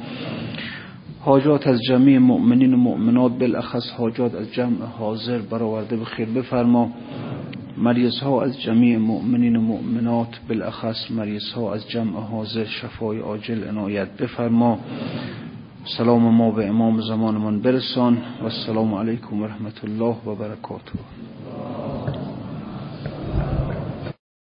حاجات 1.21 1.67
از 1.67 1.83
جمعی 1.83 2.19
مؤمنین 2.19 2.75
و 2.75 2.77
مؤمنات 2.77 3.33
بالاخص 3.39 3.91
حاجات 3.91 4.35
از 4.35 4.53
جمع 4.53 4.87
حاضر 4.99 5.39
برآورده 5.39 5.97
به 5.97 6.05
خیر 6.05 6.29
بفرما. 6.29 6.93
مریض 7.77 8.19
ها 8.19 8.43
از 8.43 8.61
جمعی 8.61 8.97
مؤمنین 8.97 9.57
و 9.57 9.61
مؤمنات 9.61 10.41
بالاخص 10.49 11.11
مریض 11.11 11.53
ها 11.53 11.75
از 11.75 11.89
جمع 11.89 12.21
حاضر 12.21 12.65
شفای 12.65 13.19
عاجل 13.19 13.69
عنایت 13.69 14.17
بفرما. 14.17 14.79
سلام 15.99 16.35
ما 16.35 16.51
به 16.51 16.67
امام 16.67 17.01
زمانمان 17.01 17.61
برسان 17.61 18.19
و 18.43 18.45
السلام 18.45 18.95
علیکم 18.95 19.41
و 19.41 19.47
رحمت 19.47 19.85
الله 19.85 20.17
و 20.27 20.35
برکاته. 20.35 20.93